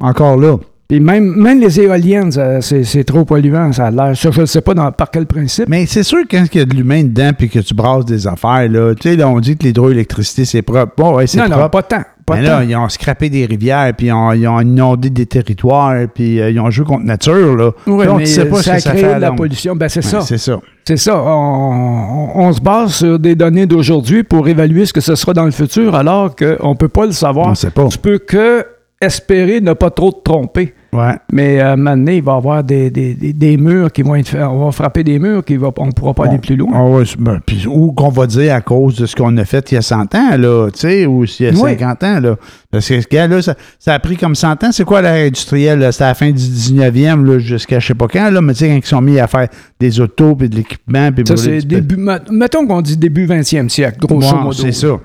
Encore 0.00 0.36
là. 0.36 0.56
Puis 0.88 1.00
même, 1.00 1.34
même 1.34 1.60
les 1.60 1.80
éoliennes, 1.80 2.30
c'est 2.60 3.04
trop 3.04 3.24
polluant, 3.24 3.72
ça 3.72 3.86
a 3.86 3.90
l'air. 3.90 4.16
Ça, 4.16 4.30
je 4.30 4.40
ne 4.42 4.46
sais 4.46 4.60
pas 4.60 4.72
dans- 4.74 4.92
par 4.92 5.10
quel 5.10 5.26
principe. 5.26 5.68
Mais 5.68 5.84
c'est 5.86 6.04
sûr 6.04 6.18
que 6.28 6.36
quand 6.36 6.44
il 6.52 6.58
y 6.58 6.60
a 6.60 6.64
de 6.64 6.74
l'humain 6.74 7.02
dedans 7.02 7.30
puis 7.36 7.48
que 7.48 7.58
tu 7.58 7.74
brasses 7.74 8.04
des 8.04 8.26
affaires, 8.28 8.68
là, 8.68 8.94
tu 8.94 9.08
sais, 9.10 9.16
là, 9.16 9.28
on 9.28 9.40
dit 9.40 9.56
que 9.56 9.64
l'hydroélectricité, 9.64 10.44
c'est 10.44 10.62
propre. 10.62 10.92
Bon, 10.96 11.16
ouais, 11.16 11.26
c'est 11.26 11.38
non, 11.38 11.46
propre. 11.46 11.60
non, 11.62 11.68
pas 11.70 11.82
tant. 11.82 12.02
Pas 12.24 12.36
Mais 12.36 12.42
tant. 12.44 12.58
là, 12.58 12.64
ils 12.64 12.76
ont 12.76 12.88
scrappé 12.88 13.30
des 13.30 13.46
rivières, 13.46 13.92
puis 13.96 14.08
ils 14.08 14.12
ont, 14.12 14.32
ils 14.32 14.46
ont 14.48 14.60
inondé 14.60 15.10
des 15.10 15.26
territoires, 15.26 15.94
puis 16.12 16.40
euh, 16.40 16.50
ils 16.50 16.58
ont 16.60 16.70
joué 16.70 16.84
contre 16.84 17.04
nature, 17.04 17.56
là. 17.56 17.70
Oui, 17.86 18.04
mais 18.16 18.44
pas 18.46 18.56
ce 18.56 18.62
ça 18.64 18.72
a 18.72 18.76
que 18.76 18.82
ça 18.82 18.90
créé 18.90 19.02
fait 19.04 19.14
de 19.16 19.20
la 19.20 19.32
pollution. 19.32 19.74
Ben, 19.76 19.88
c'est 19.88 20.04
Ouais, 20.04 20.10
ça. 20.10 20.20
C'est 20.22 20.38
ça. 20.38 20.58
C'est 20.84 20.96
ça. 20.96 21.20
On, 21.20 22.30
on- 22.36 22.46
on 22.46 22.52
se 22.52 22.60
base 22.60 22.94
sur 22.94 23.18
des 23.18 23.34
données 23.34 23.66
d'aujourd'hui 23.66 24.22
pour 24.24 24.48
évaluer 24.48 24.86
ce 24.86 24.92
que 24.92 25.00
ce 25.00 25.14
sera 25.16 25.32
dans 25.34 25.44
le 25.44 25.50
futur, 25.52 25.94
alors 25.96 26.34
qu'on 26.36 26.70
ne 26.70 26.76
peut 26.76 26.88
pas 26.88 27.06
le 27.06 27.12
savoir. 27.12 27.48
On 27.48 27.54
sait 27.54 27.70
pas. 27.70 27.86
Tu 27.88 27.98
peux 27.98 28.18
que 28.18 28.64
espérer 29.00 29.60
ne 29.60 29.72
pas 29.74 29.90
trop 29.90 30.10
te 30.12 30.22
tromper. 30.22 30.74
Ouais. 30.92 31.12
Mais 31.30 31.60
à 31.60 31.72
un 31.72 31.76
moment 31.76 31.90
donné, 31.96 32.16
il 32.16 32.22
va 32.22 32.32
y 32.32 32.36
avoir 32.36 32.64
des, 32.64 32.90
des- 32.90 33.12
des- 33.14 33.34
des 33.34 33.56
murs 33.58 33.92
qui 33.92 34.00
vont 34.00 34.14
être 34.14 34.28
faits. 34.28 34.40
On 34.44 34.64
va 34.64 34.72
frapper 34.72 35.04
des 35.04 35.18
murs 35.18 35.44
qui 35.44 35.56
va, 35.58 35.70
on 35.76 35.86
ne 35.86 35.90
pourra 35.92 36.14
pas 36.14 36.24
aller 36.26 36.38
plus 36.38 36.56
loin. 36.56 36.70
Ah 36.74 37.02
ben, 37.18 37.38
puis, 37.44 37.66
ou 37.68 37.92
qu'on 37.92 38.08
va 38.08 38.26
dire 38.26 38.54
à 38.54 38.62
cause 38.62 38.96
de 38.96 39.04
ce 39.04 39.14
qu'on 39.14 39.36
a 39.36 39.44
fait 39.44 39.70
il 39.70 39.74
y 39.74 39.78
a 39.78 39.82
100 39.82 40.14
ans, 40.14 40.36
là, 40.38 40.70
tu 40.72 40.78
sais, 40.80 41.04
ou 41.04 41.24
il 41.24 41.44
y 41.44 41.48
a 41.48 41.50
Oui. 41.50 41.72
50 41.78 42.02
ans, 42.04 42.20
là. 42.20 42.36
Parce 42.70 42.88
que 42.88 42.98
ce 43.02 43.06
gars-là, 43.08 43.42
ça, 43.42 43.54
ça 43.78 43.92
a 43.92 43.98
pris 43.98 44.16
comme 44.16 44.34
100 44.34 44.64
ans. 44.64 44.72
C'est 44.72 44.84
quoi 44.84 45.02
l'ère 45.02 45.26
industrielle? 45.26 45.80
là? 45.80 45.92
C'était 45.92 46.04
à 46.04 46.08
la 46.08 46.14
fin 46.14 46.30
du 46.30 46.38
19e, 46.38 47.24
là, 47.26 47.38
jusqu'à 47.38 47.78
je 47.78 47.88
sais 47.88 47.94
pas 47.94 48.08
quand, 48.08 48.30
là, 48.30 48.40
mais 48.40 48.54
tu 48.54 48.60
sais, 48.60 48.68
quand 48.68 48.76
ils 48.76 48.86
sont 48.86 49.02
mis 49.02 49.20
à 49.20 49.26
faire 49.26 49.48
des 49.78 50.00
autos, 50.00 50.34
puis 50.34 50.48
de 50.48 50.56
l'équipement, 50.56 51.12
puis 51.12 51.24
Ça, 51.26 51.36
c'est 51.36 51.58
début. 51.66 51.96
met- 51.96 52.20
Mettons 52.30 52.66
qu'on 52.66 52.80
dit 52.80 52.96
début 52.96 53.26
20e 53.26 53.68
siècle, 53.68 53.98
grosso 54.00 54.34
modo. 54.36 54.52
C'est 54.52 54.72
ça. 54.72 54.98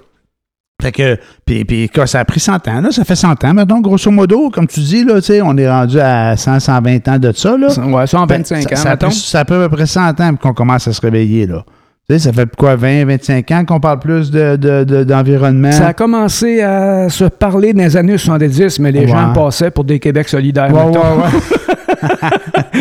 Fait 0.82 0.92
que, 0.92 1.18
puis, 1.46 1.64
puis 1.64 1.90
quand 1.94 2.06
ça 2.08 2.20
a 2.22 2.26
pris 2.26 2.40
100 2.40 2.68
ans, 2.68 2.82
là, 2.82 2.92
ça 2.92 3.04
fait 3.04 3.16
100 3.16 3.44
ans, 3.44 3.54
maintenant, 3.54 3.80
grosso 3.82 4.10
modo, 4.10 4.50
comme 4.50 4.68
tu 4.68 4.80
dis, 4.80 5.04
là, 5.04 5.20
on 5.44 5.58
est 5.58 5.70
rendu 5.70 6.00
à 6.00 6.36
100, 6.36 6.60
120 6.60 7.08
ans 7.08 7.20
de 7.20 7.32
ça, 7.34 7.56
là. 7.58 7.68
Ouais, 7.68 8.08
125 8.08 8.28
Ben, 8.28 8.44
ça, 8.70 8.74
ans, 8.74 8.84
ça 8.84 8.90
mettons. 8.90 9.12
ça 9.12 9.46
pris 9.46 9.56
à 9.56 9.70
peu 9.70 9.76
près 9.76 9.86
100 9.86 10.20
ans 10.20 10.36
qu'on 10.36 10.54
commence 10.54 10.88
à 10.88 10.94
se 10.94 11.02
réveiller, 11.02 11.46
là. 11.48 11.64
Ça 12.18 12.34
fait 12.34 12.50
quoi, 12.58 12.76
20, 12.76 13.06
25 13.06 13.52
ans 13.52 13.64
qu'on 13.64 13.80
parle 13.80 14.00
plus 14.00 14.32
de, 14.32 14.58
de- 14.58 14.84
de- 14.84 15.04
d'environnement? 15.06 15.72
Ça 15.72 15.88
a 15.88 15.94
commencé 15.94 16.62
à 16.62 17.08
se 17.08 17.24
parler 17.24 17.72
dans 17.72 17.84
les 17.84 17.96
années 17.96 18.18
70, 18.18 18.80
mais 18.80 18.92
les 18.92 19.02
Ouais. 19.02 19.08
gens 19.08 19.32
passaient 19.32 19.72
pour 19.72 19.86
des 19.86 19.98
Québec 20.00 20.28
solidaires. 20.28 20.74
Ouais, 20.74 20.98
ouais. 20.98 21.76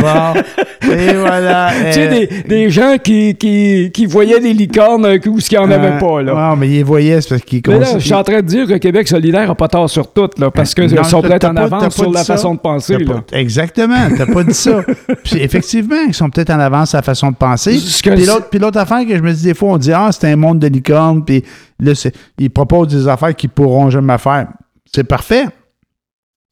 bon, 0.00 0.90
et 0.92 1.14
voilà. 1.14 1.70
Tu 1.86 1.92
sais, 1.92 2.06
euh, 2.06 2.10
des, 2.10 2.26
des 2.48 2.70
gens 2.70 2.96
qui, 3.02 3.34
qui, 3.34 3.90
qui 3.92 4.06
voyaient 4.06 4.40
des 4.40 4.52
licornes 4.52 5.04
euh, 5.06 5.18
où 5.26 5.40
ce 5.40 5.48
qu'il 5.48 5.58
n'y 5.58 5.64
en 5.64 5.70
avait 5.70 5.92
euh, 5.94 5.98
pas, 5.98 6.22
là. 6.22 6.50
Ouais, 6.50 6.56
mais 6.58 6.68
ils 6.68 6.84
voyaient, 6.84 7.20
c'est 7.20 7.30
parce 7.30 7.42
qu'ils 7.42 7.62
Mais 7.66 7.78
là, 7.78 7.86
je 7.94 7.98
suis 7.98 8.14
en 8.14 8.22
train 8.22 8.36
de 8.40 8.46
dire 8.46 8.66
que 8.66 8.74
Québec 8.74 9.08
solidaire 9.08 9.48
n'a 9.48 9.54
pas 9.54 9.68
tort 9.68 9.88
sur 9.88 10.12
tout, 10.12 10.28
là, 10.38 10.50
parce 10.50 10.74
qu'ils 10.74 10.94
Non, 10.94 11.04
sont 11.04 11.22
peut-être 11.22 11.44
en 11.46 11.56
avance 11.56 11.82
pas 11.84 11.90
sur 11.90 12.10
la 12.12 12.24
ça. 12.24 12.34
façon 12.34 12.54
de 12.54 12.60
penser. 12.60 12.98
Là. 12.98 13.14
pas- 13.14 13.38
exactement, 13.38 14.08
t'as 14.16 14.26
pas 14.26 14.44
dit 14.44 14.54
ça. 14.54 14.82
Puis 15.24 15.40
effectivement, 15.40 16.02
ils 16.06 16.14
sont 16.14 16.30
peut-être 16.30 16.50
en 16.50 16.60
avance 16.60 16.90
sur 16.90 16.98
la 16.98 17.02
façon 17.02 17.30
de 17.30 17.36
penser. 17.36 17.78
Puis 18.02 18.26
l'autre, 18.26 18.48
puis 18.50 18.58
l'autre 18.58 18.78
affaire 18.78 19.06
que 19.06 19.16
je 19.16 19.22
me 19.22 19.32
dis 19.32 19.44
des 19.44 19.54
fois, 19.54 19.70
on 19.70 19.78
dit 19.78 19.92
ah 19.92 20.10
c'est 20.12 20.30
un 20.30 20.36
monde 20.36 20.58
de 20.58 20.66
licorne, 20.66 21.24
puis 21.24 21.42
là 21.80 21.92
ils 22.38 22.50
proposent 22.50 22.88
des 22.88 23.08
affaires 23.08 23.34
qu'ils 23.34 23.50
pourront 23.50 23.90
jamais 23.90 24.18
faire. 24.18 24.48
C'est 24.92 25.04
parfait. 25.04 25.44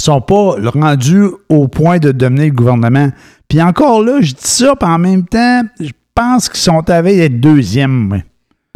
Sont 0.03 0.21
pas 0.21 0.57
rendus 0.75 1.29
au 1.49 1.69
point 1.69 1.99
de 1.99 2.11
dominer 2.11 2.47
le 2.47 2.55
gouvernement. 2.57 3.11
Puis 3.47 3.63
encore 3.63 4.03
là, 4.03 4.21
je 4.21 4.33
dis 4.33 4.41
ça, 4.41 4.75
puis 4.75 4.89
en 4.89 4.99
même 4.99 5.25
temps, 5.25 5.63
je 5.79 5.93
pense 6.13 6.49
qu'ils 6.49 6.59
sont 6.59 6.91
à 6.91 7.03
veille 7.03 7.19
d'être 7.19 7.39
deuxième. 7.39 8.21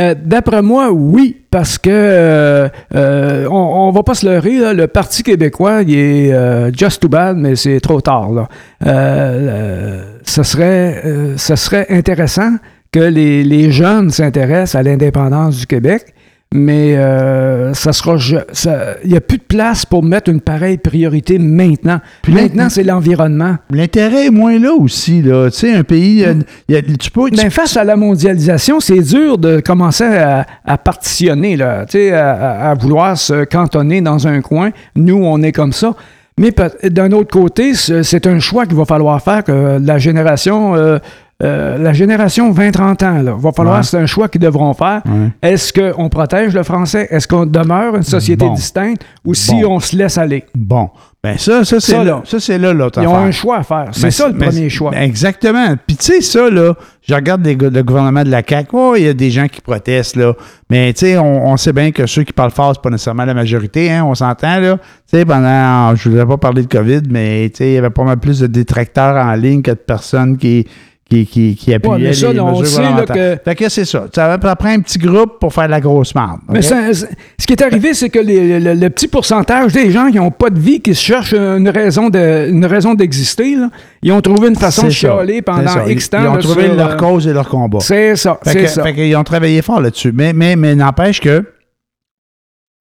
Euh, 0.01 0.15
D'après 0.17 0.63
moi, 0.63 0.93
oui, 0.93 1.37
parce 1.51 1.79
que 1.79 1.91
euh, 1.91 2.69
euh, 2.95 3.49
on, 3.51 3.91
va 3.91 4.05
pas 4.05 4.15
se 4.15 4.25
leurrer, 4.25 4.73
le 4.73 4.87
Parti 4.87 5.25
québécois, 5.25 5.83
il 5.83 5.99
est 5.99 6.33
euh, 6.33 6.71
just 6.73 7.03
too 7.03 7.09
bad, 7.09 7.37
mais 7.37 7.57
c'est 7.57 7.81
trop 7.81 8.01
tard. 8.01 8.31
Là. 8.31 8.49
Ce, 10.23 10.45
serait, 10.45 11.03
ce 11.37 11.57
serait 11.57 11.87
intéressant 11.91 12.53
que 12.93 13.01
les 13.01 13.73
jeunes 13.73 14.11
s'intéressent 14.11 14.77
à 14.77 14.85
l'indépendance 14.85 15.57
du 15.57 15.67
Québec, 15.67 16.15
mais 16.57 16.97
euh, 16.97 17.73
ça 17.75 17.93
sera 17.93 18.17
il 19.05 19.11
n'y 19.11 19.17
a 19.17 19.21
plus 19.21 19.39
de 19.39 19.43
place 19.43 19.85
pour 19.87 20.03
mettre 20.03 20.31
une 20.31 20.41
pareille 20.41 20.79
priorité 20.79 21.39
maintenant. 21.39 22.01
Puis 22.23 22.33
maintenant, 22.33 22.69
c'est 22.69 22.83
l'environnement. 22.83 23.57
L'intérêt 23.71 24.27
est 24.27 24.31
moins 24.31 24.59
là 24.59 24.73
aussi. 24.73 25.23
Là. 25.23 25.51
Tu 25.51 25.59
sais, 25.59 25.73
un 25.75 25.85
pays, 25.85 26.25
y 26.69 26.75
a- 26.77 26.83
tu 26.83 27.11
peux. 27.11 27.31
tu- 27.31 27.37
Ben, 27.37 27.51
face 27.51 27.77
à 27.77 27.85
la 27.85 27.97
mondialisation, 27.97 28.81
c'est 28.81 29.01
dur 29.01 29.39
de 29.39 29.61
commencer 29.61 30.05
à, 30.05 30.47
à 30.65 30.79
partitionner, 30.79 31.57
là, 31.57 31.85
tu 31.87 31.99
sais, 31.99 32.13
à, 32.13 32.75
vouloir 32.75 33.17
se 33.17 33.45
cantonner 33.45 34.01
dans 34.01 34.27
un 34.27 34.41
coin. 34.41 34.71
Nous, 34.95 35.17
on 35.23 35.43
est 35.43 35.53
comme 35.53 35.73
ça. 35.73 35.95
Mais 36.39 36.53
d'un 36.91 37.13
autre 37.13 37.31
côté, 37.31 37.75
c'est 37.75 38.03
c'est 38.03 38.27
un 38.27 38.39
choix 38.41 38.67
qu'il 38.67 38.77
va 38.77 38.85
falloir 38.85 39.23
faire 39.23 39.43
que 39.43 39.79
la 39.83 39.97
génération, 39.99 40.75
euh, 40.77 40.99
euh, 41.43 41.77
la 41.77 41.93
génération 41.93 42.51
20-30 42.51 43.05
ans, 43.05 43.23
là, 43.23 43.35
va 43.39 43.53
falloir, 43.53 43.77
Ouais. 43.79 43.83
c'est 43.83 43.99
un 43.99 44.07
choix 44.07 44.29
qu'ils 44.29 44.41
devront 44.41 44.73
faire. 44.73 45.03
Ouais. 45.05 45.31
Est-ce 45.43 45.71
qu'on 45.73 46.09
protège 46.09 46.55
le 46.55 46.63
français? 46.63 47.07
Est-ce 47.11 47.29
qu'on 47.29 47.45
demeure 47.45 47.95
une 47.97 48.03
société 48.03 48.47
Bon. 48.47 48.55
distincte? 48.55 49.03
Ou 49.25 49.35
si 49.35 49.61
Bon. 49.63 49.75
on 49.77 49.81
se 49.81 49.95
laisse 49.95 50.17
aller? 50.17 50.45
Bon. 50.55 50.89
Ben 51.23 51.37
ça, 51.39 51.65
ça 51.65 51.81
c'est 51.81 52.05
là. 52.05 52.23
Ça, 52.25 52.39
c'est 52.39 52.57
là 52.57 52.73
l'autre 52.73 53.03
Ils 53.03 53.07
ont 53.09 53.15
affaire. 53.15 53.27
un 53.27 53.31
choix 53.33 53.57
à 53.59 53.63
faire. 53.65 53.89
C'est 53.93 54.13
ça 54.13 54.29
le 54.29 54.35
premier 54.39 54.69
choix. 54.71 54.93
ben, 54.93 55.03
exactement. 55.03 55.75
Puis 55.85 55.97
tu 55.97 56.05
sais, 56.05 56.21
ça, 56.21 56.49
là, 56.49 56.73
je 57.03 57.15
regarde 57.15 57.45
les 57.45 57.57
le 57.57 57.83
gouvernement 57.83 58.23
de 58.23 58.31
la 58.31 58.43
CAQ, 58.49 58.69
oh, 58.75 58.95
il 58.97 59.03
y 59.03 59.09
a 59.09 59.13
des 59.13 59.31
gens 59.33 59.49
qui 59.49 59.61
protestent, 59.61 60.15
là. 60.17 60.35
Mais 60.71 60.93
tu 60.93 61.01
sais, 61.01 61.19
on, 61.19 61.49
on 61.49 61.57
sait 61.57 61.73
bien 61.73 61.91
que 61.91 62.07
ceux 62.07 62.23
qui 62.23 62.33
parlent 62.33 62.53
fort, 62.53 62.73
c'est 62.77 62.83
pas 62.83 62.91
nécessairement 62.91 63.25
la 63.25 63.35
majorité, 63.35 63.91
hein, 63.91 64.05
on 64.05 64.15
s'entend, 64.15 64.61
là. 64.61 64.77
Tu 65.11 65.19
sais, 65.19 65.25
pendant, 65.25 65.97
je 65.97 66.09
voudrais 66.09 66.27
pas 66.27 66.37
parler 66.39 66.63
de 66.63 66.69
COVID, 66.69 67.03
mais 67.11 67.51
tu 67.51 67.57
sais, 67.57 67.69
il 67.71 67.75
y 67.75 67.79
avait 67.79 67.91
pas 67.91 68.05
mal 68.05 68.19
plus 68.19 68.39
de 68.41 68.47
détracteurs 68.47 69.17
en 69.17 69.33
ligne 69.35 69.63
que 69.63 69.73
de 69.73 69.77
personnes 69.77 70.37
qui, 70.39 70.67
qui, 71.09 71.25
qui, 71.25 71.55
ça, 72.15 72.33
les 72.33 72.41
on 72.41 72.65
sait, 72.65 72.83
là, 72.83 73.05
que- 73.07 73.39
Fait 73.45 73.55
que 73.55 73.69
c'est 73.69 73.85
ça. 73.85 74.07
Ça 74.13 74.39
prend 74.39 74.69
un 74.71 74.81
petit 74.81 74.99
groupe 74.99 75.39
pour 75.39 75.53
faire 75.55 75.69
la 75.69 75.81
grosse 75.81 76.13
marde. 76.17 76.41
Mais 76.49 76.63
ça- 76.63 76.93
ce 76.93 77.47
qui 77.47 77.53
est 77.53 77.63
arrivé, 77.63 77.95
c'est 77.95 78.09
que 78.11 78.19
les- 78.19 78.59
le, 78.59 78.75
le 78.75 78.91
petit 78.91 79.07
pourcentage 79.07 79.73
des 79.73 79.93
gens 79.93 80.11
qui 80.11 80.17
n'ont 80.17 80.33
pas 80.33 80.51
de 80.51 80.59
vie, 80.59 80.81
qui 80.81 80.97
se 80.97 81.01
cherchent 81.03 81.33
une 81.35 81.69
raison 81.69 82.11
de- 82.11 82.49
une 82.51 82.67
raison 82.67 82.95
d'exister, 82.95 83.57
ils 84.03 84.11
ont 84.13 84.21
trouvé 84.21 84.49
une 84.49 84.57
façon 84.57 84.87
de 84.87 84.91
chialer 84.91 85.43
pendant. 85.43 85.87
X 85.87 86.11
temps. 86.11 86.23
Ils 86.23 86.27
ont 86.29 86.35
là, 86.35 86.43
trouvé 86.43 86.65
sur, 86.65 86.75
leur 86.75 86.91
euh, 86.91 86.97
cause 86.97 87.27
et 87.29 87.33
leur 87.33 87.49
combat. 87.49 87.79
C'est 87.81 88.17
ça, 88.17 88.39
Fait 88.43 88.51
c'est 88.51 88.63
que- 88.63 88.67
ça. 88.67 88.83
fait 88.83 88.95
qu'ils 88.95 89.17
ont 89.17 89.25
travaillé 89.25 89.63
fort 89.63 89.81
là-dessus. 89.81 90.11
Mais, 90.13 90.33
mais, 90.33 90.57
mais 90.57 90.75
n'empêche 90.75 91.21
que, 91.21 91.45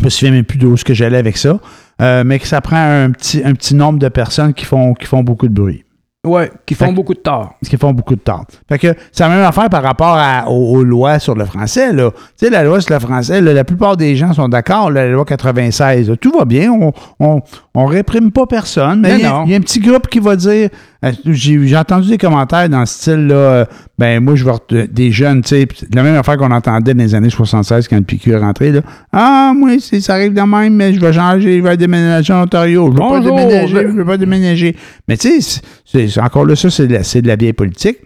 je 0.02 0.06
me 0.06 0.10
souviens 0.10 0.32
même 0.32 0.44
plus 0.46 0.58
d'où 0.58 0.76
ce 0.76 0.84
que 0.84 0.94
j'allais 0.96 1.18
avec 1.18 1.38
ça, 1.38 1.60
euh, 2.02 2.24
mais 2.26 2.40
que 2.40 2.48
ça 2.48 2.60
prend 2.60 2.76
un 2.76 3.12
petit, 3.12 3.42
un 3.46 3.54
petit 3.54 3.76
nombre 3.76 4.00
de 4.00 4.10
personnes 4.10 4.54
qui 4.56 4.66
font, 4.66 4.94
qui 4.96 5.06
font 5.06 5.22
beaucoup 5.24 5.48
de 5.48 5.54
bruit. 5.54 5.85
Ouais, 6.26 6.52
qui 6.66 6.74
font 6.76 6.88
Fait 6.88 6.92
beaucoup 6.92 7.14
de 7.14 7.20
tort. 7.20 7.54
qui 7.66 7.78
font 7.78 7.94
beaucoup 7.94 8.16
de 8.16 8.20
tort. 8.20 8.46
Fait 8.68 8.78
que 8.80 8.94
c'est 9.12 9.24
la 9.24 9.30
même 9.30 9.44
affaire 9.46 9.70
par 9.70 9.84
rapport 9.84 10.16
à- 10.18 10.50
aux, 10.50 10.78
aux 10.78 10.84
lois 10.84 11.20
sur 11.20 11.36
le 11.36 11.46
français. 11.46 11.94
Là. 11.94 12.12
Tu 12.12 12.46
sais, 12.46 12.50
la 12.50 12.64
loi 12.64 12.82
sur 12.82 12.94
le 12.94 13.00
français, 13.00 13.42
là, 13.42 13.54
la 13.54 13.64
plupart 13.64 13.96
des 13.96 14.16
gens 14.16 14.34
sont 14.34 14.50
d'accord, 14.50 14.90
la 14.92 15.08
loi 15.08 15.24
96. 15.26 16.10
là, 16.10 16.16
tout 16.18 16.32
va 16.38 16.46
bien, 16.46 16.72
on, 16.72 16.92
on, 17.20 17.42
on 17.74 17.86
réprime 17.86 18.32
pas 18.32 18.46
personne. 18.46 19.02
Mais 19.02 19.16
il 19.20 19.22
y, 19.22 19.26
a- 19.26 19.44
y 19.46 19.56
un 19.56 19.60
petit 19.62 19.80
groupe 19.80 20.08
qui 20.08 20.20
va 20.20 20.36
dire. 20.36 20.70
euh, 21.04 21.12
J'ai 21.26 21.68
j'ai 21.68 21.78
entendu 21.78 22.10
des 22.10 22.18
commentaires 22.18 22.68
dans 22.70 22.86
ce 22.86 22.94
style 22.96 23.28
là. 23.28 23.66
Ben 23.98 24.22
moi 24.22 24.36
je 24.36 24.44
vais 24.44 24.88
des 24.88 25.12
jeunes, 25.12 25.42
tu 25.42 25.50
sais, 25.50 25.68
la 25.94 26.04
même 26.04 26.16
affaire 26.16 26.38
qu'on 26.38 26.52
entendait 26.52 26.94
dans 26.94 27.04
les 27.04 27.16
années 27.16 27.30
76 27.30 27.88
quand 27.88 27.96
le 27.96 28.02
PQ 28.04 28.32
est 28.32 28.38
rentré. 28.38 28.72
Là. 28.72 28.82
Ah, 29.14 29.54
moi, 29.56 29.72
ça 29.80 30.14
arrive 30.16 30.34
de 30.34 30.42
même, 30.42 30.74
mais 30.76 30.94
je 30.94 31.00
vais 31.00 31.14
changer, 31.14 31.58
je 31.60 31.64
vais 31.64 31.78
déménager 31.78 32.34
en 32.34 32.44
Ontario. 32.44 32.86
Je 32.88 32.90
ne 32.90 32.94
veux 32.94 33.00
pas 33.00 33.20
Bonjour. 33.20 33.38
déménager, 33.38 33.74
je 33.74 33.94
veux 33.94 34.06
pas 34.06 34.18
déménager. 34.18 34.76
Mais 35.08 35.16
tu 35.18 35.42
sais, 35.42 36.20
encore 36.20 36.46
là, 36.46 36.56
ça, 36.56 36.70
c'est 36.70 36.88
de, 36.88 37.22
de 37.22 37.28
la 37.28 37.36
vieille 37.38 37.54
politique. 37.54 38.00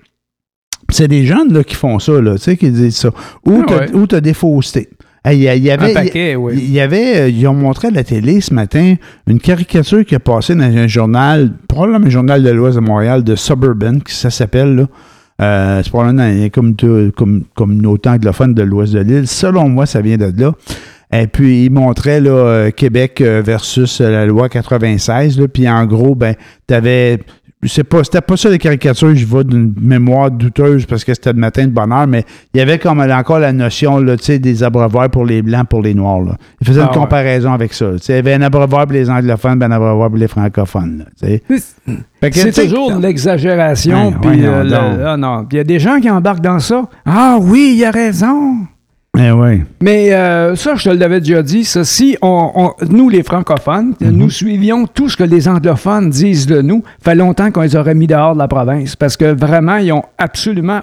C'est 0.91 1.07
des 1.07 1.25
jeunes 1.25 1.53
là, 1.53 1.63
qui 1.63 1.75
font 1.75 1.97
ça, 1.99 2.19
là, 2.21 2.35
tu 2.35 2.41
sais, 2.43 2.57
qui 2.57 2.69
disent 2.71 2.95
ça. 2.97 3.09
Ou 3.45 3.61
Ah 3.61 3.65
t'as 3.67 3.77
ouais. 3.79 3.95
ou 3.95 4.07
t'as 4.07 4.21
des 4.21 4.33
faussetés. 4.33 4.89
Il 5.25 5.37
y, 5.37 5.47
avait, 5.69 5.93
paquet, 5.93 6.35
oui. 6.35 6.53
il 6.55 6.71
y 6.71 6.79
avait, 6.79 7.17
euh, 7.17 7.29
ils 7.29 7.45
ont 7.47 7.53
montré 7.53 7.89
à 7.89 7.91
la 7.91 8.03
télé 8.05 8.39
ce 8.41 8.53
matin 8.53 8.95
une 9.27 9.39
caricature 9.39 10.05
qui 10.05 10.15
a 10.15 10.19
passé 10.19 10.55
dans 10.55 10.63
un 10.63 10.87
journal, 10.87 11.51
probablement 11.67 12.07
un 12.07 12.09
journal 12.09 12.41
de 12.41 12.49
l'Ouest 12.49 12.77
de 12.77 12.81
Montréal, 12.81 13.23
de 13.23 13.35
Suburban, 13.35 13.99
qui 13.99 14.15
ça 14.15 14.29
s'appelle, 14.29 14.75
là. 14.75 14.87
Euh, 15.41 15.81
c'est 15.83 15.89
probablement 15.89 16.23
dans 16.23 16.29
les 16.35 16.49
communautés- 16.49 17.11
comme, 17.15 17.43
communauté 17.55 18.09
anglophone 18.09 18.53
de 18.53 18.63
l'Ouest 18.63 18.93
de 18.93 18.99
l'île. 18.99 19.27
Selon 19.27 19.69
moi, 19.69 19.85
ça 19.85 20.01
vient 20.01 20.17
de 20.17 20.31
là. 20.41 20.51
Et 21.11 21.25
puis, 21.25 21.65
il 21.65 21.71
montrait 21.71 22.19
là, 22.21 22.29
euh, 22.29 22.71
Québec 22.71 23.21
euh, 23.21 23.41
versus 23.43 23.99
euh, 23.99 24.11
la 24.11 24.25
loi 24.27 24.47
96. 24.47 25.39
Là, 25.39 25.47
puis, 25.47 25.67
en 25.67 25.85
gros, 25.85 26.13
ben, 26.13 26.35
t'avais. 26.67 27.19
C'est 27.63 27.83
pas, 27.83 28.05
c'était 28.05 28.21
pas 28.21 28.37
ça 28.37 28.49
les 28.49 28.57
caricatures, 28.57 29.13
je 29.13 29.25
vais 29.25 29.43
d'une 29.43 29.73
mémoire 29.81 30.31
douteuse 30.31 30.85
parce 30.85 31.03
que 31.03 31.13
c'était 31.13 31.33
le 31.33 31.39
matin 31.39 31.65
de 31.65 31.71
bonne 31.71 31.91
heure, 31.91 32.07
mais 32.07 32.23
il 32.53 32.59
y 32.59 32.61
avait 32.61 32.79
comme 32.79 33.01
encore 33.01 33.39
la 33.39 33.51
notion 33.51 33.97
là, 33.97 34.15
des 34.15 34.63
abreuvoirs 34.63 35.09
pour 35.09 35.25
les 35.25 35.41
blancs, 35.41 35.67
pour 35.67 35.81
les 35.81 35.93
noirs. 35.93 36.21
Là. 36.21 36.37
Il 36.61 36.67
faisait 36.67 36.79
Ah 36.79 36.83
une 36.83 36.89
ouais. 36.91 36.95
comparaison 36.95 37.51
avec 37.51 37.73
ça. 37.73 37.87
Il 38.07 38.15
y 38.15 38.17
avait 38.17 38.35
un 38.35 38.43
abreuvoir 38.43 38.85
pour 38.85 38.93
les 38.93 39.09
anglophones, 39.09 39.59
ben 39.59 39.69
un 39.73 39.75
abreuvoir 39.75 40.07
pour 40.07 40.17
les 40.17 40.29
francophones. 40.29 41.05
C'est 41.17 41.43
toujours 42.53 42.95
de 42.95 43.01
l'exagération. 43.01 44.13
Ouais, 44.21 44.27
ouais, 44.29 44.45
euh, 44.45 45.17
ah 45.19 45.43
il 45.51 45.57
y 45.57 45.59
a 45.59 45.63
des 45.65 45.79
gens 45.79 45.99
qui 45.99 46.09
embarquent 46.09 46.39
dans 46.39 46.59
ça. 46.59 46.83
Ah 47.05 47.39
oui, 47.41 47.75
il 47.77 47.83
a 47.83 47.91
raison. 47.91 48.67
Eh. 49.17 49.31
Mais 49.81 50.13
euh, 50.13 50.55
ça, 50.55 50.75
je 50.75 50.89
te 50.89 50.95
l'avais 50.95 51.19
déjà 51.19 51.41
dit, 51.43 51.65
ça, 51.65 51.83
si 51.83 52.15
on, 52.21 52.51
on- 52.55 52.85
nous, 52.89 53.09
les 53.09 53.23
francophones, 53.23 53.95
Mhm. 53.99 54.11
nous 54.11 54.29
suivions 54.29 54.85
tout 54.85 55.09
ce 55.09 55.17
que 55.17 55.23
les 55.23 55.47
anglophones 55.47 56.09
disent 56.09 56.45
de 56.45 56.61
nous, 56.61 56.83
fait 57.03 57.15
longtemps 57.15 57.51
qu'on 57.51 57.61
les 57.61 57.75
aurait 57.75 57.95
mis 57.95 58.07
dehors 58.07 58.33
de 58.33 58.39
la 58.39 58.47
province. 58.47 58.95
Parce 58.95 59.17
que 59.17 59.25
vraiment, 59.33 59.77
ils 59.77 59.91
ont 59.91 60.03
absolument... 60.17 60.81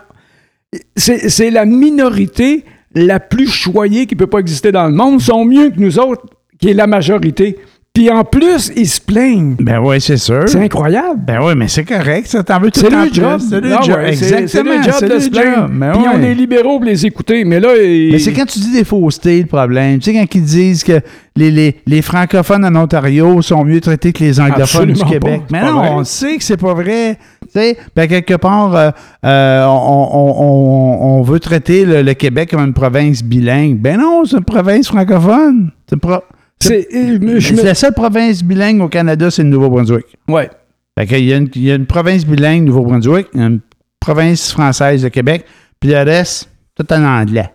C'est 0.97 1.51
la 1.51 1.65
minorité 1.65 2.65
la 2.95 3.21
plus 3.21 3.49
choyée 3.49 4.07
qui 4.07 4.17
peut 4.17 4.27
pas 4.27 4.41
exister 4.41 4.73
dans 4.73 4.87
le 4.87 4.93
monde. 4.95 5.21
Ils 5.21 5.25
sont 5.25 5.45
mieux 5.45 5.71
que 5.71 5.79
nous 5.79 5.99
autres, 5.99 6.27
qui 6.59 6.69
est 6.71 6.75
la 6.75 6.87
majorité. 6.87 7.57
Puis 7.97 8.11
en 8.11 8.25
plus, 8.25 8.71
ils 8.77 8.87
se 8.87 9.01
plaignent. 9.01 9.55
Ben 9.59 9.79
oui, 9.83 10.03
c'est 10.03 10.19
sûr. 10.19 10.43
C'est 10.47 10.61
incroyable. 10.61 11.19
Ben 11.27 11.39
oui, 11.43 11.55
mais 11.57 11.67
c'est 11.67 11.85
correct, 11.85 12.27
ça 12.27 12.43
t'en 12.45 12.61
veut 12.61 12.71
tout 12.71 12.81
C'est 12.81 12.91
le 12.91 13.11
job. 13.11 13.41
C'est 13.41 13.59
le 13.59 13.71
job. 13.71 13.99
Exactement. 14.07 14.43
C'est 14.53 15.09
le 15.09 15.19
job 15.21 15.71
Puis 15.95 16.09
ouais. 16.09 16.19
des 16.21 16.35
libéraux 16.35 16.77
pour 16.77 16.85
les 16.85 17.07
écouter. 17.07 17.43
Mais 17.47 17.59
là, 17.59 17.71
ils- 17.83 18.13
Mais 18.13 18.19
c'est 18.19 18.35
quand 18.35 18.45
tu 18.45 18.59
dis 18.59 18.73
des 18.75 18.85
faussetés, 18.85 19.41
le 19.41 19.47
problème. 19.47 19.99
Tu 20.01 20.13
sais, 20.13 20.15
quand 20.19 20.35
ils 20.35 20.43
disent 20.45 20.85
que 20.85 21.01
les, 21.37 21.51
les, 21.51 21.77
les 21.87 22.03
francophones 22.03 22.67
en 22.67 22.77
Ontario 22.77 23.41
sont 23.41 23.65
mieux 23.65 23.81
traités 23.81 24.13
que 24.13 24.23
les 24.25 24.39
anglophones 24.41 24.93
du 24.93 25.03
Québec. 25.03 25.41
pas. 25.41 25.47
Mais 25.51 25.63
non, 25.63 25.81
on 25.97 26.05
sait 26.05 26.37
que 26.37 26.45
c'est 26.45 26.59
pas 26.59 26.75
vrai. 26.75 27.17
Tu 27.45 27.49
sais, 27.53 27.79
ben, 27.95 28.07
quelque 28.07 28.35
part, 28.35 28.75
euh, 28.77 28.91
euh, 29.25 29.65
on, 29.65 30.09
on- 30.13 30.35
on- 30.43 31.19
on 31.19 31.23
veut 31.23 31.41
traiter 31.41 31.87
le, 31.87 32.03
le 32.03 32.13
Québec 32.13 32.51
comme 32.51 32.61
une 32.61 32.75
province 32.75 33.23
bilingue. 33.23 33.79
Ben 33.79 33.97
non, 33.99 34.25
c'est 34.27 34.37
une 34.37 34.45
province 34.45 34.89
francophone. 34.89 35.71
C'est 35.89 35.95
une 35.95 36.01
pro- 36.01 36.23
c'est- 36.61 36.89
me- 36.93 37.63
La 37.65 37.75
seule 37.75 37.93
province 37.95 38.43
bilingue 38.43 38.81
au 38.81 38.89
Canada, 38.89 39.31
c'est 39.31 39.43
le 39.43 39.49
Nouveau-Brunswick. 39.51 40.07
Y, 40.29 41.33
une- 41.35 41.49
il 41.55 41.63
y 41.63 41.71
a 41.71 41.75
une 41.75 41.87
province 41.87 42.25
bilingue, 42.27 42.65
Nouveau-Brunswick, 42.65 43.29
une 43.35 43.61
province 44.01 44.51
française 44.53 45.03
de 45.03 45.09
Québec, 45.09 45.45
puis 45.81 45.91
le 45.91 45.99
reste, 46.03 46.49
tout 46.75 46.91
en 46.93 47.05
anglais. 47.05 47.51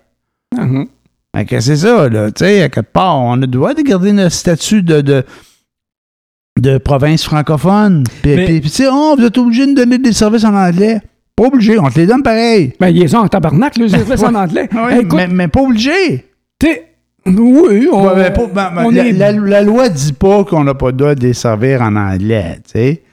Fait 1.36 1.46
que 1.46 1.60
c'est 1.62 1.78
ça, 1.78 2.10
là. 2.10 2.30
Tu 2.32 2.44
sais, 2.44 2.62
à 2.64 2.70
quelque 2.70 2.92
part, 2.92 3.18
on 3.20 3.34
a 3.34 3.38
le 3.38 3.48
droit 3.48 3.74
de 3.74 3.82
garder 3.82 4.12
notre 4.12 4.36
statut 4.36 4.84
de, 4.84 5.00
de, 5.02 5.24
de 6.60 6.78
province 6.78 7.24
francophone. 7.24 8.04
Puis, 8.22 8.36
Mais- 8.36 8.46
puis- 8.46 8.62
tu 8.62 8.70
sais, 8.70 8.88
oh, 8.92 9.16
vous 9.18 9.26
êtes 9.26 9.38
obligé 9.38 9.66
de 9.66 9.74
donner 9.74 9.98
des 9.98 10.12
services 10.14 10.44
en 10.44 10.54
anglais. 10.54 11.00
Pas 11.36 11.46
obligé, 11.46 11.80
on 11.80 11.90
te 11.90 12.00
les 12.00 12.06
donne 12.06 12.22
pareil. 12.22 12.74
Ben, 12.80 12.90
ils 12.90 13.16
ont 13.16 13.20
en 13.22 13.28
tabarnak, 13.28 13.78
les 13.78 13.86
espèces 13.96 14.24
en 14.24 14.36
anglais. 14.36 14.70
Oui, 14.74 15.00
Écoute, 15.00 15.14
mais, 15.16 15.28
mais 15.28 15.48
pas 15.48 15.62
obligé. 15.62 16.26
t'es- 16.60 16.91
Oui, 17.26 17.88
on, 17.92 18.04
pas- 18.04 18.16
ben, 18.72 18.92
la, 18.92 19.08
est... 19.08 19.12
la- 19.12 19.32
la 19.32 19.62
loi 19.62 19.90
dit 19.90 20.14
pas 20.14 20.44
qu'on 20.44 20.64
n'a 20.64 20.74
pas 20.74 20.88
le 20.88 20.94
droit 20.94 21.16
de 21.16 21.22
les 21.22 21.34
servir 21.34 21.82
en 21.82 21.96
anglais, 21.96 22.58
tu 22.66 22.72
sais. 22.72 23.04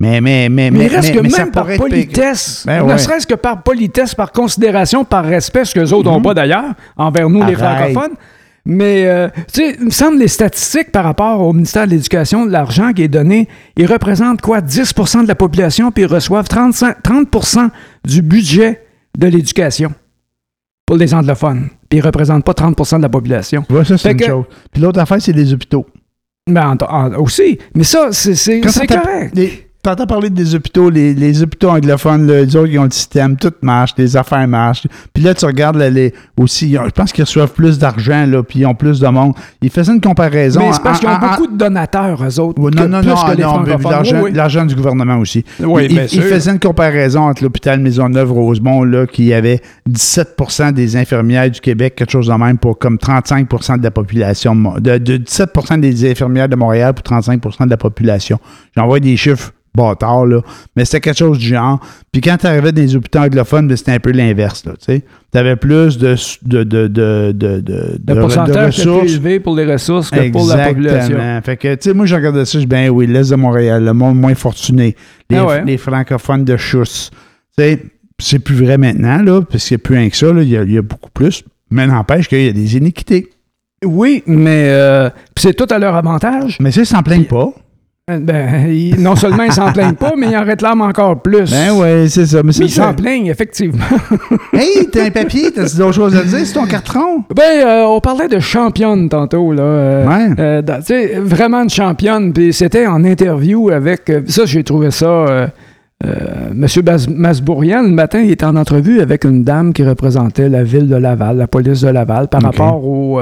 Mais, 0.00 0.20
mais, 0.20 0.48
mais, 0.48 0.70
mais 0.72 0.78
mais, 0.78 0.86
reste 0.88 1.10
mais- 1.10 1.16
que 1.16 1.20
mais 1.22 1.28
même 1.38 1.50
par 1.52 1.66
politesse, 1.76 2.64
Ben 2.66 2.82
ne 2.82 2.88
ouais. 2.88 2.98
serait-ce 2.98 3.24
que 3.26 3.34
par 3.34 3.62
politesse, 3.62 4.16
par 4.16 4.32
considération, 4.32 5.04
par 5.04 5.24
respect, 5.24 5.64
ce 5.64 5.74
que 5.74 5.80
les 5.80 5.92
autres 5.92 6.10
n'ont 6.10 6.20
pas 6.20 6.34
d'ailleurs, 6.34 6.74
envers 6.96 7.30
nous, 7.30 7.44
les 7.44 7.52
Mhm. 7.52 7.58
Francophones. 7.58 8.16
Mais, 8.64 9.06
euh, 9.06 9.28
tu 9.52 9.62
sais, 9.64 9.76
il 9.78 9.86
me 9.86 9.90
semble 9.90 10.18
les 10.18 10.28
statistiques 10.28 10.90
par 10.90 11.04
rapport 11.04 11.40
au 11.40 11.52
ministère 11.52 11.84
de 11.86 11.92
l'Éducation, 11.92 12.46
de 12.46 12.50
l'argent 12.52 12.92
qui 12.92 13.02
est 13.02 13.08
donné, 13.08 13.48
ils 13.76 13.86
représentent 13.86 14.40
quoi? 14.40 14.60
10% 14.60 15.22
de 15.22 15.28
la 15.28 15.34
population, 15.36 15.90
puis 15.92 16.02
ils 16.04 16.06
reçoivent 16.06 16.48
35 16.48 16.96
30% 17.02 17.70
du 18.04 18.22
budget 18.22 18.82
de 19.18 19.26
l'éducation 19.28 19.92
pour 20.86 20.96
les 20.96 21.12
anglophones. 21.14 21.68
Puis 21.92 21.98
ils 21.98 22.00
ne 22.00 22.06
représentent 22.06 22.42
pas 22.46 22.54
30% 22.54 22.96
de 22.96 23.02
la 23.02 23.10
population. 23.10 23.66
Vois, 23.68 23.84
ça, 23.84 23.98
c'est 23.98 24.12
une 24.12 24.16
que- 24.16 24.24
chose. 24.24 24.44
Puis 24.72 24.80
l'autre 24.80 24.98
affaire, 24.98 25.20
c'est 25.20 25.32
les 25.32 25.52
hôpitaux. 25.52 25.84
Ben, 26.46 26.74
en- 26.80 26.86
en- 26.86 27.14
aussi. 27.20 27.58
Mais 27.74 27.84
ça, 27.84 28.10
c'est 28.12 28.56
correct. 28.86 29.32
les- 29.34 29.68
T'entends 29.84 30.06
parler 30.06 30.30
des 30.30 30.54
hôpitaux, 30.54 30.90
les, 30.90 31.12
les 31.12 31.42
hôpitaux 31.42 31.68
anglophones, 31.70 32.24
là, 32.28 32.42
les 32.44 32.54
autres, 32.54 32.70
ils 32.70 32.78
ont 32.78 32.84
le 32.84 32.90
système, 32.92 33.36
tout 33.36 33.50
marche, 33.62 33.90
les 33.98 34.16
affaires 34.16 34.46
marchent. 34.46 34.86
Puis 35.12 35.24
là, 35.24 35.34
tu 35.34 35.44
regardes 35.44 35.74
là, 35.74 35.90
les, 35.90 36.14
aussi, 36.36 36.68
ils 36.70 36.78
ont- 36.78 36.84
je 36.84 36.90
pense 36.90 37.12
qu'ils 37.12 37.24
reçoivent 37.24 37.50
plus 37.52 37.80
d'argent, 37.80 38.24
là, 38.24 38.44
puis 38.44 38.60
ils 38.60 38.66
ont 38.66 38.76
plus 38.76 39.00
de 39.00 39.08
monde. 39.08 39.34
Ils 39.60 39.70
faisaient 39.70 39.92
une 39.92 40.00
comparaison. 40.00 40.60
Mais 40.60 40.72
c'est 40.72 40.82
parce 40.84 41.00
qu'ils 41.00 41.08
ont 41.08 41.12
en- 41.14 41.18
beaucoup 41.18 41.48
de 41.48 41.56
donateurs, 41.56 42.22
eux 42.22 42.38
autres. 42.38 42.60
Non, 42.60 42.68
non, 42.86 43.00
plus 43.00 43.08
non, 43.08 43.16
que 43.16 43.36
les 43.36 43.42
non, 43.42 43.48
francophones. 43.48 43.90
l'argent, 43.90 44.16
Oui, 44.18 44.22
oui. 44.26 44.32
l'argent 44.34 44.64
du 44.66 44.76
gouvernement 44.76 45.18
aussi. 45.18 45.44
Oui, 45.58 45.86
il, 45.90 45.96
bien 45.96 46.06
sûr. 46.06 46.22
faisait 46.22 46.52
une 46.52 46.60
comparaison 46.60 47.22
entre 47.22 47.42
l'hôpital 47.42 47.80
Maisonneuve-Rosemont, 47.80 48.84
là, 48.84 49.08
qui 49.08 49.34
avait 49.34 49.60
17% 49.90 50.70
des 50.70 50.94
infirmières 50.96 51.50
du 51.50 51.60
Québec, 51.60 51.96
quelque 51.96 52.12
chose 52.12 52.28
de 52.28 52.32
même, 52.34 52.56
pour 52.56 52.78
comme 52.78 52.98
35% 52.98 53.78
de 53.78 53.82
la 53.82 53.90
population. 53.90 54.54
De, 54.78 54.98
de 54.98 55.16
17% 55.16 55.80
des 55.80 56.08
infirmières 56.08 56.48
de 56.48 56.54
Montréal 56.54 56.94
pour 56.94 57.02
35% 57.18 57.64
de 57.64 57.70
la 57.70 57.76
population. 57.76 58.38
J'envoie 58.76 59.00
des 59.00 59.16
chiffres 59.16 59.50
bâtards, 59.74 60.26
là. 60.26 60.40
Mais 60.76 60.84
c'était 60.84 61.00
quelque 61.00 61.18
chose 61.18 61.38
du 61.38 61.46
genre. 61.46 61.80
Puis 62.12 62.20
quand 62.20 62.36
tu 62.38 62.46
arrivais 62.46 62.72
dans 62.72 62.82
les 62.82 62.94
hôpitaux 62.96 63.20
anglophones, 63.20 63.68
ben, 63.68 63.76
c'était 63.76 63.92
un 63.92 64.00
peu 64.00 64.10
l'inverse, 64.12 64.64
là, 64.66 64.72
tu 64.72 64.84
sais. 64.84 65.02
Tu 65.32 65.38
avais 65.38 65.56
plus 65.56 65.96
de, 65.98 66.14
de, 66.42 66.62
de, 66.64 66.86
de, 66.88 67.32
de, 67.32 67.60
de, 67.60 67.98
Le 68.06 68.14
de- 68.14 68.20
pourcentage 68.20 68.76
de 68.78 68.82
plus 69.00 69.12
élevé 69.14 69.40
pour 69.40 69.56
les 69.56 69.64
ressources 69.72 70.10
que 70.10 70.30
pour 70.30 70.46
la 70.46 70.68
population. 70.68 71.18
Fait 71.42 71.56
que, 71.56 71.74
tu 71.74 71.88
sais, 71.88 71.94
moi, 71.94 72.04
je 72.06 72.14
regardais 72.14 72.44
ça, 72.44 72.58
je 72.58 72.64
dis, 72.64 72.66
ben 72.66 72.90
oui, 72.90 73.06
l'Est 73.06 73.30
de 73.30 73.36
Montréal, 73.36 73.82
le 73.84 73.92
monde 73.94 74.18
moins 74.18 74.34
fortuné, 74.34 74.94
les, 75.30 75.36
Ah 75.38 75.46
ouais. 75.46 75.64
les 75.64 75.78
francophones 75.78 76.44
de 76.44 76.56
Chousse. 76.58 77.10
Tu 77.56 77.64
sais, 77.64 77.82
c'est 78.18 78.38
plus 78.40 78.54
vrai 78.56 78.76
maintenant, 78.78 79.22
là, 79.22 79.40
parce 79.42 79.66
qu'il 79.66 79.76
n'y 79.76 79.80
a 79.80 79.84
plus 79.84 79.96
rien 79.96 80.08
que 80.10 80.16
ça, 80.16 80.32
là, 80.32 80.42
il 80.42 80.48
y, 80.50 80.56
a- 80.56 80.62
il 80.64 80.72
y 80.72 80.78
a 80.78 80.82
beaucoup 80.82 81.10
plus. 81.12 81.42
Mais 81.70 81.86
n'empêche 81.86 82.28
qu'il 82.28 82.42
y 82.44 82.48
a 82.48 82.52
des 82.52 82.76
iniquités. 82.76 83.30
Oui, 83.84 84.22
mais 84.26 84.66
euh, 84.68 85.08
c'est 85.36 85.54
tout 85.54 85.66
à 85.70 85.78
leur 85.78 85.96
avantage. 85.96 86.58
Mais 86.60 86.70
ça, 86.70 86.82
ils 86.82 86.86
s'en 86.86 87.02
plaignent 87.02 87.24
pas. 87.24 87.48
Euh, 88.10 88.18
Ben, 88.18 88.66
non 88.98 89.14
seulement 89.14 89.44
ils 89.44 89.52
s'en 89.52 89.72
plaignent 89.72 89.94
pas, 89.94 90.14
mais 90.18 90.30
ils 90.32 90.36
en 90.36 90.42
réclament 90.44 90.80
encore 90.80 91.22
plus. 91.22 91.48
Ben 91.52 91.70
oui, 91.76 92.10
c'est 92.10 92.26
ça. 92.26 92.42
Mais 92.42 92.52
ils 92.52 92.68
s'en 92.68 92.92
plaignent, 92.94 93.26
effectivement. 93.28 93.84
Hey, 94.52 94.88
t'as 94.90 95.04
un 95.06 95.10
papier, 95.10 95.52
t'as 95.52 95.68
d'autres 95.78 95.92
choses 95.92 96.16
à 96.16 96.24
dire, 96.24 96.40
c'est 96.44 96.52
ton 96.52 96.66
carton? 96.66 97.22
ben, 97.34 97.64
euh, 97.64 97.84
on 97.84 98.00
parlait 98.00 98.26
de 98.26 98.40
championne 98.40 99.08
tantôt, 99.08 99.52
là. 99.52 99.62
euh, 99.62 100.06
Ouais. 100.08 100.34
euh, 100.40 100.62
tu 100.62 100.82
sais, 100.84 101.12
vraiment 101.20 101.62
une 101.62 101.70
championne. 101.70 102.32
Puis 102.32 102.52
c'était 102.52 102.88
en 102.88 103.04
interview 103.04 103.70
avec. 103.70 104.10
ça, 104.26 104.46
j'ai 104.46 104.64
trouvé 104.64 104.90
ça. 104.90 105.50
Monsieur 106.52 106.82
Masbourian, 107.08 107.82
le 107.82 107.90
matin, 107.90 108.18
il 108.20 108.32
était 108.32 108.44
en 108.44 108.56
entrevue 108.56 109.00
avec 109.00 109.22
une 109.24 109.44
dame 109.44 109.72
qui 109.72 109.84
représentait 109.84 110.48
la 110.48 110.64
ville 110.64 110.88
de 110.88 110.96
Laval, 110.96 111.36
la 111.36 111.46
police 111.46 111.82
de 111.82 111.88
Laval, 111.88 112.26
par 112.26 112.42
rapport 112.42 112.84
au, 112.84 113.20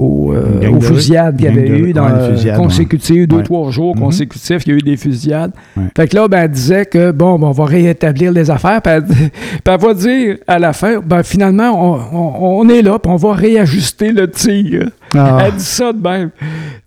euh, 0.00 0.60
euh, 0.62 0.68
aux 0.70 0.78
de- 0.78 0.84
fusillades 0.84 1.36
qu'il 1.36 1.46
y 1.46 1.48
avait 1.48 1.68
eu 1.68 1.92
dans 1.92 2.04
ouais, 2.06 2.12
les 2.12 2.18
euh, 2.18 2.30
fusillades, 2.34 2.56
consécutives, 2.56 3.26
deux, 3.26 3.36
Ouais. 3.38 3.42
trois 3.42 3.70
jours 3.70 3.96
Mhm. 3.96 4.02
consécutifs, 4.02 4.62
il 4.66 4.70
y 4.70 4.74
a 4.74 4.78
eu 4.78 4.82
des 4.82 4.96
fusillades. 4.96 5.52
Ouais. 5.76 5.84
Fait 5.96 6.06
que 6.08 6.16
là, 6.16 6.28
ben, 6.28 6.42
elle 6.44 6.50
disait 6.50 6.86
que, 6.86 7.10
bon, 7.10 7.38
ben, 7.38 7.48
on 7.48 7.52
va 7.52 7.64
réétablir 7.64 8.32
les 8.32 8.50
affaires. 8.50 8.80
Puis 8.82 8.92
elle, 8.94 9.78
va 9.80 9.94
dire 9.94 10.36
à 10.46 10.58
la 10.58 10.72
fin, 10.72 11.00
ben, 11.04 11.22
finalement, 11.22 11.70
on, 11.72 12.18
on- 12.18 12.60
on 12.60 12.68
est 12.68 12.82
là, 12.82 12.98
puis 12.98 13.10
on 13.12 13.16
va 13.16 13.32
réajuster 13.32 14.12
le 14.12 14.30
tir. 14.30 14.88
Ah. 15.16 15.38
Elle 15.46 15.54
dit 15.54 15.64
ça 15.64 15.92
de 15.92 16.00
même. 16.00 16.30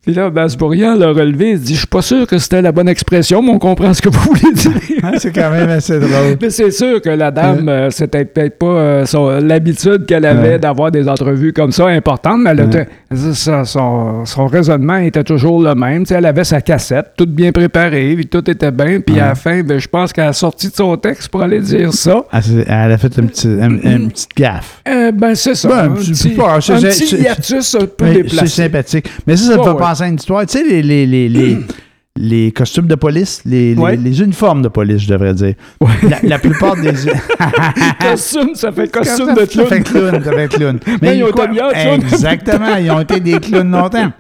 Puis 0.04 0.16
là, 0.16 0.32
Basbourian 0.32 0.95
l'a 0.95 1.10
relevé, 1.10 1.52
il 1.52 1.60
dit 1.60 1.74
Je 1.76 1.80
suis 1.80 1.88
pas 1.88 2.02
sûr 2.02 2.26
que 2.26 2.39
c'était 2.39 2.62
la 2.64 2.72
bonne 2.72 2.89
expression, 2.89 3.43
mais 3.43 3.52
on 3.52 3.60
comprend 3.60 3.93
ce 3.93 4.02
que 4.02 4.10
vous 4.10 4.20
voulez 4.20 4.52
dire. 4.54 4.72
C'est 5.20 5.32
quand 5.32 5.52
même 5.52 5.70
assez 5.70 5.99
drôle. 5.99 6.38
mais 6.41 6.49
c'est 6.49 6.72
sûr 6.72 7.02
que 7.02 7.10
la 7.10 7.30
dame, 7.32 7.68
euh, 7.70 7.89
c'était 7.91 8.24
peut-être 8.26 8.58
pas 8.60 8.66
euh, 8.68 9.39
l'habitude 9.41 10.06
qu'elle 10.06 10.26
avait 10.26 10.41
Ouais. 10.54 10.60
d'avoir 10.60 10.91
des 10.91 11.08
entrevues 11.08 11.54
comme 11.54 11.72
ça 11.72 11.88
importantes, 11.88 12.39
mais 12.41 12.52
elle 12.52 12.60
était- 12.62 12.88
ça- 13.34 13.64
son, 13.66 14.26
son 14.26 14.45
raisonnement 14.47 14.97
était 14.97 15.24
toujours 15.24 15.62
le 15.62 15.74
même. 15.76 16.04
Elle 16.10 16.26
avait 16.26 16.43
sa 16.43 16.62
cassette, 16.62 17.08
toute 17.18 17.32
bien 17.32 17.52
préparée, 17.52 18.14
puis 18.16 18.26
tout 18.28 18.47
était 18.49 18.72
bien. 18.72 18.99
Puis 19.02 19.20
à 19.20 19.28
la 19.30 19.36
fin, 19.36 19.62
ben, 19.62 19.80
je 19.80 19.88
pense 19.88 20.14
qu'elle 20.14 20.26
a 20.28 20.34
sorti 20.34 20.70
de 20.70 20.74
son 20.76 20.95
texte 20.97 21.30
pour 21.30 21.41
aller 21.43 21.60
dire 21.60 21.93
ça. 21.93 22.24
Ah, 22.32 22.39
Elle 22.68 22.91
a 22.91 22.97
fait 22.97 23.18
un 23.20 23.24
petit, 23.26 23.47
un- 23.47 23.70
une 23.70 24.10
petite 24.10 24.36
gaffe. 24.36 24.82
Euh, 24.88 25.12
ben, 25.12 25.36
c'est 25.36 25.56
ça. 25.56 25.68
Ben, 25.68 25.91
un 25.91 25.95
c'est 26.02 26.12
petit, 26.12 26.30
pas- 26.30 26.56
un 26.56 26.60
petit 26.60 27.16
hiatus 27.18 27.76
un 27.76 27.80
peu 27.86 28.06
Mais 28.06 28.14
C'est 28.14 28.24
déplacé. 28.24 28.47
sympathique. 28.47 29.06
Mais 29.28 29.36
ça, 29.36 29.52
ça 29.52 29.58
me 29.58 29.64
fait 29.64 29.70
ouais. 29.70 29.76
Penser 29.92 30.04
à 30.04 30.08
une 30.08 30.16
histoire. 30.16 30.46
Tu 30.46 30.58
sais, 30.58 30.64
les, 30.64 30.82
les, 30.82 31.06
les, 31.06 31.30
les, 31.30 31.58
les 32.18 32.52
costumes 32.52 32.88
de 32.88 32.96
police, 32.96 33.42
les, 33.46 33.74
les- 33.76 33.82
Ouais. 33.82 33.96
les 33.96 34.22
uniformes 34.22 34.62
de 34.62 34.68
police, 34.68 35.02
je 35.04 35.10
devrais 35.10 35.34
dire. 35.34 35.56
La, 36.04 36.20
la 36.24 36.39
plupart 36.39 36.76
des. 36.76 36.92
costume, 38.00 38.56
ça 38.56 38.72
fait 38.72 38.92
costume 38.92 39.28
Ça 39.28 39.34
de 39.36 39.46
fait 39.46 39.48
clown. 39.48 39.84
clown, 39.84 40.24
ça 40.24 40.32
fait 40.32 40.48
clown. 40.48 40.80
Mais 41.02 41.18
ils 41.18 41.24
ont 41.24 41.30
été 41.30 41.48
bien 41.48 41.70
clown. 41.72 42.02
Exactement, 42.02 42.76
ils 42.78 42.92
ont 42.92 43.00
été 43.02 43.20
des 43.20 43.39
clowns 43.39 43.72
longtemps. 43.72 44.12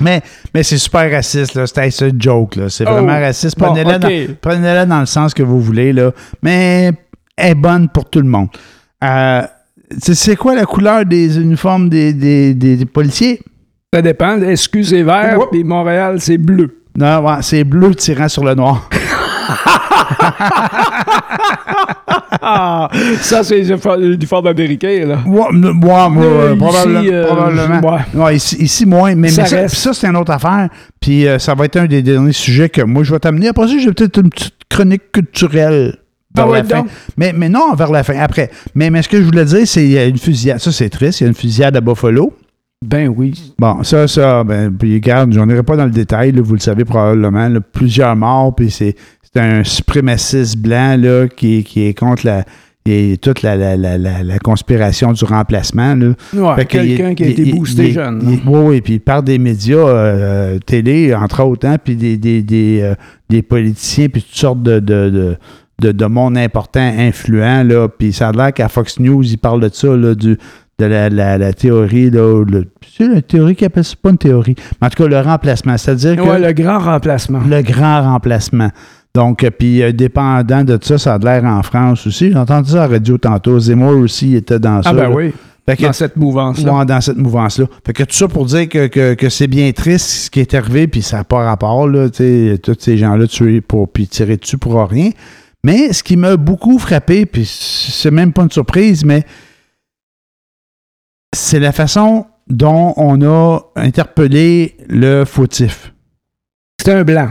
Mais, 0.00 0.20
mais 0.52 0.62
c'est 0.62 0.78
super 0.78 1.10
raciste, 1.10 1.54
là. 1.54 1.66
C'était 1.66 1.90
ce 1.90 2.10
joke, 2.18 2.56
là. 2.56 2.68
C'est 2.68 2.84
Oh. 2.86 2.92
vraiment 2.92 3.18
raciste. 3.18 3.56
Bon, 3.58 3.72
Prenez-la 4.42 4.84
dans, 4.84 5.00
le 5.00 5.06
sens 5.06 5.32
que 5.32 5.42
vous 5.42 5.60
voulez, 5.60 5.92
là. 5.92 6.10
Mais 6.42 6.90
elle 7.36 7.52
est 7.52 7.54
bonne 7.54 7.88
pour 7.88 8.10
tout 8.10 8.20
le 8.20 8.28
monde. 8.28 8.48
Euh, 9.02 9.42
c'est, 9.98 10.14
c'est 10.14 10.36
quoi 10.36 10.54
la 10.54 10.66
couleur 10.66 11.06
des 11.06 11.38
uniformes 11.38 11.88
des, 11.88 12.12
des, 12.12 12.52
des- 12.52 12.76
des 12.76 12.84
policiers? 12.84 13.40
Ça 13.94 14.02
dépend. 14.02 14.38
SQ, 14.54 14.82
c'est 14.84 15.02
vert, 15.02 15.38
puis 15.50 15.62
Montréal, 15.64 16.16
c'est 16.20 16.38
bleu. 16.38 16.82
Non, 16.98 17.20
ouais, 17.24 17.36
c'est 17.42 17.62
bleu 17.64 17.94
tirant 17.94 18.28
sur 18.28 18.44
le 18.44 18.54
noir. 18.54 18.88
Ça, 23.20 23.42
c'est 23.42 23.60
l'uniforme 23.98 24.46
américain, 24.46 25.04
là. 25.06 25.18
Ouais, 25.26 25.46
moi, 25.52 26.10
Euh, 26.16 26.54
euh, 26.54 26.54
ici, 26.54 27.08
euh, 27.12 27.26
probablement. 27.26 27.80
ouais. 27.92 28.00
Ouais, 28.14 28.36
ici, 28.36 28.56
ici, 28.60 28.86
moins. 28.86 29.14
Mais, 29.14 29.28
Ça 29.28 29.42
mais 29.50 29.68
ça, 29.68 29.92
c'est 29.92 30.06
une 30.06 30.16
autre 30.16 30.32
affaire. 30.32 30.68
Puis 31.00 31.26
euh, 31.26 31.38
ça 31.38 31.54
va 31.54 31.64
être 31.64 31.76
un 31.76 31.86
des 31.86 32.02
derniers 32.02 32.32
sujets 32.32 32.68
que 32.68 32.82
moi, 32.82 33.02
je 33.04 33.12
vais 33.12 33.18
t'amener. 33.18 33.48
Après 33.48 33.66
ça, 33.68 33.74
j'ai 33.78 33.92
peut-être 33.92 34.18
une 34.20 34.30
petite 34.30 34.54
chronique 34.68 35.12
culturelle 35.12 35.96
vers 36.34 36.46
Ah 36.48 36.52
la 36.52 36.64
fin. 36.64 36.86
mais 37.16 37.48
non, 37.48 37.74
vers 37.74 37.90
la 37.90 38.02
fin, 38.04 38.18
après. 38.18 38.50
Mais, 38.74 38.90
mais 38.90 39.02
ce 39.02 39.08
que 39.08 39.18
je 39.18 39.24
voulais 39.24 39.44
dire, 39.44 39.66
c'est 39.66 39.80
qu'il 39.80 39.92
y 39.92 39.98
a 39.98 40.04
une 40.04 40.18
fusillade. 40.18 40.58
Ça, 40.60 40.72
c'est 40.72 40.88
triste. 40.88 41.20
Il 41.20 41.24
y 41.24 41.26
a 41.26 41.28
une 41.28 41.34
fusillade 41.34 41.76
à 41.76 41.80
Buffalo. 41.80 42.32
Ben 42.84 43.08
oui. 43.08 43.54
Bon, 43.58 43.82
ça, 43.82 44.06
ça, 44.06 44.44
ben, 44.44 44.70
puis 44.76 44.94
regarde, 44.94 45.32
j'en 45.32 45.48
irai 45.48 45.62
pas 45.62 45.76
dans 45.76 45.86
le 45.86 45.90
détail, 45.90 46.32
là, 46.32 46.42
vous 46.42 46.54
le 46.54 46.60
savez 46.60 46.84
probablement, 46.84 47.48
là, 47.48 47.60
plusieurs 47.60 48.14
morts, 48.16 48.54
puis 48.54 48.70
c'est, 48.70 48.94
c'est 49.22 49.40
un 49.40 49.64
suprémaciste 49.64 50.58
blanc, 50.58 50.96
là, 50.98 51.26
qui, 51.26 51.64
qui 51.64 51.86
est 51.86 51.94
contre 51.94 52.26
la, 52.26 52.44
est 52.84 53.20
toute 53.20 53.42
la, 53.42 53.56
la, 53.56 53.76
la, 53.76 53.98
la, 53.98 54.22
la 54.22 54.38
conspiration 54.38 55.12
du 55.12 55.24
remplacement, 55.24 55.94
là. 55.94 56.12
Ouais, 56.34 56.64
quelqu'un 56.66 57.14
qui 57.14 57.24
a 57.24 57.28
été 57.28 57.52
boosté 57.52 57.92
jeune. 57.92 58.22
Oui, 58.24 58.40
oui, 58.46 58.80
puis 58.80 58.98
par 58.98 59.22
des 59.22 59.38
médias 59.38 59.78
euh, 59.78 60.58
télé, 60.58 61.14
entre 61.14 61.42
autres, 61.42 61.66
hein, 61.66 61.78
puis 61.82 61.96
des, 61.96 62.16
des, 62.16 62.42
des, 62.42 62.80
euh, 62.82 62.94
des 63.28 63.42
politiciens, 63.42 64.08
puis 64.08 64.22
toutes 64.22 64.36
sortes 64.36 64.62
de, 64.62 64.80
de, 64.80 65.10
de, 65.10 65.36
de, 65.80 65.92
de 65.92 66.06
monde 66.06 66.36
important, 66.38 66.80
influent, 66.80 67.64
là, 67.64 67.88
puis 67.88 68.12
ça 68.12 68.28
a 68.28 68.32
l'air 68.32 68.52
qu'à 68.52 68.68
Fox 68.68 69.00
News, 69.00 69.24
ils 69.24 69.38
parlent 69.38 69.62
de 69.62 69.70
ça, 69.72 69.96
là, 69.96 70.14
du, 70.14 70.38
de 70.78 70.84
la, 70.86 71.08
la, 71.08 71.38
la 71.38 71.52
théorie, 71.52 72.10
là, 72.10 72.44
le- 72.44 72.66
c'est 72.96 73.08
la 73.08 73.22
théorie 73.22 73.56
qui 73.56 73.64
appelle 73.64 73.84
ça, 73.84 73.94
pas 74.00 74.10
une 74.10 74.18
théorie, 74.18 74.54
mais 74.80 74.86
en 74.86 74.90
tout 74.90 75.02
cas, 75.02 75.08
le 75.08 75.20
remplacement, 75.20 75.76
c'est-à-dire 75.78 76.16
que 76.16 76.42
le 76.42 76.52
grand 76.52 76.78
remplacement. 76.78 77.40
le 77.48 77.62
grand 77.62 78.02
remplacement. 78.12 78.70
Donc, 79.14 79.42
euh, 79.44 79.50
puis 79.50 79.82
euh, 79.82 79.92
dépendant 79.92 80.62
de 80.64 80.78
ça, 80.82 80.98
ça 80.98 81.14
a 81.14 81.18
de 81.18 81.24
l'air 81.24 81.44
en 81.44 81.62
France 81.62 82.06
aussi. 82.06 82.30
J'ai 82.30 82.36
entendu 82.36 82.72
ça 82.72 82.84
à 82.84 82.86
la 82.88 82.94
radio 82.94 83.16
tantôt. 83.16 83.58
Zemmour 83.58 83.96
aussi 83.96 84.34
était 84.36 84.58
dans 84.58 84.82
ça. 84.82 84.90
Ah 84.90 84.92
ben 84.92 85.04
là. 85.04 85.10
oui, 85.10 85.32
Fait 85.66 85.76
que- 85.78 85.82
dans 85.84 85.92
cette 85.94 86.16
mouvance-là. 86.18 86.74
Ouais, 86.74 86.84
dans 86.84 87.00
cette 87.00 87.16
mouvance-là. 87.16 87.64
Fait 87.86 87.94
que 87.94 88.02
tout 88.02 88.14
ça 88.14 88.28
pour 88.28 88.44
dire 88.44 88.68
que, 88.68 88.88
que, 88.88 89.14
que 89.14 89.28
c'est 89.30 89.46
bien 89.46 89.72
triste 89.72 90.06
ce 90.06 90.30
qui 90.30 90.40
est 90.40 90.52
arrivé, 90.52 90.86
puis 90.86 91.00
ça 91.00 91.16
n'a 91.16 91.24
pas 91.24 91.44
rapport, 91.44 91.88
là, 91.88 92.10
tu 92.10 92.16
sais, 92.18 92.58
tous 92.62 92.76
ces 92.78 92.98
gens-là 92.98 93.26
tués 93.26 93.62
pour, 93.62 93.88
puis 93.88 94.06
tirés 94.06 94.36
dessus 94.36 94.58
pour 94.58 94.74
rien. 94.86 95.08
Mais 95.64 95.94
ce 95.94 96.02
qui 96.02 96.18
m'a 96.18 96.36
beaucoup 96.36 96.78
frappé, 96.78 97.24
puis 97.24 97.46
c'est 97.50 98.10
même 98.10 98.34
pas 98.34 98.42
une 98.42 98.50
surprise, 98.50 99.02
mais 99.06 99.24
c'est 101.36 101.60
la 101.60 101.72
façon 101.72 102.26
dont 102.48 102.94
on 102.96 103.20
a 103.22 103.60
interpellé 103.76 104.76
le 104.88 105.24
fautif. 105.24 105.92
C'est 106.80 106.92
un 106.92 107.04
blanc. 107.04 107.30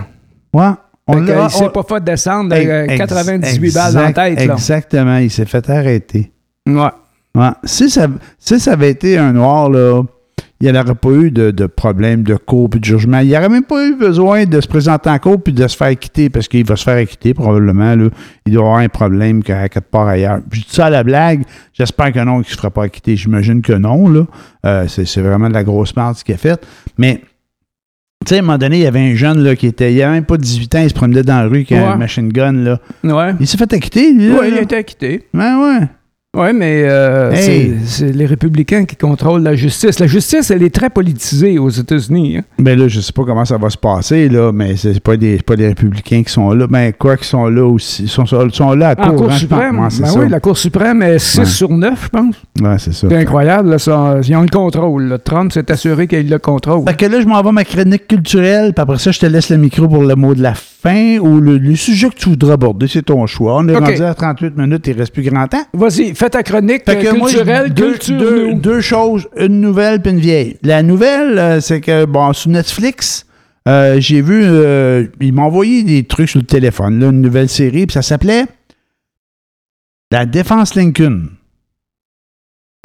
Ouais, 0.53 0.71
on 1.07 1.15
l'a- 1.21 1.45
il 1.45 1.49
s'est 1.51 1.69
pas 1.69 1.83
fait 1.83 2.03
descendre 2.03 2.49
de, 2.55 2.55
euh, 2.69 2.97
98 2.97 3.73
balles 3.73 3.93
dans 3.93 4.01
la 4.01 4.13
tête. 4.13 4.45
Là. 4.47 4.53
Exactement, 4.53 5.17
il 5.17 5.31
s'est 5.31 5.45
fait 5.45 5.69
arrêter. 5.69 6.31
Ouais. 6.67 6.89
Ouais. 7.35 7.49
Si, 7.65 7.89
ça, 7.89 8.07
si 8.39 8.59
ça 8.59 8.73
avait 8.73 8.91
été 8.91 9.17
un 9.17 9.33
noir, 9.33 9.69
là, 9.69 10.03
il 10.61 10.71
n'y 10.71 10.77
aurait 10.79 10.95
pas 10.95 11.09
eu 11.09 11.31
de, 11.31 11.51
de 11.51 11.65
problème 11.65 12.23
de 12.23 12.35
cour 12.35 12.69
puis 12.69 12.79
de 12.79 12.85
jugement. 12.85 13.19
Il 13.19 13.27
n'y 13.27 13.37
aurait 13.37 13.49
même 13.49 13.65
pas 13.65 13.85
eu 13.85 13.95
besoin 13.95 14.45
de 14.45 14.61
se 14.61 14.67
présenter 14.67 15.09
en 15.09 15.19
cour 15.19 15.41
puis 15.41 15.51
de 15.51 15.67
se 15.67 15.75
faire 15.75 15.97
quitter 15.99 16.29
parce 16.29 16.47
qu'il 16.47 16.65
va 16.65 16.77
se 16.77 16.83
faire 16.83 16.97
acquitter 16.97 17.33
probablement. 17.33 17.93
Là. 17.95 18.09
Il 18.45 18.53
doit 18.53 18.63
avoir 18.63 18.77
un 18.79 18.87
problème 18.87 19.43
qu'à 19.43 19.67
quelque 19.67 19.83
part 19.83 20.07
ailleurs. 20.07 20.39
Puis 20.49 20.61
je 20.61 20.65
dis 20.67 20.73
ça 20.73 20.85
à 20.85 20.89
la 20.89 21.03
blague. 21.03 21.43
J'espère 21.73 22.13
que 22.13 22.19
non, 22.19 22.35
qu'il 22.41 22.47
ne 22.47 22.51
se 22.51 22.55
fera 22.55 22.69
pas 22.71 22.83
acquitter. 22.83 23.17
J'imagine 23.17 23.61
que 23.61 23.73
non. 23.73 24.07
Là. 24.07 24.25
Euh, 24.65 24.85
c'est, 24.87 25.21
vraiment 25.21 25.49
de 25.49 25.53
la 25.53 25.63
grosse 25.65 25.93
merde 25.95 26.15
ce 26.15 26.23
qu'il 26.23 26.35
a 26.35 26.37
fait. 26.37 26.65
Mais 26.97 27.21
tu 28.25 28.29
sais, 28.29 28.37
à 28.37 28.39
un 28.39 28.41
moment 28.43 28.57
donné, 28.57 28.77
il 28.77 28.83
y 28.83 28.87
avait 28.87 29.11
un 29.11 29.13
jeune 29.13 29.43
là, 29.43 29.55
qui 29.57 29.67
était. 29.67 29.93
Il 29.93 29.99
n'avait 29.99 30.13
même 30.13 30.25
pas 30.25 30.37
18 30.37 30.75
ans, 30.75 30.81
il 30.81 30.89
se 30.89 30.95
promenait 30.95 31.21
dans 31.21 31.35
la 31.41 31.47
rue 31.47 31.57
avec 31.57 31.71
un 31.73 31.91
Ouais. 31.91 31.97
machine 31.97 32.29
gun. 32.31 32.53
Là. 32.53 32.79
Ouais. 33.03 33.35
Il 33.41 33.45
s'est 33.45 33.57
fait 33.57 33.71
acquitter, 33.73 34.13
lui. 34.13 34.31
Ouais, 34.31 34.49
il 34.49 34.57
a 34.57 34.61
été 34.61 34.77
acquitté. 34.77 35.27
Ben 35.33 35.59
ouais. 35.61 35.87
Oui, 36.35 36.47
mais 36.53 36.83
euh, 36.85 37.31
Hey. 37.31 37.75
c'est- 37.85 38.11
les 38.11 38.25
républicains 38.25 38.85
qui 38.85 38.95
contrôlent 38.95 39.41
la 39.43 39.55
justice. 39.55 39.99
La 39.99 40.07
justice, 40.07 40.51
elle 40.51 40.63
est 40.63 40.73
très 40.73 40.89
politisée 40.89 41.57
aux 41.59 41.69
États-Unis. 41.69 42.37
hein. 42.37 42.41
Ben 42.59 42.77
là, 42.77 42.87
je 42.87 42.99
sais 42.99 43.13
pas 43.13 43.23
comment 43.23 43.45
ça 43.45 43.57
va 43.57 43.69
se 43.69 43.77
passer, 43.77 44.27
là, 44.29 44.51
mais 44.51 44.75
c'est 44.75 44.99
pas 44.99 45.15
des, 45.17 45.37
pas 45.37 45.55
des 45.55 45.67
républicains 45.67 46.23
qui 46.23 46.31
sont 46.33 46.51
là. 46.51 46.67
Ben, 46.67 46.91
quoi 46.93 47.15
qu'ils 47.17 47.25
sont 47.27 47.47
là 47.47 47.65
aussi. 47.65 48.03
Ils 48.03 48.09
sont, 48.09 48.25
sont 48.25 48.73
là 48.73 48.89
à 48.89 48.95
court, 48.95 49.15
Cour 49.15 49.25
hein, 49.25 49.27
pense. 49.29 49.39
suprême. 49.39 49.87
C'est 49.89 50.01
Ben 50.03 50.09
oui, 50.17 50.29
la 50.29 50.39
Cour 50.39 50.57
suprême 50.57 51.01
est 51.01 51.19
6 51.19 51.39
Ouais. 51.39 51.45
sur 51.45 51.69
9, 51.69 52.03
je 52.05 52.09
pense. 52.09 52.35
Ouais, 52.61 52.75
c'est 52.79 52.93
ça. 52.93 53.07
C'est 53.09 53.17
incroyable. 53.17 53.69
là, 53.69 53.79
ça. 53.79 54.17
ils 54.27 54.35
ont 54.35 54.41
le 54.41 54.47
contrôle. 54.49 55.03
là. 55.05 55.17
Trump 55.17 55.51
s'est 55.51 55.71
assuré 55.71 56.07
qu'il 56.07 56.19
a 56.19 56.21
le 56.35 56.39
contrôle. 56.39 56.83
Fait 56.87 56.95
que 56.95 57.05
là, 57.05 57.21
je 57.21 57.25
m'en 57.27 57.41
vais 57.41 57.49
à 57.49 57.51
ma 57.53 57.63
chronique 57.63 58.07
culturelle, 58.07 58.73
puis 58.73 58.81
après 58.81 58.97
ça, 58.97 59.11
je 59.11 59.19
te 59.19 59.25
laisse 59.25 59.49
le 59.49 59.57
micro 59.57 59.87
pour 59.87 60.03
le 60.03 60.15
mot 60.15 60.35
de 60.35 60.41
la 60.41 60.53
fin 60.53 60.63
ou 60.85 61.39
le, 61.39 61.57
le 61.57 61.75
sujet 61.75 62.09
que 62.09 62.15
tu 62.15 62.29
voudras 62.29 62.53
aborder. 62.53 62.87
C'est 62.87 63.03
ton 63.03 63.25
choix. 63.25 63.57
On 63.57 63.67
est 63.67 63.75
rendu 63.75 64.03
à 64.03 64.13
38 64.13 64.57
minutes, 64.57 64.87
il 64.87 64.97
reste 64.97 65.13
plus 65.13 65.23
grand 65.23 65.47
temps. 65.47 65.63
Vas-y, 65.73 66.13
fais 66.13 66.29
ta 66.29 66.43
chronique 66.43 66.83
euh, 66.87 67.13
moi, 67.15 67.27
culturelle, 67.29 67.73
deux, 67.73 67.93
culture 67.93 68.55
deux, 68.55 68.81
choses, 68.81 69.27
une 69.37 69.61
nouvelle 69.61 70.01
puis 70.01 70.11
une 70.11 70.19
vieille. 70.19 70.57
La 70.63 70.83
nouvelle, 70.83 71.37
euh, 71.39 71.59
c'est 71.59 71.81
que, 71.81 72.05
bon, 72.05 72.33
sur 72.33 72.51
Netflix, 72.51 73.25
euh, 73.67 73.99
j'ai 73.99 74.21
vu, 74.21 74.43
euh, 74.43 75.07
il 75.19 75.33
m'a 75.33 75.43
envoyé 75.43 75.83
des 75.83 76.03
trucs 76.03 76.29
sur 76.29 76.39
le 76.39 76.45
téléphone, 76.45 76.99
là, 76.99 77.07
une 77.07 77.21
nouvelle 77.21 77.49
série, 77.49 77.87
puis 77.87 77.93
ça 77.93 78.03
s'appelait 78.03 78.45
La 80.11 80.25
Défense 80.25 80.75
Lincoln. 80.75 81.29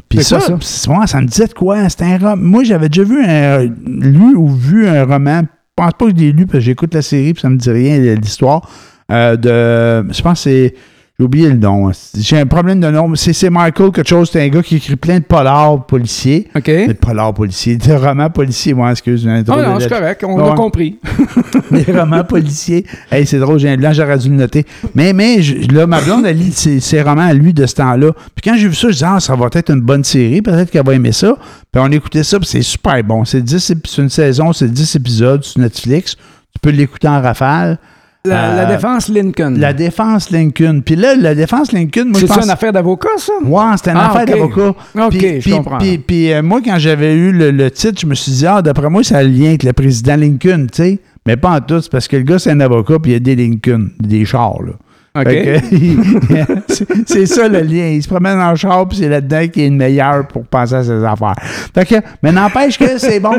Puis 0.09 0.25
ça, 0.25 0.41
ça? 0.41 0.55
ouais, 0.55 1.07
ça 1.07 1.21
me 1.21 1.27
disait 1.27 1.47
de 1.47 1.53
quoi? 1.53 1.89
C'était 1.89 2.07
un 2.07 2.19
roman. 2.19 2.37
Moi, 2.37 2.65
j'avais 2.65 2.89
déjà 2.89 3.05
vu 3.05 3.23
un, 3.23 3.63
lu 3.87 4.35
ou 4.35 4.49
vu 4.49 4.89
un 4.89 5.05
roman. 5.05 5.43
Je 5.79 5.85
pense 5.85 5.93
pas 5.95 6.05
que 6.07 6.11
je 6.11 6.17
l'ai 6.25 6.33
lu 6.33 6.47
parce 6.47 6.59
que 6.59 6.61
j'écoute 6.61 6.93
la 6.95 7.03
série 7.03 7.33
puis 7.33 7.41
ça 7.41 7.49
me 7.49 7.57
dit 7.57 7.71
rien 7.71 8.15
l'histoire. 8.17 8.69
euh, 9.11 9.37
de. 9.37 10.13
Je 10.13 10.23
pense 10.23 10.45
que 10.45 10.51
c'est. 10.51 10.75
J'ai 11.21 11.25
oublié 11.27 11.49
le 11.51 11.57
nom. 11.59 11.91
J'ai 12.17 12.39
un 12.39 12.47
problème 12.47 12.81
de 12.81 12.89
nom. 12.91 13.15
C'est 13.15 13.51
Michael 13.51 13.93
quelque 13.93 14.09
chose. 14.09 14.31
C'est 14.33 14.43
un 14.43 14.49
gars 14.49 14.63
qui 14.63 14.77
écrit 14.77 14.97
plein 14.97 15.19
de 15.19 15.25
polars 15.25 15.85
policiers. 15.85 16.49
OK. 16.57 16.65
De 16.65 16.95
polars 16.95 17.35
policiers. 17.35 17.77
De 17.77 17.93
romans 17.93 18.31
policiers, 18.31 18.73
moi, 18.73 18.91
excuse. 18.91 19.21
j'ai 19.25 19.29
un 19.29 19.45
Ah 19.47 19.57
non, 19.63 19.79
c'est 19.79 19.91
correct, 19.91 20.25
on 20.27 20.41
Ouais. 20.43 20.51
a 20.51 20.55
compris. 20.55 20.99
des 21.71 21.85
romans 21.93 22.25
policiers. 22.25 22.87
Hey, 23.13 23.27
c'est 23.27 23.39
drôle, 23.39 23.59
j'ai 23.59 23.69
un 23.69 23.77
blanc, 23.77 23.93
j'aurais 23.93 24.17
dû 24.17 24.31
le 24.31 24.37
noter. 24.37 24.65
Mais, 24.95 25.13
mais 25.13 25.43
je- 25.43 25.71
là, 25.75 25.87
ma 25.87 26.01
blonde, 26.01 26.25
elle 26.25 26.39
lit 26.39 26.53
ses, 26.53 26.81
ses 26.81 27.03
romans 27.03 27.21
à 27.29 27.35
lui 27.35 27.53
de 27.53 27.67
ce 27.67 27.75
temps-là. 27.75 28.13
Puis 28.35 28.43
quand 28.51 28.57
j'ai 28.57 28.69
vu 28.69 28.75
ça, 28.75 28.89
je 28.89 28.95
disais, 28.95 29.07
ah, 29.07 29.21
ça 29.21 29.37
va 29.37 29.49
être 29.53 29.71
une 29.71 29.83
bonne 29.83 30.05
série, 30.05 30.41
peut-être 30.41 30.71
qu'elle 30.71 30.87
va 30.87 30.95
aimer 30.95 31.13
ça. 31.13 31.35
Puis 31.71 31.83
on 31.85 31.93
écoutait 31.93 32.25
ça, 32.25 32.39
puis 32.39 32.49
c'est 32.49 32.63
super 32.63 33.05
bon. 33.05 33.27
C'est 33.27 33.43
10 33.43 33.73
ép- 33.73 33.87
c'est 33.87 34.01
une 34.01 34.09
saison, 34.09 34.55
c'est 34.55 34.73
10 34.73 34.97
épisodes 34.97 35.45
sur 35.45 35.61
Netflix. 35.61 36.15
Tu 36.17 36.59
peux 36.63 36.71
l'écouter 36.71 37.09
en 37.09 37.21
rafale. 37.21 37.79
La, 38.25 38.55
la 38.55 38.69
Euh, 38.69 38.75
défense 38.77 39.09
Lincoln. 39.09 39.55
La 39.57 39.73
défense 39.73 40.31
Lincoln. 40.31 40.83
Puis 40.85 40.95
là, 40.95 41.15
la 41.17 41.35
défense 41.35 41.73
Lincoln, 41.73 42.05
moi, 42.07 42.21
je 42.21 42.27
C'est 42.27 42.35
pense... 42.35 42.45
une 42.45 42.51
affaire 42.51 42.73
d'avocat, 42.73 43.09
ça? 43.17 43.33
Ouais, 43.43 43.63
c'était 43.77 43.93
une 43.93 43.97
Ah, 43.97 44.11
affaire 44.11 44.27
d'avocat. 44.27 44.69
OK, 44.69 45.09
Puis- 45.11 45.21
je 45.21 45.39
puis- 45.41 45.51
comprends. 45.53 45.79
Puis, 45.79 45.99
puis, 45.99 46.33
euh, 46.33 46.43
moi, 46.43 46.61
quand 46.63 46.79
j'avais 46.79 47.15
eu 47.15 47.33
le, 47.33 47.51
le 47.51 47.71
titre, 47.71 47.99
je 48.01 48.07
me 48.07 48.15
suis 48.15 48.33
dit, 48.33 48.47
ah, 48.47 48.61
d'après 48.61 48.91
moi, 48.91 49.03
ça 49.03 49.19
a 49.19 49.23
le 49.23 49.31
lien 49.31 49.49
avec 49.49 49.63
le 49.63 49.73
président 49.73 50.17
Lincoln, 50.17 50.67
tu 50.71 50.83
sais. 50.83 50.99
Mais 51.27 51.37
pas 51.39 51.51
en 51.51 51.61
tout, 51.61 51.81
parce 51.91 52.09
que 52.09 52.17
le 52.19 52.23
gars, 52.25 52.39
c'est 52.39 52.51
un 52.51 52.61
avocat, 52.61 52.99
puis 52.99 53.13
il 53.13 53.15
y 53.15 53.17
a 53.17 53.21
des 53.21 53.37
Lincoln, 53.37 53.89
des 53.99 54.25
chars, 54.27 54.57
là. 54.63 54.73
OK. 55.17 55.25
Fait 55.25 55.43
que, 55.43 56.55
c'est- 56.69 56.87
c'est 57.07 57.27
ça 57.27 57.49
le 57.49 57.61
lien. 57.63 57.87
Il 57.89 58.03
se 58.03 58.09
promène 58.09 58.39
en 58.39 58.55
char, 58.55 58.87
puis 58.87 58.99
c'est 58.99 59.09
là-dedans 59.09 59.49
qu'il 59.49 59.63
est 59.63 59.71
le 59.71 59.77
meilleur 59.77 60.27
pour 60.29 60.45
penser 60.45 60.75
à 60.75 60.85
ses 60.85 61.03
affaires. 61.05 61.35
Fait 61.75 61.87
que, 61.87 61.95
mais 62.23 62.33
n'empêche 62.33 62.79
que 62.79 62.99
c'est 62.99 63.19
bon. 63.19 63.33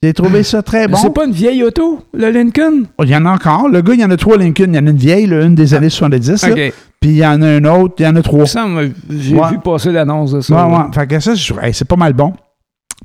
J'ai 0.00 0.12
trouvé 0.12 0.44
ça 0.44 0.62
très 0.62 0.86
bon. 0.86 0.96
C'est 0.96 1.12
pas 1.12 1.24
une 1.24 1.32
vieille 1.32 1.64
auto, 1.64 1.98
le 2.14 2.30
Lincoln? 2.30 2.84
Oh, 2.98 3.02
Il 3.04 3.10
y 3.10 3.16
en 3.16 3.26
a 3.26 3.32
encore. 3.32 3.68
Le 3.68 3.82
gars, 3.82 3.94
il 3.94 4.00
y 4.00 4.04
en 4.04 4.10
a 4.12 4.16
trois 4.16 4.36
Lincoln. 4.36 4.66
Il 4.68 4.76
y 4.76 4.78
en 4.78 4.86
a 4.86 4.90
une 4.90 4.96
vieille, 4.96 5.26
là, 5.26 5.42
une 5.44 5.56
des 5.56 5.74
années 5.74 5.90
70. 5.90 6.46
là. 6.46 6.52
OK. 6.52 6.72
Puis 7.00 7.10
il 7.10 7.16
y 7.16 7.26
en 7.26 7.42
a 7.42 7.56
une 7.56 7.66
autre. 7.66 7.94
Il 7.98 8.04
y 8.04 8.06
en 8.06 8.14
a 8.14 8.22
trois. 8.22 8.44
J'ai 8.44 9.34
Ouais. 9.34 9.50
vu 9.50 9.58
passer 9.58 9.90
l'annonce 9.90 10.30
de 10.32 10.40
ça. 10.40 10.54
Ouais, 10.54 10.70
là. 10.72 10.78
ouais. 10.86 10.94
Fait 10.94 11.06
que 11.08 11.18
ça, 11.18 11.34
je 11.34 11.52
hey, 11.60 11.74
c'est 11.74 11.84
pas 11.84 11.96
mal 11.96 12.12
bon. 12.12 12.32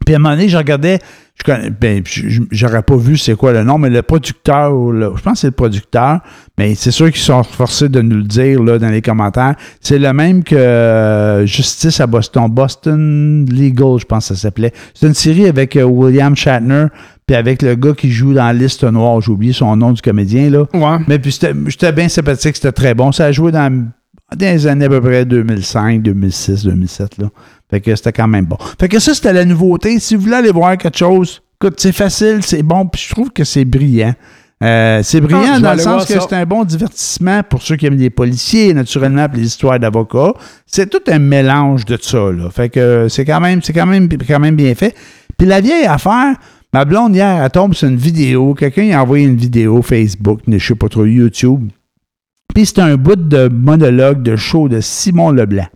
Puis 0.06 0.14
à 0.16 0.18
un 0.18 0.20
moment 0.20 0.36
donné, 0.36 0.50
je 0.50 0.58
regardais, 0.58 1.00
je 1.38 1.44
connais, 1.44 1.70
ben, 1.70 2.04
j'aurais 2.52 2.82
pas 2.82 2.98
vu 2.98 3.16
c'est 3.18 3.36
quoi 3.36 3.54
le 3.54 3.64
nom, 3.64 3.78
mais 3.78 3.90
le 3.90 4.02
producteur, 4.02 4.72
le- 4.92 5.14
je 5.16 5.22
pense 5.22 5.34
que 5.34 5.40
c'est 5.40 5.48
le 5.48 5.52
producteur, 5.52 6.20
mais 6.58 6.76
c'est 6.76 6.92
sûr 6.92 7.10
qu'ils 7.12 7.22
sont 7.22 7.42
forcés 7.44 7.88
de 7.90 8.02
nous 8.02 8.18
le 8.18 8.24
dire 8.24 8.62
là, 8.62 8.80
dans 8.80 8.90
les 8.90 9.02
commentaires. 9.02 9.56
C'est 9.80 10.00
le 10.00 10.12
même 10.12 10.44
que 10.44 10.56
euh, 10.56 11.46
Justice 11.46 12.02
à 12.02 12.08
Boston, 12.08 12.48
Boston 12.50 13.46
Legal, 13.50 13.98
je 14.00 14.06
pense 14.06 14.28
que 14.30 14.36
ça 14.36 14.42
s'appelait. 14.42 14.74
C'est 14.94 15.08
une 15.08 15.14
série 15.14 15.46
avec 15.48 15.76
euh, 15.78 15.84
William 15.84 16.36
Shatner, 16.36 16.88
puis 17.26 17.36
avec 17.38 17.62
le 17.62 17.76
gars 17.76 17.94
qui 17.94 18.12
joue 18.12 18.34
dans 18.34 18.52
Liste 18.52 18.84
Noire, 18.84 19.22
j'ai 19.22 19.32
oublié 19.32 19.54
son 19.54 19.76
nom 19.78 19.92
du 19.94 20.02
comédien, 20.02 20.50
là. 20.50 20.66
Ouais. 20.74 21.04
Mais 21.08 21.20
puis 21.20 21.32
j'étais 21.68 21.92
bien 21.94 22.10
sympathique, 22.10 22.56
c'était 22.58 22.72
très 22.74 22.94
bon. 22.94 23.12
Ça 23.14 23.26
a 23.28 23.32
joué 23.32 23.52
dans, 23.54 23.72
dans 23.72 24.40
les 24.40 24.68
années 24.68 24.86
à 24.86 24.90
peu 24.90 25.00
près 25.02 25.24
2005, 25.24 26.02
2006, 26.02 26.66
2007. 26.66 27.20
Là. 27.20 27.28
Fait 27.70 27.82
que 27.82 27.96
c'était 27.96 28.12
quand 28.12 28.28
même 28.28 28.46
bon. 28.46 28.58
Fait 28.80 28.88
que 28.88 29.00
ça, 29.00 29.14
c'était 29.14 29.34
la 29.34 29.46
nouveauté. 29.46 30.00
Si 30.00 30.16
vous 30.16 30.24
voulez 30.24 30.36
aller 30.36 30.52
voir 30.52 30.78
quelque 30.78 30.98
chose, 30.98 31.42
écoute, 31.60 31.80
c'est 31.80 31.92
facile, 31.92 32.40
c'est 32.42 32.64
bon, 32.64 32.86
puis 32.86 33.02
je 33.08 33.14
trouve 33.14 33.32
que 33.32 33.44
c'est 33.44 33.66
brillant. 33.66 34.14
Euh, 34.64 35.02
c'est 35.04 35.20
brillant 35.20 35.42
Ah, 35.46 35.56
vais 35.56 35.62
dans 35.62 35.74
le 35.74 35.80
sens 35.80 36.06
que 36.06 36.20
c'est 36.20 36.34
un 36.34 36.46
bon 36.46 36.64
divertissement 36.64 37.42
pour 37.44 37.62
ceux 37.62 37.76
qui 37.76 37.86
aiment 37.86 37.98
les 37.98 38.10
policiers, 38.10 38.74
naturellement, 38.74 39.28
puis 39.28 39.42
les 39.42 39.48
histoires 39.48 39.80
d'avocats. 39.80 40.34
C'est 40.66 40.90
tout 40.90 41.02
un 41.08 41.20
mélange 41.20 41.84
de 41.86 41.98
ça. 42.00 42.32
Là. 42.32 42.50
Fait 42.50 42.70
que 42.70 43.08
c'est 43.10 43.26
quand 43.26 43.42
même, 43.42 43.62
c'est 43.62 43.74
quand 43.74 43.86
même, 43.86 44.08
quand 44.10 44.40
même 44.40 44.56
bien 44.56 44.74
fait. 44.76 44.96
Puis 45.38 45.48
la 45.48 45.60
vieille 45.60 45.86
affaire, 45.86 46.36
ma 46.72 46.86
blonde 46.86 47.16
hier, 47.16 47.44
elle 47.44 47.50
tombe 47.50 47.74
sur 47.74 47.90
une 47.90 47.98
vidéo. 47.98 48.54
Quelqu'un 48.54 48.98
a 48.98 49.02
envoyé 49.02 49.26
une 49.26 49.36
vidéo 49.36 49.82
Facebook, 49.82 50.40
je 50.48 50.58
sais 50.58 50.76
pas 50.76 50.88
trop, 50.88 51.06
YouTube. 51.06 51.70
Puis 52.54 52.68
c'est 52.68 52.80
un 52.80 52.96
bout 52.96 53.16
de 53.16 53.50
monologue 53.50 54.22
de 54.22 54.36
show 54.36 54.70
de 54.70 54.80
Simon 54.80 55.32
Leblanc. 55.32 55.68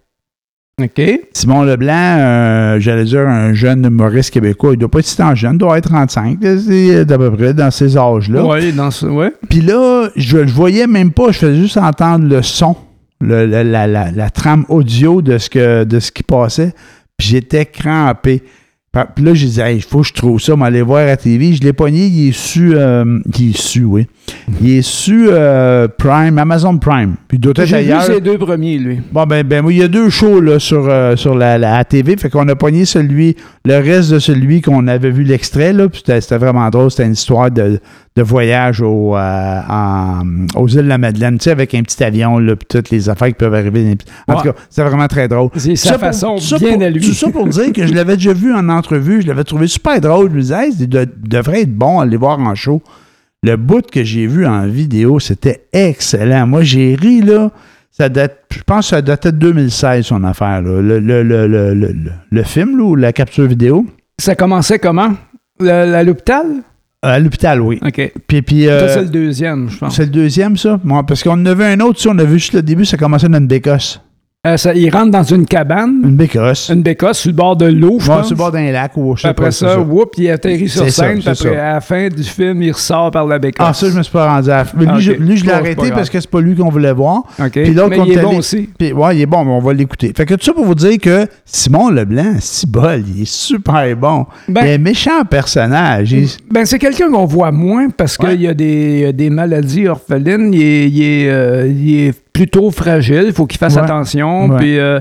OK. 0.80 1.02
Simon 1.34 1.64
Leblanc, 1.64 1.92
euh, 2.20 2.80
j'allais 2.80 3.06
dire 3.06 3.22
un 3.22 3.52
jeune 3.54 3.84
humoriste 3.84 4.30
québécois, 4.32 4.74
il 4.74 4.78
doit 4.78 4.90
pas 4.92 5.00
être 5.00 5.08
si 5.08 5.18
tant 5.18 5.34
jeune, 5.34 5.54
il 5.54 5.58
doit 5.58 5.76
être 5.80 5.90
35, 5.90 6.38
là, 6.44 6.56
c'est 6.60 7.04
d'à 7.04 7.18
peu 7.18 7.32
près 7.32 7.52
dans 7.56 7.72
ces 7.72 7.98
âges-là. 7.98 8.46
Ouais, 8.46 8.72
dans 8.72 8.92
ce... 8.92 9.08
ouais. 9.08 9.34
Puis 9.50 9.62
là, 9.62 10.10
je 10.16 10.38
le 10.38 10.52
voyais 10.52 10.86
même 10.86 11.10
pas, 11.12 11.32
je 11.32 11.40
faisais 11.40 11.56
juste 11.60 11.78
entendre 11.78 12.28
le 12.28 12.44
son, 12.44 12.76
le- 13.22 13.48
le- 13.48 13.64
la, 13.64 13.88
la- 13.88 14.12
la 14.12 14.30
trame 14.30 14.66
audio 14.70 15.24
de 15.24 15.40
ce, 15.40 15.50
que, 15.50 15.84
de 15.84 16.00
ce 16.00 16.12
qui 16.12 16.22
passait. 16.22 16.76
Puis 17.18 17.30
j'étais 17.30 17.66
crampé. 17.66 18.44
Puis 19.06 19.24
là, 19.24 19.34
j'ai 19.34 19.48
dit, 19.48 19.60
il 19.76 19.82
faut 19.82 20.02
que 20.02 20.08
je 20.08 20.14
trouve 20.14 20.40
ça, 20.40 20.56
m'aller 20.56 20.82
voir 20.82 21.00
à 21.02 21.06
la 21.06 21.18
TV. 21.18 21.54
Je 21.54 21.62
l'ai 21.62 21.74
pogné, 21.74 22.06
il 22.08 22.30
est 22.30 22.32
su, 22.36 22.72
euh, 22.76 23.20
il 23.38 23.50
est 23.52 23.58
su, 23.58 23.84
oui. 23.84 24.08
Il 24.62 24.72
est 24.72 24.82
su 24.82 25.28
euh, 25.30 25.88
Prime, 25.98 26.38
Amazon 26.38 26.78
Prime. 26.78 27.16
Puis 27.28 27.38
d'autres 27.38 27.64
J'ai 27.66 27.84
vu 27.84 27.94
ces 28.06 28.22
deux 28.22 28.38
premiers, 28.38 28.78
lui. 28.78 29.00
Bon, 29.12 29.26
ben, 29.26 29.46
ben, 29.46 29.64
il 29.70 29.78
y 29.78 29.84
a 29.84 29.88
deux 29.88 30.10
shows 30.10 30.42
là, 30.42 30.60
sur, 30.60 30.86
euh, 30.90 31.16
sur 31.16 31.36
la, 31.36 31.58
la 31.58 31.84
TV. 31.86 32.16
Fait 32.18 32.30
qu'on 32.30 32.48
a 32.50 32.56
pogné 32.56 32.86
celui, 32.86 33.36
le 33.66 33.76
reste 33.78 34.12
de 34.12 34.20
celui 34.20 34.62
qu'on 34.62 34.88
avait 34.88 35.12
vu 35.12 35.24
l'extrait. 35.24 35.74
Là, 35.74 35.88
puis 35.90 36.04
c'était, 36.06 36.38
vraiment 36.38 36.70
drôle. 36.70 36.92
C'était 36.92 37.06
une 37.06 37.14
histoire 37.14 37.50
de, 37.52 37.80
de 38.16 38.22
voyage 38.24 38.82
au, 38.82 39.16
en- 39.16 40.24
aux 40.56 40.68
îles 40.68 40.78
de 40.84 40.88
la 40.88 40.98
Madeleine, 40.98 41.38
tu 41.38 41.46
sais, 41.46 41.52
avec 41.52 41.74
un 41.74 41.84
petit 41.84 42.04
avion, 42.04 42.38
là, 42.40 42.56
puis 42.56 42.68
toutes 42.70 42.90
les 42.90 43.10
affaires 43.10 43.28
qui 43.30 43.34
peuvent 43.36 43.54
arriver. 43.54 43.96
En 44.28 44.34
Ouais. 44.34 44.42
tout 44.42 44.48
cas, 44.50 44.56
c'était 44.70 44.84
vraiment 44.90 45.08
très 45.08 45.28
drôle. 45.28 45.50
C'est 45.56 45.76
Ça 45.76 45.90
sa 45.90 45.94
pour- 45.98 46.02
façon 46.08 46.38
ça 46.38 46.58
bien 46.58 46.74
pour- 46.74 46.84
à 46.84 46.90
lui. 46.90 47.02
Tout 47.02 47.14
ça 47.14 47.30
pour 47.30 47.48
dire 47.48 47.72
que 47.74 47.86
je 47.88 47.94
l'avais 47.94 48.16
déjà 48.18 48.34
vu 48.34 48.54
en 48.54 48.68
entrevue. 48.70 48.87
Je 48.96 49.28
l'avais 49.28 49.44
trouvé 49.44 49.68
super 49.68 50.00
drôle. 50.02 50.30
Je 50.32 50.36
me 50.36 50.42
disais, 50.42 50.70
il 50.80 50.90
de- 50.90 51.08
devrait 51.18 51.62
être 51.62 51.74
bon 51.76 52.00
à 52.00 52.04
aller 52.04 52.18
voir 52.18 52.40
en 52.40 52.56
show. 52.56 52.82
Le 53.44 53.56
bout 53.56 53.86
que 53.90 54.04
j'ai 54.04 54.26
vu 54.28 54.46
en 54.48 54.66
vidéo, 54.68 55.20
c'était 55.20 55.66
excellent. 55.74 56.48
Moi, 56.48 56.64
j'ai 56.64 56.96
ri, 57.00 57.22
là. 57.22 57.52
Ça 57.92 58.10
date, 58.10 58.38
je 58.52 58.62
pense 58.64 58.86
que 58.86 58.90
ça 58.96 59.02
datait 59.02 59.32
de 59.32 59.38
2016, 59.38 60.06
son 60.06 60.24
affaire. 60.24 60.62
là. 60.62 60.82
Le, 60.82 61.00
le, 61.00 61.24
le, 61.24 61.48
le, 61.48 61.74
le, 61.74 61.92
le- 61.92 62.12
le 62.30 62.44
film, 62.44 62.78
là, 62.78 62.84
ou 62.84 62.96
la 62.96 63.12
capture 63.14 63.46
vidéo? 63.48 63.86
Ça 64.20 64.36
commençait 64.36 64.78
comment? 64.80 65.14
À 65.60 66.04
l'hôpital? 66.04 66.46
À 67.02 67.20
l'hôpital, 67.20 67.62
oui. 67.62 67.80
OK. 67.86 68.12
Puis, 68.28 68.42
puis, 68.42 68.66
Ça, 68.66 68.72
euh, 68.72 68.94
c'est 68.94 69.02
le 69.04 69.10
deuxième, 69.10 69.70
je 69.70 69.78
pense. 69.78 69.96
c'est 69.96 70.06
le 70.06 70.12
deuxième, 70.12 70.58
ça? 70.58 70.80
Moi, 70.84 71.04
parce 71.06 71.24
qu'on 71.24 71.32
en 71.32 71.46
avait 71.46 71.66
un 71.66 71.80
autre, 71.80 72.00
si 72.00 72.08
on 72.08 72.18
a 72.20 72.24
vu 72.24 72.34
juste 72.40 72.54
le 72.54 72.62
début, 72.64 72.86
ça 72.86 72.98
commençait 72.98 73.30
dans 73.30 73.38
une 73.40 73.48
bécosse. 73.48 74.02
Euh, 74.46 74.56
ça- 74.56 74.74
il 74.74 74.90
rentre 74.92 75.12
dans 75.12 75.24
une 75.24 75.46
cabane, 75.46 76.00
Une 76.04 76.16
bécosse. 76.16 76.70
une 76.70 76.82
bécasse 76.84 77.18
sur 77.20 77.32
le 77.32 77.36
bord 77.36 77.56
de 77.58 77.66
l'eau, 77.66 77.98
je 78.00 78.10
Ouais, 78.10 78.18
pense. 78.18 78.28
sur 78.28 78.36
le 78.36 78.38
bord 78.38 78.52
d'un 78.52 78.72
lac 78.72 78.96
ou 78.96 79.14
je 79.16 79.24
sais 79.24 79.28
Après 79.28 79.46
pas, 79.46 79.52
ça, 79.52 79.80
whoop, 79.80 80.14
il 80.18 80.30
atterrit 80.30 80.70
sur 80.70 80.86
ça, 80.90 80.90
scène, 81.08 81.22
c'est 81.22 81.30
après, 81.32 81.56
ça. 81.56 81.70
à 81.70 81.74
la 81.74 81.82
fin 81.82 82.08
du 82.08 82.24
film, 82.24 82.62
il 82.62 82.72
ressort 82.72 83.12
par 83.12 83.26
la 83.26 83.40
bécasse. 83.40 83.68
Ah, 83.70 83.74
ça, 83.74 83.90
je 83.90 83.98
me 83.98 84.04
suis 84.04 84.12
pas 84.12 84.30
rendu 84.32 84.50
à. 84.50 84.64
Lui, 84.78 84.88
Ah, 84.90 85.00
je, 85.00 85.12
lui, 85.14 85.36
je 85.38 85.44
l'ai 85.44 85.50
c'est 85.50 85.56
arrêté 85.56 85.90
parce 85.90 86.10
que 86.10 86.20
c'est 86.22 86.30
pas 86.30 86.40
lui 86.40 86.56
qu'on 86.56 86.70
voulait 86.70 86.94
voir. 86.94 87.24
OK. 87.40 87.50
Puis 87.52 87.74
l'autre, 87.74 87.96
il 88.06 88.12
est 88.14 88.22
bon 88.22 88.38
aussi. 88.38 88.70
Puis, 88.78 88.94
ouais, 88.94 89.18
il 89.18 89.22
est 89.24 89.26
bon, 89.26 89.44
mais 89.44 89.52
on 89.52 89.60
va 89.60 89.74
l'écouter. 89.74 90.14
Fait 90.16 90.26
que 90.26 90.36
tout 90.36 90.46
ça 90.46 90.54
pour 90.54 90.66
vous 90.66 90.76
dire 90.76 90.98
que 91.02 91.26
Simon 91.44 91.90
Leblanc, 91.90 92.36
si 92.40 92.68
bol, 92.68 93.04
il 93.16 93.24
est 93.24 93.30
super 93.30 93.98
bon. 93.98 94.28
Ben- 94.48 94.62
il 94.64 94.68
est 94.70 94.76
un 94.76 94.78
méchant 94.78 95.26
personnage. 95.30 96.12
Il- 96.14 96.30
Ben, 96.50 96.66
c'est 96.66 96.80
quelqu'un 96.80 97.12
qu'on 97.12 97.26
voit 97.26 97.52
moins 97.52 97.90
parce 97.90 98.18
Ouais. 98.20 98.30
qu'il 98.30 98.42
y 98.44 98.48
a 98.48 98.54
des, 98.54 98.66
il 98.94 99.00
y 99.00 99.06
a 99.06 99.12
des 99.12 99.30
maladies 99.30 99.88
orphelines. 99.88 100.54
Il 100.54 100.62
est, 100.62 100.88
il 100.90 101.02
est, 101.04 101.30
euh, 101.30 101.68
il 101.68 102.00
est 102.08 102.14
plutôt 102.38 102.70
fragile. 102.72 103.24
Il 103.28 103.34
faut 103.34 103.46
qu'il 103.48 103.58
fasse 103.58 103.76
Ouais. 103.76 103.82
attention. 103.82 104.48
Ouais. 104.50 104.58
Puis 104.58 104.78
euh, 104.80 105.00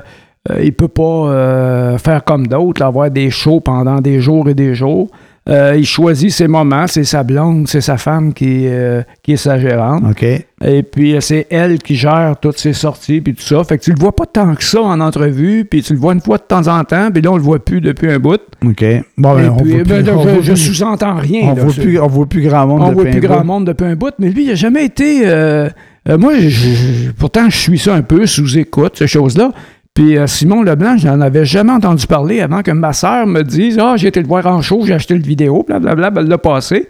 euh, 0.51 0.63
il 0.63 0.73
peut 0.73 0.89
pas 0.89 1.03
euh, 1.03 1.99
faire 1.99 2.25
comme 2.25 2.47
d'autres, 2.47 2.83
avoir 2.83 3.11
des 3.11 3.31
shows 3.31 3.61
pendant 3.61 4.01
des 4.01 4.21
jours 4.21 4.49
et 4.49 4.55
des 4.55 4.75
jours. 4.75 5.09
Euh, 5.49 5.75
il 5.77 5.87
choisit 5.87 6.31
ses 6.33 6.49
moments. 6.49 6.87
C'est 6.89 7.05
sa 7.05 7.23
blonde, 7.23 7.69
c'est 7.69 7.81
sa 7.81 7.97
femme 7.99 8.33
qui, 8.35 8.67
euh, 8.67 9.03
qui 9.23 9.33
est 9.35 9.37
sa 9.37 9.59
gérante. 9.61 10.03
Et 10.65 10.83
puis, 10.83 11.15
c'est 11.21 11.47
elle 11.51 11.79
qui 11.79 11.95
gère 11.95 12.35
toutes 12.41 12.59
ses 12.59 12.73
sorties 12.73 13.21
puis 13.21 13.35
tout 13.35 13.43
ça. 13.45 13.63
Fait 13.63 13.79
que 13.79 13.85
tu 13.85 13.93
le 13.93 14.01
vois 14.01 14.11
pas 14.15 14.27
tant 14.27 14.55
que 14.57 14.65
ça 14.65 14.81
en 14.83 14.99
entrevue, 15.01 15.65
puis 15.71 15.83
tu 15.83 15.93
le 15.93 16.01
vois 16.01 16.15
une 16.15 16.21
fois 16.21 16.39
de 16.39 16.43
temps 16.43 16.67
en 16.67 16.83
temps, 16.83 17.11
puis 17.13 17.23
là, 17.23 17.31
on 17.31 17.37
le 17.37 17.43
voit 17.43 17.61
plus 17.65 17.81
depuis 17.81 18.11
un 18.11 18.19
bout. 18.19 18.41
OK. 18.65 18.85
Bon, 19.19 19.37
ben, 19.37 19.51
on 19.51 19.57
puis, 19.63 19.71
voit 19.75 19.85
ben, 19.85 20.03
plus, 20.03 20.03
là, 20.03 20.17
on 20.17 20.43
je, 20.43 20.43
je 20.43 20.55
sous-entends 20.57 21.15
rien. 21.17 21.51
on 21.53 21.55
là. 21.55 21.63
voit 21.65 21.75
plus, 21.75 22.01
on 22.01 22.07
voit 22.09 22.27
plus 22.27 22.43
grand 22.43 22.67
monde 22.67 22.83
on 22.83 22.89
de 22.89 22.95
voit 22.95 23.05
pain 23.05 23.11
plus 23.13 23.21
bout. 23.21 23.27
grand 23.29 23.45
monde 23.45 23.67
depuis 23.69 23.87
un 23.87 23.95
bout, 23.95 24.15
mais 24.19 24.31
lui, 24.31 24.45
il 24.45 24.49
n'a 24.49 24.55
jamais 24.57 24.85
été. 24.85 25.23
euh, 25.27 25.69
euh, 26.09 26.19
moi, 26.19 26.39
je- 26.39 26.49
je- 26.49 27.11
pourtant, 27.13 27.49
je 27.51 27.57
suis 27.57 27.79
ça 27.79 27.95
un 27.95 28.03
peu 28.03 28.27
sous 28.27 28.59
écoute, 28.59 28.97
ces 28.99 29.07
choses-là. 29.07 29.53
Puis 29.95 30.19
euh, 30.19 30.27
Simon 30.27 30.63
Leblanc, 30.63 30.99
je 30.99 31.09
n'en 31.09 31.21
avais 31.23 31.45
jamais 31.47 31.73
entendu 31.73 32.07
parler 32.07 32.41
avant 32.43 32.63
que 32.63 32.71
ma 32.71 32.93
sœur 32.93 33.27
me 33.27 33.43
dise 33.43 33.79
Ah, 33.81 33.95
j'ai 33.97 34.09
été 34.09 34.21
le 34.21 34.27
voir 34.29 34.47
en 34.47 34.61
show, 34.61 34.83
j'ai 34.85 34.93
acheté 34.93 35.15
le 35.15 35.23
vidéo, 35.23 35.65
blablabla, 35.67 36.11
ben, 36.11 36.21
elle 36.23 36.29
l'a 36.29 36.39
passé. 36.39 36.89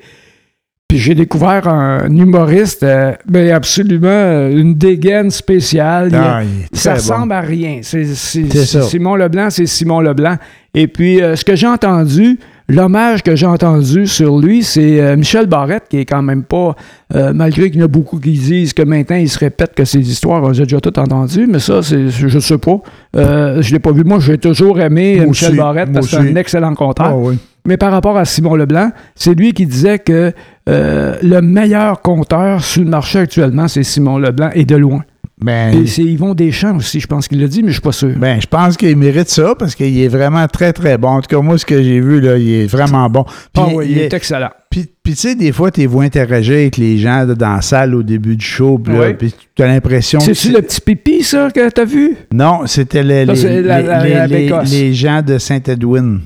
Puis 0.89 0.99
j'ai 0.99 1.15
découvert 1.17 1.67
un 1.67 2.09
humoriste, 2.17 2.83
euh, 2.85 3.13
ben, 3.29 3.51
absolument 3.51 4.07
euh, 4.09 4.51
une 4.57 4.75
dégaine 4.75 5.31
spéciale. 5.33 6.11
Ah, 6.15 6.43
il 6.45 6.79
ça 6.79 6.91
bon. 6.91 6.97
ressemble 6.97 7.33
à 7.33 7.41
rien. 7.41 7.81
C'est. 7.83 8.05
Simon 8.15 9.17
Leblanc, 9.17 9.51
c'est 9.51 9.67
Simon 9.67 10.01
Leblanc. 10.01 10.37
Et 10.75 10.87
puis, 10.89 11.21
euh, 11.23 11.35
ce 11.37 11.45
que 11.45 11.57
j'ai 11.57 11.67
entendu, 11.67 12.39
l'hommage 12.69 13.23
que 13.23 13.37
j'ai 13.37 13.47
entendu 13.47 14.07
sur 14.07 14.39
lui, 14.39 14.63
c'est 14.63 15.01
euh, 15.01 15.17
Michel 15.17 15.47
Barrette, 15.47 15.85
qui 15.89 15.99
est 15.99 16.05
quand 16.05 16.23
même 16.23 16.43
pas, 16.43 16.75
euh, 17.15 17.33
malgré 17.33 17.71
qu'il 17.71 17.81
y 17.81 17.83
en 17.83 17.87
a 17.87 17.89
beaucoup 17.89 18.19
qui 18.19 18.33
disent 18.33 18.73
que 18.73 18.83
maintenant 18.83 19.17
il 19.17 19.29
se 19.29 19.39
répète 19.39 19.75
que 19.75 19.85
ces 19.85 20.01
histoires, 20.11 20.43
on 20.43 20.51
les 20.51 20.61
a 20.61 20.65
déjà 20.65 20.81
toutes 20.81 20.99
entendues, 20.99 21.47
mais 21.47 21.59
ça, 21.59 21.83
c'est, 21.83 22.09
je 22.09 22.39
sais 22.39 22.59
pas. 22.59 22.81
Euh, 23.17 23.63
je 23.63 23.73
l'ai 23.73 23.79
pas 23.79 23.93
vu. 23.93 24.05
Moi, 24.05 24.19
j'ai 24.21 24.39
toujours 24.39 24.81
aimé 24.81 25.17
Moi 25.17 25.27
Michel 25.27 25.51
aussi. 25.51 25.59
Barrette 25.59 25.93
parce 25.93 26.07
que 26.07 26.13
c'est 26.13 26.31
un 26.31 26.37
excellent 26.37 26.75
conteur. 26.75 27.07
Ah, 27.07 27.17
oui. 27.17 27.39
Mais 27.67 27.77
par 27.77 27.91
rapport 27.91 28.17
à 28.17 28.25
Simon 28.25 28.55
Leblanc, 28.55 28.91
c'est 29.17 29.35
lui 29.35 29.53
qui 29.53 29.67
disait 29.67 29.99
que 29.99 30.33
euh, 30.69 31.17
le 31.23 31.41
meilleur 31.41 32.01
conteur 32.01 32.63
sur 32.63 32.83
le 32.83 32.89
marché 32.89 33.19
actuellement, 33.19 33.67
c'est 33.67 33.83
Simon 33.83 34.19
Leblanc, 34.19 34.51
et 34.55 34.65
de 34.65 34.77
loin. 34.77 35.03
Ben, 35.39 35.87
c'est 35.87 36.03
Yvon 36.03 36.35
Deschamps 36.35 36.77
aussi, 36.79 36.99
je 36.99 37.07
pense 37.07 37.29
qu'il 37.29 37.41
l'a 37.41 37.47
dit, 37.47 37.63
mais 37.63 37.69
je 37.69 37.75
suis 37.75 37.83
pas 37.83 37.93
sûr. 37.93 38.13
ben, 38.17 38.41
je 38.41 38.47
pense 38.47 38.77
qu'il 38.79 38.97
mérite 38.97 39.29
ça 39.29 39.55
parce 39.55 39.75
qu'il 39.75 40.01
est 40.01 40.09
vraiment 40.09 40.47
très, 40.49 40.73
très 40.73 40.97
bon. 40.97 41.09
En 41.09 41.21
tout 41.21 41.29
cas, 41.29 41.43
moi, 41.43 41.59
ce 41.59 41.67
que 41.67 41.83
j'ai 41.83 42.01
vu, 42.01 42.21
là, 42.23 42.39
il 42.39 42.51
est 42.51 42.67
vraiment 42.67 43.09
bon. 43.11 43.25
Oui, 43.57 43.85
il 43.87 43.91
il 43.93 43.99
est 43.99 44.15
excellent. 44.15 44.49
Puis, 44.71 44.87
tu 45.05 45.15
sais, 45.15 45.35
des 45.35 45.53
fois, 45.53 45.71
tu 45.71 45.85
vois 45.87 46.05
interagir 46.05 46.55
avec 46.55 46.77
les 46.79 46.99
gens 46.99 47.25
là, 47.25 47.35
dans 47.35 47.55
la 47.57 47.63
salle 47.63 47.95
au 47.95 48.03
début 48.03 48.37
du 48.37 48.45
show. 48.45 48.79
Puis 48.79 48.95
puis 49.19 49.35
tu 49.55 49.63
as 49.63 49.67
l'impression 49.69 50.21
C'est-tu 50.21 50.53
le 50.53 50.63
petit 50.63 50.81
pipi, 50.81 51.23
ça, 51.23 51.51
que 51.51 51.69
t'as 51.71 51.85
vu? 51.85 52.17
Non, 52.33 52.67
c'était 52.67 53.03
les, 53.03 53.25
les, 53.27 54.49
les- 54.65 54.95
gens 54.95 55.23
de 55.23 55.39
Saint-Edwin. 55.39 56.21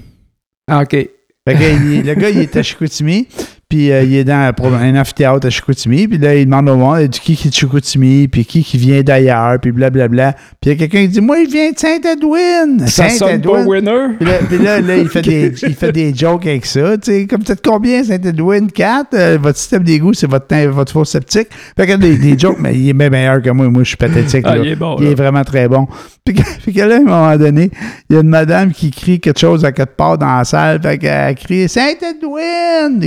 Ah, 0.68 0.82
OK. 0.82 0.90
Fait 0.92 1.08
que 1.46 2.06
le 2.06 2.14
gars, 2.14 2.30
il 2.30 2.38
était 2.40 2.58
à 2.60 2.62
Chicoutimi. 2.62 3.26
Puis 3.70 3.92
euh, 3.92 4.02
il 4.02 4.16
est 4.16 4.24
dans 4.24 4.52
un 4.62 5.00
amphithéâtre 5.00 5.46
à 5.46 5.50
Chicoutimi, 5.50 6.08
puis 6.08 6.18
là, 6.18 6.34
il 6.34 6.44
demande 6.44 6.68
au 6.68 6.76
monde, 6.76 7.06
du 7.06 7.20
qui 7.20 7.36
qui 7.36 7.46
est 7.46 7.50
de 7.52 7.54
Chicoutimi, 7.54 8.26
puis 8.26 8.44
qui 8.44 8.64
qui 8.64 8.76
vient 8.76 9.00
d'ailleurs, 9.02 9.60
puis 9.60 9.70
blablabla. 9.70 10.32
Puis 10.32 10.42
il 10.66 10.68
y 10.70 10.72
a 10.72 10.74
quelqu'un 10.74 11.02
qui 11.02 11.08
dit, 11.08 11.20
moi, 11.20 11.36
je 11.44 11.50
viens 11.50 11.70
de 11.70 11.78
Saint-Edwin. 11.78 12.88
Ça 12.88 13.08
sonne 13.08 13.40
pas 13.40 13.62
winner? 13.62 14.16
Puis 14.18 14.28
là, 14.28 14.32
puis 14.48 14.58
là, 14.58 14.80
là, 14.80 14.96
il, 14.96 15.08
fait 15.08 15.22
des, 15.22 15.52
il 15.62 15.74
fait 15.76 15.92
des 15.92 16.12
jokes 16.12 16.46
avec 16.46 16.66
ça. 16.66 16.98
Tu 16.98 17.12
sais, 17.12 17.26
comme 17.28 17.44
peut-être 17.44 17.62
combien 17.64 18.02
Saint-Edwin? 18.02 18.68
4? 18.72 19.36
votre 19.36 19.58
système 19.58 19.84
d'égout, 19.84 20.14
c'est 20.14 20.28
votre, 20.28 20.52
votre 20.66 20.92
four 20.92 21.06
septique. 21.06 21.48
Fait 21.76 21.86
que 21.86 21.94
des, 21.94 22.16
des 22.16 22.36
jokes, 22.36 22.58
mais 22.58 22.74
il 22.74 22.88
est 22.88 22.92
bien 22.92 23.08
meilleur 23.08 23.40
que 23.40 23.50
moi. 23.50 23.68
Moi, 23.68 23.84
je 23.84 23.90
suis 23.90 23.96
pathétique. 23.96 24.44
Ah, 24.46 24.56
là. 24.56 24.64
il 24.64 24.72
est 24.72 24.76
bon, 24.76 24.96
Il 24.98 25.06
est 25.06 25.14
vraiment 25.14 25.44
très 25.44 25.68
bon. 25.68 25.86
Puis 26.24 26.34
que, 26.34 26.42
puis 26.64 26.72
que 26.72 26.80
là, 26.80 26.96
à 26.96 26.98
un 26.98 27.02
moment 27.02 27.36
donné, 27.36 27.70
il 28.08 28.14
y 28.14 28.16
a 28.16 28.22
une 28.22 28.28
madame 28.28 28.72
qui 28.72 28.90
crie 28.90 29.20
quelque 29.20 29.38
chose 29.38 29.64
à 29.64 29.70
quelque 29.70 29.94
part 29.94 30.18
dans 30.18 30.38
la 30.38 30.44
salle. 30.44 30.82
Fait 30.82 30.98
qu'elle 30.98 31.36
crie 31.36 31.68
Saint-Edwin! 31.68 32.98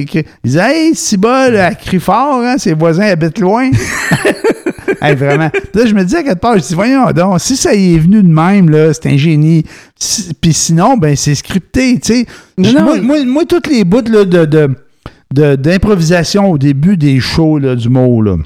Hey, 0.60 0.96
si 0.96 1.18
bol, 1.18 1.56
elle 1.56 1.76
crie 1.78 2.00
fort, 2.00 2.42
hein, 2.44 2.58
ses 2.58 2.74
voisins 2.74 3.04
habitent 3.06 3.40
loin. 3.40 3.70
Hey, 5.02 5.16
vraiment. 5.16 5.50
Là, 5.74 5.86
je 5.86 5.94
me 5.94 6.06
dis 6.06 6.16
à 6.16 6.24
quelque 6.24 6.40
part, 6.40 6.58
je 6.58 6.64
dis, 6.64 6.74
voyons 6.76 7.12
donc, 7.12 7.42
si 7.42 7.58
ça 7.58 7.74
y 7.74 7.96
est 7.96 7.98
venu 8.00 8.24
de 8.24 8.28
même, 8.30 8.70
là, 8.70 8.94
c'est 8.94 9.08
un 9.10 9.18
génie. 9.18 9.66
Si- 10.00 10.34
Puis 10.34 10.54
sinon, 10.54 10.96
ben, 10.96 11.14
c'est 11.18 11.36
scripté, 11.36 12.00
tu 12.00 12.14
sais. 12.14 12.26
Moi, 12.86 13.02
moi, 13.02 13.26
moi, 13.26 13.44
toutes 13.46 13.68
les 13.68 13.84
bouts 13.84 14.02
là, 14.10 14.24
de, 14.24 15.56
d'improvisation 15.56 16.52
au 16.52 16.58
début 16.58 16.96
des 16.96 17.20
shows 17.20 17.58
là, 17.58 17.76
du 17.76 17.90
mot, 17.90 18.22
là, 18.22 18.38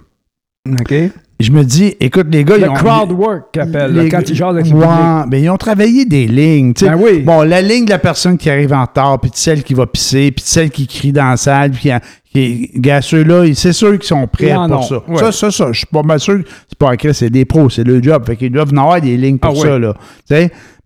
OK. 0.68 0.94
Je 1.40 1.52
me 1.52 1.64
dis, 1.64 1.96
écoute, 2.00 2.28
les 2.32 2.44
gars, 2.44 2.58
Le 2.58 2.64
ils 2.64 2.70
ont... 2.70 2.74
crowd 2.74 3.12
work 3.12 3.44
qu'appelle, 3.54 3.94
les- 3.94 4.10
quand 4.10 4.28
ils 4.28 4.44
avec 4.44 4.66
Ouais, 4.66 4.72
public. 4.72 5.30
ben, 5.30 5.38
ils 5.44 5.50
ont 5.52 5.58
travaillé 5.58 6.06
des 6.06 6.26
lignes. 6.26 6.74
tu 6.74 6.86
sais. 6.86 6.92
Ben 6.92 6.98
oui. 7.00 7.20
Bon, 7.20 7.44
la 7.44 7.62
ligne 7.62 7.86
de 7.86 7.92
la 7.92 8.00
personne 8.00 8.38
qui 8.38 8.50
arrive 8.50 8.74
en 8.74 8.82
retard, 8.82 9.20
puis 9.20 9.30
de 9.30 9.36
celle 9.36 9.64
qui 9.64 9.76
va 9.76 9.86
pisser, 9.86 10.32
puis 10.32 10.44
de 10.44 10.48
celle 10.50 10.72
qui 10.72 10.88
crie 10.88 11.12
dans 11.12 11.30
la 11.30 11.38
salle, 11.38 11.72
puis 11.72 11.92
qui, 12.34 12.72
gars, 12.76 13.02
ceux-là, 13.02 13.46
c'est 13.54 13.72
sûr 13.74 13.92
qu'ils 14.00 14.08
sont 14.08 14.26
prêts 14.28 14.54
pour 14.68 14.84
ça. 14.84 15.04
ouais. 15.08 15.18
Ça, 15.20 15.32
ça, 15.32 15.52
ça, 15.52 15.72
je 15.72 15.78
suis 15.78 15.86
pas 15.88 16.02
mal 16.02 16.20
sûr 16.20 16.40
que 16.44 16.50
c'est 16.70 16.78
pas 16.78 16.94
écrit, 16.94 17.14
c'est 17.14 17.30
des 17.30 17.46
pros, 17.46 17.70
c'est 17.70 17.84
le 17.84 18.02
job. 18.02 18.24
Fait 18.26 18.36
qu'ils 18.36 18.52
doivent 18.52 18.74
en 18.74 18.78
avoir 18.78 19.00
des 19.02 19.16
lignes 19.16 19.38
pour 19.38 19.52
Ah 19.56 19.62
ça, 19.62 19.74
ouais. 19.74 19.80
là. 19.80 19.94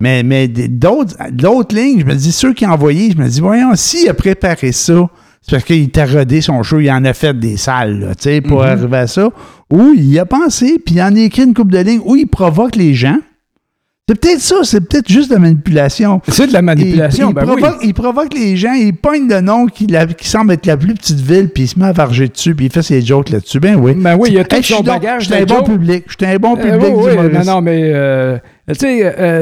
Mais, 0.01 0.23
mais 0.23 0.47
d'autres 0.47 1.75
lignes, 1.75 1.99
je 2.01 2.05
me 2.05 2.15
dis, 2.15 2.31
ceux 2.31 2.53
qui 2.53 2.65
ont 2.65 2.71
envoyé, 2.71 3.11
je 3.11 3.17
me 3.21 3.27
dis, 3.27 3.39
voyons, 3.39 3.71
s'il 3.75 4.09
a 4.09 4.13
préparé 4.13 4.71
ça, 4.73 5.07
c'est 5.41 5.51
parce 5.51 5.63
qu'il 5.63 5.89
t'a 5.89 6.05
rodé 6.05 6.41
son 6.41 6.61
show, 6.63 6.79
il 6.79 6.89
en 6.91 7.03
a 7.05 7.13
fait 7.13 7.37
des 7.39 7.57
salles, 7.57 7.99
là, 7.99 8.15
tu 8.15 8.23
sais, 8.23 8.41
pour 8.41 8.61
Mhm. 8.61 8.67
arriver 8.69 8.97
à 8.97 9.07
ça. 9.07 9.29
Ou 9.71 9.93
il 9.97 10.17
a 10.19 10.25
pensé, 10.25 10.77
puis 10.85 10.95
il 10.95 11.01
en 11.01 11.15
a 11.15 11.19
écrit 11.19 11.43
une 11.43 11.53
coupe 11.53 11.71
de 11.71 11.79
lignes, 11.79 12.01
où 12.05 12.15
il 12.15 12.27
provoque 12.27 12.75
les 12.75 12.93
gens. 12.93 13.17
C'est 14.11 14.19
peut-être 14.19 14.41
ça, 14.41 14.55
c'est 14.63 14.81
peut-être 14.81 15.07
juste 15.09 15.29
de 15.29 15.35
la 15.35 15.39
manipulation. 15.39 16.21
C'est 16.27 16.47
de 16.47 16.53
la 16.53 16.61
manipulation, 16.61 17.27
il, 17.27 17.31
il 17.31 17.33
ben 17.33 17.43
oui. 17.47 17.61
provoque, 17.61 17.79
il 17.83 17.93
provoque 17.93 18.33
les 18.33 18.57
gens, 18.57 18.73
il 18.73 18.93
pogne 18.93 19.25
le 19.29 19.39
nom 19.39 19.67
qui, 19.67 19.87
la- 19.87 20.05
qui 20.05 20.27
semble 20.27 20.51
être 20.51 20.65
la 20.65 20.75
plus 20.75 20.93
petite 20.95 21.21
ville, 21.21 21.47
puis 21.47 21.63
il 21.63 21.67
se 21.67 21.79
met 21.79 21.85
à 21.85 21.93
varger 21.93 22.27
dessus, 22.27 22.53
puis 22.53 22.65
il 22.65 22.71
fait 22.73 22.81
ses 22.81 23.01
jokes 23.01 23.29
là-dessus. 23.29 23.61
Ben 23.61 23.75
oui. 23.75 23.93
Ben 23.95 24.17
oui, 24.19 24.29
il 24.31 24.35
y 24.35 24.39
a 24.39 24.43
tout 24.43 24.53
Hey, 24.57 24.63
son 24.63 24.81
bagage 24.81 25.23
Je 25.29 25.33
suis 25.33 25.41
un 25.41 25.45
bon 25.45 25.55
jokes. 25.59 25.65
public. 25.67 26.03
Je 26.07 26.25
suis 26.25 26.33
un 26.33 26.37
bon 26.39 26.57
Euh, 26.57 26.61
public 26.61 26.93
oui, 26.93 27.03
oui, 27.05 27.11
d'humoriste. 27.11 27.45
non, 27.47 27.53
non, 27.55 27.61
mais 27.61 27.81
euh, 27.93 28.37
tu 28.67 28.75
sais, 28.79 29.13
euh, 29.17 29.41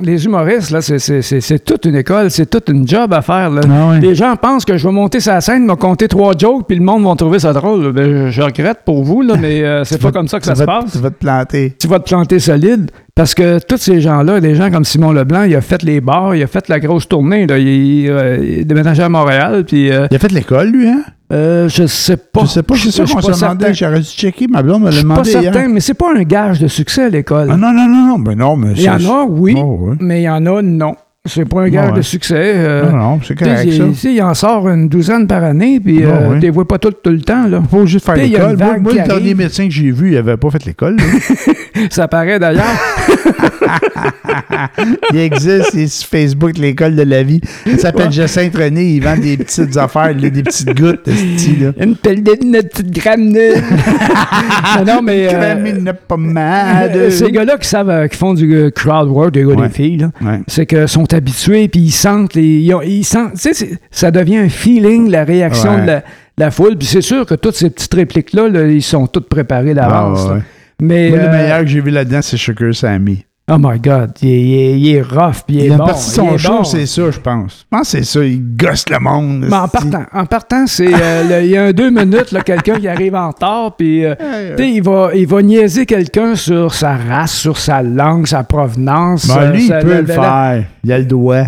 les, 0.00 0.24
humoristes, 0.24 0.70
là, 0.70 0.80
c'est- 0.82 1.64
toute 1.64 1.84
une 1.86 1.96
école, 1.96 2.30
c'est 2.30 2.46
toute 2.48 2.68
une 2.68 2.86
job 2.86 3.12
à 3.12 3.22
faire. 3.22 3.50
Là. 3.50 3.62
Ah 3.68 3.90
ouais. 3.90 4.00
Les 4.00 4.14
gens 4.14 4.36
pensent 4.36 4.64
que 4.64 4.76
je 4.76 4.86
vais 4.86 4.92
monter 4.94 5.18
la 5.26 5.40
scène, 5.40 5.66
me 5.66 5.74
compter 5.74 6.06
trois 6.06 6.34
jokes, 6.38 6.64
puis 6.68 6.76
le 6.76 6.84
monde 6.84 7.02
va 7.04 7.14
trouver 7.16 7.40
ça 7.40 7.52
drôle. 7.52 7.90
Ben, 7.92 8.26
je, 8.26 8.30
je 8.30 8.42
regrette 8.42 8.78
pour 8.84 9.02
vous, 9.02 9.22
là, 9.22 9.34
mais 9.36 9.62
euh, 9.64 9.82
c'est 9.82 10.00
pas 10.00 10.12
comme 10.12 10.28
ça 10.28 10.38
que 10.38 10.46
ça 10.46 10.54
se 10.54 10.62
passe. 10.62 10.92
Tu 10.92 10.98
vas 10.98 11.10
te 11.10 11.18
planter. 11.18 11.74
Tu 11.80 11.88
vas 11.88 11.98
te 11.98 12.04
planter 12.08 12.38
solide. 12.38 12.92
Parce 13.16 13.34
que 13.34 13.58
tous 13.66 13.78
ces 13.78 14.02
gens-là, 14.02 14.40
des 14.40 14.54
gens 14.54 14.70
comme 14.70 14.84
Simon 14.84 15.10
Leblanc, 15.10 15.44
il 15.44 15.56
a 15.56 15.62
fait 15.62 15.82
les 15.82 16.02
bars, 16.02 16.36
il 16.36 16.42
a 16.42 16.46
fait 16.46 16.68
la 16.68 16.78
grosse 16.78 17.08
tournée. 17.08 17.46
Là. 17.46 17.56
Il, 17.56 17.66
il, 17.66 18.10
euh, 18.10 18.36
il 18.42 18.58
est 18.60 18.64
déménagé 18.66 19.02
à 19.02 19.08
Montréal. 19.08 19.64
Puis, 19.66 19.90
euh, 19.90 20.06
Il 20.10 20.16
a 20.16 20.18
fait 20.18 20.30
l'école, 20.32 20.68
lui, 20.68 20.86
hein? 20.86 21.02
euh, 21.32 21.66
je 21.66 21.86
sais 21.86 22.18
pas. 22.18 22.42
je 22.42 22.46
sais 22.48 22.62
pas, 22.62 22.74
c'est 22.76 22.90
ça 22.90 23.06
Je 23.06 23.14
qu'on 23.14 23.22
pas 23.22 23.32
se 23.32 23.40
demandait. 23.40 23.72
J'aurais 23.72 24.00
dû 24.00 24.04
checker, 24.06 24.46
ma 24.48 24.62
blonde 24.62 24.82
me 24.82 24.90
Je 24.90 24.96
l'a 24.96 24.98
suis 25.00 25.08
pas 25.08 25.14
demandé 25.14 25.30
certain, 25.30 25.68
mais 25.68 25.80
c'est 25.80 25.94
pas 25.94 26.12
un 26.14 26.22
gage 26.24 26.60
de 26.60 26.68
succès 26.68 27.04
à 27.04 27.08
l'école. 27.08 27.48
Ah 27.50 27.56
non, 27.56 27.72
non, 27.72 27.88
non, 27.88 28.06
non, 28.08 28.18
ben 28.18 28.36
non, 28.36 28.54
mais 28.54 28.72
il 28.76 28.82
y 28.82 28.90
en 28.90 28.96
a, 29.02 29.24
oui, 29.26 29.54
Oh, 29.58 29.92
mais 29.98 30.20
il 30.20 30.24
y 30.24 30.28
en 30.28 30.44
a, 30.44 30.60
non. 30.60 30.94
C'est 31.28 31.44
pas 31.44 31.62
un 31.62 31.68
gage 31.70 31.90
Ouais. 31.90 31.96
de 31.96 32.02
succès. 32.02 32.34
euh, 32.54 32.88
Non, 32.92 32.96
non, 32.98 33.20
c'est 33.26 33.34
correct, 33.36 33.62
il, 33.64 33.76
ça. 33.76 33.84
sais, 34.00 34.12
il 34.14 34.22
en 34.22 34.34
sort 34.34 34.68
une 34.68 34.88
douzaine 34.88 35.26
par 35.26 35.42
année, 35.42 35.80
puis 35.80 36.04
Ah, 36.04 36.08
euh, 36.08 36.28
ouais. 36.28 36.34
tu 36.36 36.42
les 36.42 36.50
vois 36.50 36.68
pas 36.68 36.78
tout, 36.78 36.92
tout 36.92 37.10
le 37.10 37.20
temps. 37.22 37.48
Là. 37.48 37.60
Faut 37.68 37.84
juste 37.86 38.04
faire 38.06 38.16
il 38.18 38.30
l'école. 38.30 38.56
Moi, 38.56 38.92
le 38.92 39.06
dernier 39.08 39.34
médecin 39.34 39.64
que 39.66 39.72
j'ai 39.72 39.90
vu, 39.90 40.12
il 40.12 40.16
avait 40.18 40.36
pas 40.36 40.50
fait 40.50 40.64
l'école. 40.66 40.96
Ça 41.90 42.06
paraît 42.06 42.38
d'ailleurs. 42.38 42.62
il 45.12 45.18
existe, 45.18 45.70
il 45.74 45.80
est 45.80 45.86
sur 45.88 46.08
Facebook, 46.08 46.58
l'école 46.58 46.96
de 46.96 47.02
la 47.02 47.22
vie. 47.22 47.40
Il 47.66 47.78
s'appelle 47.78 48.10
Jacinthe 48.12 48.56
René, 48.56 48.94
il 48.94 49.02
vend 49.02 49.16
des 49.16 49.36
petites 49.36 49.76
affaires, 49.76 50.14
des 50.14 50.30
petites 50.42 50.74
gouttes 50.76 51.06
de 51.06 51.12
style. 51.12 51.64
là. 51.66 51.72
une 51.84 51.96
petite 51.96 52.90
gramine. 52.90 53.36
non, 54.86 55.00
mais. 55.02 55.28
euh, 55.32 55.64
une 55.66 55.92
pommade. 56.06 56.92
euh, 56.96 57.10
ces 57.10 57.30
gars-là 57.30 57.56
qui 57.58 57.68
savent, 57.68 57.90
euh, 57.90 58.08
qui 58.08 58.16
font 58.16 58.34
du 58.34 58.52
euh, 58.54 58.70
crowd 58.70 59.08
work, 59.08 59.32
des 59.32 59.42
gars, 59.42 59.48
Ouais. 59.54 59.68
des 59.68 59.74
filles, 59.74 60.08
Ouais. 60.22 60.40
c'est 60.46 60.66
que 60.66 60.86
sont 60.86 61.12
habitués, 61.14 61.68
puis 61.68 61.80
ils 61.80 61.90
sentent 61.92 62.34
les. 62.34 62.60
Ils, 62.60 62.74
ont- 62.74 62.82
ils 62.82 63.04
sentent. 63.04 63.34
Tu 63.34 63.40
sais, 63.40 63.54
c'est- 63.54 63.78
ça 63.90 64.10
devient 64.10 64.38
un 64.38 64.48
feeling, 64.48 65.10
la 65.10 65.24
réaction 65.24 65.74
Ouais. 65.76 65.82
de 65.82 65.86
la, 65.86 66.02
la 66.38 66.50
foule. 66.50 66.76
Puis 66.76 66.86
c'est 66.86 67.00
sûr 67.02 67.26
que 67.26 67.34
toutes 67.34 67.56
ces 67.56 67.70
petites 67.70 67.94
répliques-là, 67.94 68.48
là, 68.48 68.66
ils 68.66 68.82
sont 68.82 69.06
toutes 69.06 69.28
préparées 69.28 69.74
d'avance. 69.74 70.26
Ah, 70.30 70.34
ouais. 70.34 70.40
Mais. 70.80 71.08
Moi, 71.10 71.18
le 71.18 71.24
euh, 71.24 71.30
meilleur 71.32 71.60
que 71.60 71.66
j'ai 71.66 71.80
vu 71.80 71.90
là-dedans, 71.90 72.20
c'est 72.22 72.36
Sugar 72.36 72.74
Sammy. 72.74 73.24
Oh 73.48 73.58
my 73.60 73.78
God, 73.78 74.10
il 74.22 74.28
est, 74.28 74.40
il 74.40 74.54
est- 74.56 74.80
il 74.80 74.94
est 74.96 75.02
rough, 75.02 75.44
puis 75.46 75.54
il 75.54 75.60
est 75.60 75.66
Il 75.66 75.72
a 75.74 75.76
bon. 75.76 75.86
parti 75.86 76.04
de 76.04 76.10
il 76.10 76.14
son 76.16 76.34
est 76.34 76.38
show, 76.38 76.52
bon. 76.58 76.64
c'est 76.64 76.86
ça, 76.86 77.10
je 77.12 77.20
pense. 77.20 77.58
Je 77.60 77.64
pense 77.70 77.80
que 77.82 77.86
c'est 77.98 78.02
ça, 78.02 78.24
il 78.24 78.56
gosse 78.56 78.88
le 78.90 78.98
monde. 78.98 79.46
Mais 79.48 79.54
en 79.56 79.68
partant, 79.68 80.02
en 80.12 80.26
partant, 80.26 80.66
c'est 80.66 80.92
euh, 80.92 81.42
il 81.44 81.50
y 81.50 81.56
a 81.56 81.66
un 81.66 81.72
deux 81.72 81.90
minutes, 81.90 82.32
là, 82.32 82.40
quelqu'un 82.40 82.80
qui 82.80 82.88
arrive 82.88 83.14
en 83.14 83.28
retard, 83.28 83.76
puis 83.76 84.04
euh, 84.04 84.16
il 84.58 84.82
va, 84.82 85.10
il 85.14 85.28
va 85.28 85.42
niaiser 85.42 85.86
quelqu'un 85.86 86.34
sur 86.34 86.74
sa 86.74 86.96
race, 86.96 87.34
sur 87.34 87.56
sa 87.56 87.84
langue, 87.84 88.26
sa 88.26 88.42
provenance. 88.42 89.28
Ben, 89.28 89.38
euh, 89.42 89.52
lui, 89.52 89.66
il 89.66 89.78
peut 89.78 90.00
le 90.00 90.06
faire. 90.06 90.64
Il 90.82 90.90
a 90.92 90.98
le 90.98 91.04
doigt. 91.04 91.44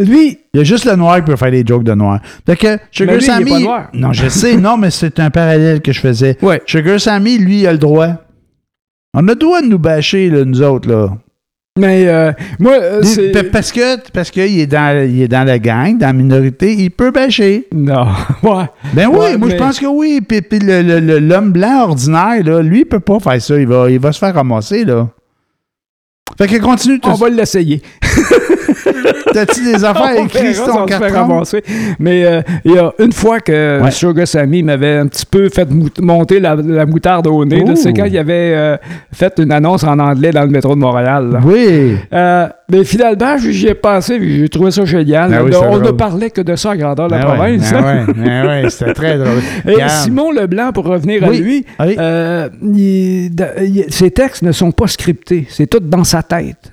Lui, 0.00 0.38
Il 0.52 0.58
y 0.58 0.60
a 0.62 0.64
juste 0.64 0.84
le 0.84 0.96
noir 0.96 1.16
qui 1.18 1.22
peut 1.30 1.36
faire 1.36 1.50
des 1.52 1.62
jokes 1.64 1.84
de 1.84 1.94
noir. 1.94 2.18
Fait 2.44 2.56
que 2.56 2.76
Sugar 2.90 3.14
lui, 3.14 3.22
il 3.22 3.28
est 3.30 3.32
Sammy. 3.32 3.50
pas 3.50 3.60
noir. 3.60 3.88
Non, 3.94 4.12
je 4.12 4.28
sais, 4.28 4.56
non, 4.56 4.76
mais 4.76 4.90
c'est 4.90 5.20
un 5.20 5.30
parallèle 5.30 5.80
que 5.80 5.92
je 5.92 6.00
faisais. 6.00 6.36
ouais. 6.42 6.60
Sugar 6.66 6.98
Sammy, 7.00 7.38
lui, 7.38 7.60
il 7.60 7.66
a 7.68 7.72
le 7.72 7.78
droit. 7.78 8.14
On 9.14 9.26
a 9.26 9.32
le 9.32 9.34
droit 9.34 9.60
de 9.60 9.66
nous 9.66 9.78
bâcher, 9.78 10.30
là, 10.30 10.44
nous 10.44 10.62
autres, 10.62 10.88
là. 10.88 11.08
Mais 11.78 12.06
euh, 12.08 12.32
moi, 12.58 12.74
euh, 12.80 13.02
c'est. 13.02 13.30
pa- 13.32 13.44
Parce 13.44 13.70
que 13.72 14.10
parce 14.10 14.30
qu'il 14.30 14.58
est 14.58 14.66
dans 14.66 15.08
il 15.08 15.22
est 15.22 15.28
dans 15.28 15.44
la 15.46 15.58
gang, 15.58 15.96
dans 15.98 16.08
la 16.08 16.12
minorité, 16.12 16.74
il 16.74 16.90
peut 16.90 17.10
bâcher. 17.10 17.66
Non. 17.72 18.06
Ouais. 18.42 18.64
Ben 18.92 19.08
oui, 19.08 19.18
Ouais, 19.18 19.36
moi 19.38 19.48
mais- 19.48 19.54
je 19.54 19.58
pense 19.58 19.78
que 19.80 19.86
oui. 19.86 20.20
Puis, 20.26 20.42
puis 20.42 20.58
le- 20.58 20.82
le- 20.82 21.00
le- 21.00 21.18
l'homme 21.20 21.52
blanc 21.52 21.84
ordinaire, 21.84 22.42
là, 22.44 22.60
lui, 22.62 22.80
il 22.80 22.86
peut 22.86 23.00
pas 23.00 23.18
faire 23.20 23.40
ça. 23.40 23.58
Il 23.58 23.66
va, 23.68 23.88
il 23.90 23.98
va 24.00 24.12
se 24.12 24.18
faire 24.18 24.34
ramasser, 24.34 24.84
là. 24.84 25.08
Fait 26.38 26.46
que 26.48 26.56
continue. 26.60 27.00
On 27.04 27.10
T'as- 27.12 27.14
va 27.16 27.28
l'essayer. 27.30 27.82
T'as-tu 29.32 29.64
des 29.64 29.84
affaires 29.84 30.14
écrites 30.24 30.54
sur 30.54 30.66
ton 30.66 30.86
carton? 30.86 31.42
Mais 31.98 32.24
euh, 32.24 32.42
il 32.64 32.72
y 32.72 32.78
a 32.78 32.92
une 32.98 33.12
fois 33.12 33.40
que 33.40 33.80
Ouais. 33.82 33.90
Sugar 33.90 34.26
Sammy 34.26 34.62
m'avait 34.62 34.96
un 34.98 35.06
petit 35.06 35.26
peu 35.26 35.48
fait 35.48 35.68
monter 36.00 36.40
la, 36.40 36.54
la 36.56 36.86
moutarde 36.86 37.26
au 37.26 37.44
nez, 37.44 37.64
c'est 37.76 37.92
quand 37.92 38.04
il 38.04 38.16
avait 38.18 38.52
euh, 38.54 38.76
fait 39.12 39.32
une 39.38 39.52
annonce 39.52 39.84
en 39.84 39.98
anglais 39.98 40.30
dans 40.32 40.42
le 40.42 40.48
métro 40.50 40.74
de 40.74 40.80
Montréal. 40.80 41.30
là. 41.32 41.40
Oui. 41.44 41.96
Euh, 42.12 42.48
mais 42.70 42.84
finalement, 42.84 43.36
j'y 43.38 43.66
ai 43.68 43.74
pensé, 43.74 44.18
puis 44.18 44.38
j'ai 44.40 44.48
trouvé 44.48 44.70
ça 44.70 44.84
génial. 44.84 45.30
Oui, 45.44 45.50
c'est 45.52 45.58
on 45.66 45.78
ne 45.78 45.90
parlait 45.90 46.30
que 46.30 46.40
de 46.40 46.54
ça 46.56 46.72
à 46.72 46.76
grandeur 46.76 47.08
de 47.08 47.14
la 47.14 47.18
Ben 47.22 47.28
ouais, 47.30 47.36
province. 47.58 47.72
ben 47.72 47.84
ouais, 47.84 48.14
ben 48.24 48.46
ouais, 48.64 48.70
c'était 48.70 48.94
très 48.94 49.18
drôle. 49.18 49.40
Et. 49.68 49.76
Simon 49.88 50.30
Leblanc, 50.32 50.72
pour 50.72 50.84
revenir 50.86 51.22
Oui. 51.28 51.36
à 51.36 51.40
lui, 51.40 51.66
Oui. 51.80 51.96
euh, 51.98 52.48
il- 52.62 53.34
de- 53.34 53.44
il- 53.64 53.84
ses 53.92 54.10
textes 54.10 54.42
ne 54.42 54.52
sont 54.52 54.70
pas 54.72 54.86
scriptés, 54.86 55.46
c'est 55.48 55.66
tout 55.68 55.80
dans 55.80 56.04
sa 56.04 56.22
tête. 56.22 56.69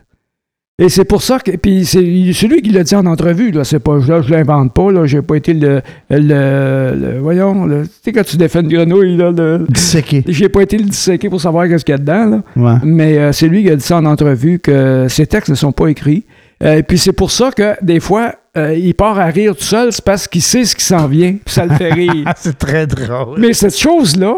Et 0.80 0.90
c'est 0.90 1.06
pour 1.06 1.24
ça 1.24 1.40
que. 1.40 1.50
Puis 1.58 1.86
c'est 1.86 2.02
lui 2.04 2.62
qui 2.62 2.70
l'a 2.70 2.84
dit 2.84 2.94
en 2.94 3.08
entrevue, 3.08 3.50
là. 3.50 3.64
C'est 3.64 3.80
pas. 3.80 3.98
Là, 3.98 4.22
je 4.22 4.30
l'invente 4.32 4.76
pas, 4.76 4.92
là. 4.92 5.08
J'ai 5.08 5.24
pas 5.24 5.36
été 5.36 5.54
le. 5.56 5.82
le- 6.12 6.94
le- 6.96 7.20
voyons, 7.20 7.66
le- 7.66 7.82
tu 7.88 7.90
sais, 8.04 8.12
quand 8.12 8.24
tu 8.24 8.38
défais 8.38 8.60
une 8.60 8.68
grenouille, 8.68 9.18
là. 9.18 9.32
le- 9.32 9.66
Disséqué. 9.70 10.24
j'ai 10.28 10.50
pas 10.50 10.62
été 10.62 10.78
le 10.78 10.84
disséquer 10.84 11.30
pour 11.32 11.42
savoir 11.42 11.68
qu'est-ce 11.68 11.84
qu'il 11.84 11.94
y 11.94 11.96
a 11.96 11.98
dedans, 11.98 12.26
là. 12.28 12.44
Ouais. 12.56 12.80
Mais 12.84 13.18
euh, 13.18 13.32
c'est 13.32 13.48
lui 13.48 13.64
qui 13.64 13.72
a 13.72 13.76
dit 13.76 13.82
ça 13.84 13.98
en 13.98 14.06
entrevue, 14.06 14.60
que 14.60 15.08
ses 15.10 15.26
textes 15.26 15.50
ne 15.50 15.56
sont 15.56 15.72
pas 15.72 15.88
écrits. 15.88 16.26
Euh, 16.64 16.78
et 16.78 16.84
puis 16.84 16.98
c'est 16.98 17.12
pour 17.14 17.30
ça 17.32 17.52
que 17.52 17.76
des 17.84 18.00
fois, 18.00 18.34
euh, 18.58 18.74
il 18.76 18.96
part 18.96 19.20
à 19.20 19.26
rire 19.26 19.56
tout 19.56 19.64
seul, 19.64 19.92
c'est 19.94 20.04
parce 20.04 20.28
qu'il 20.28 20.42
sait 20.42 20.66
ce 20.66 20.76
qui 20.76 20.84
s'en 20.84 21.08
vient, 21.08 21.34
puis 21.34 21.54
ça 21.54 21.66
le 21.66 21.76
fait 21.76 21.94
rire. 21.94 22.24
Ah, 22.26 22.34
c'est 22.38 22.58
très 22.58 22.88
drôle. 22.88 23.38
Mais 23.38 23.54
cette 23.54 23.78
chose-là, 23.78 24.38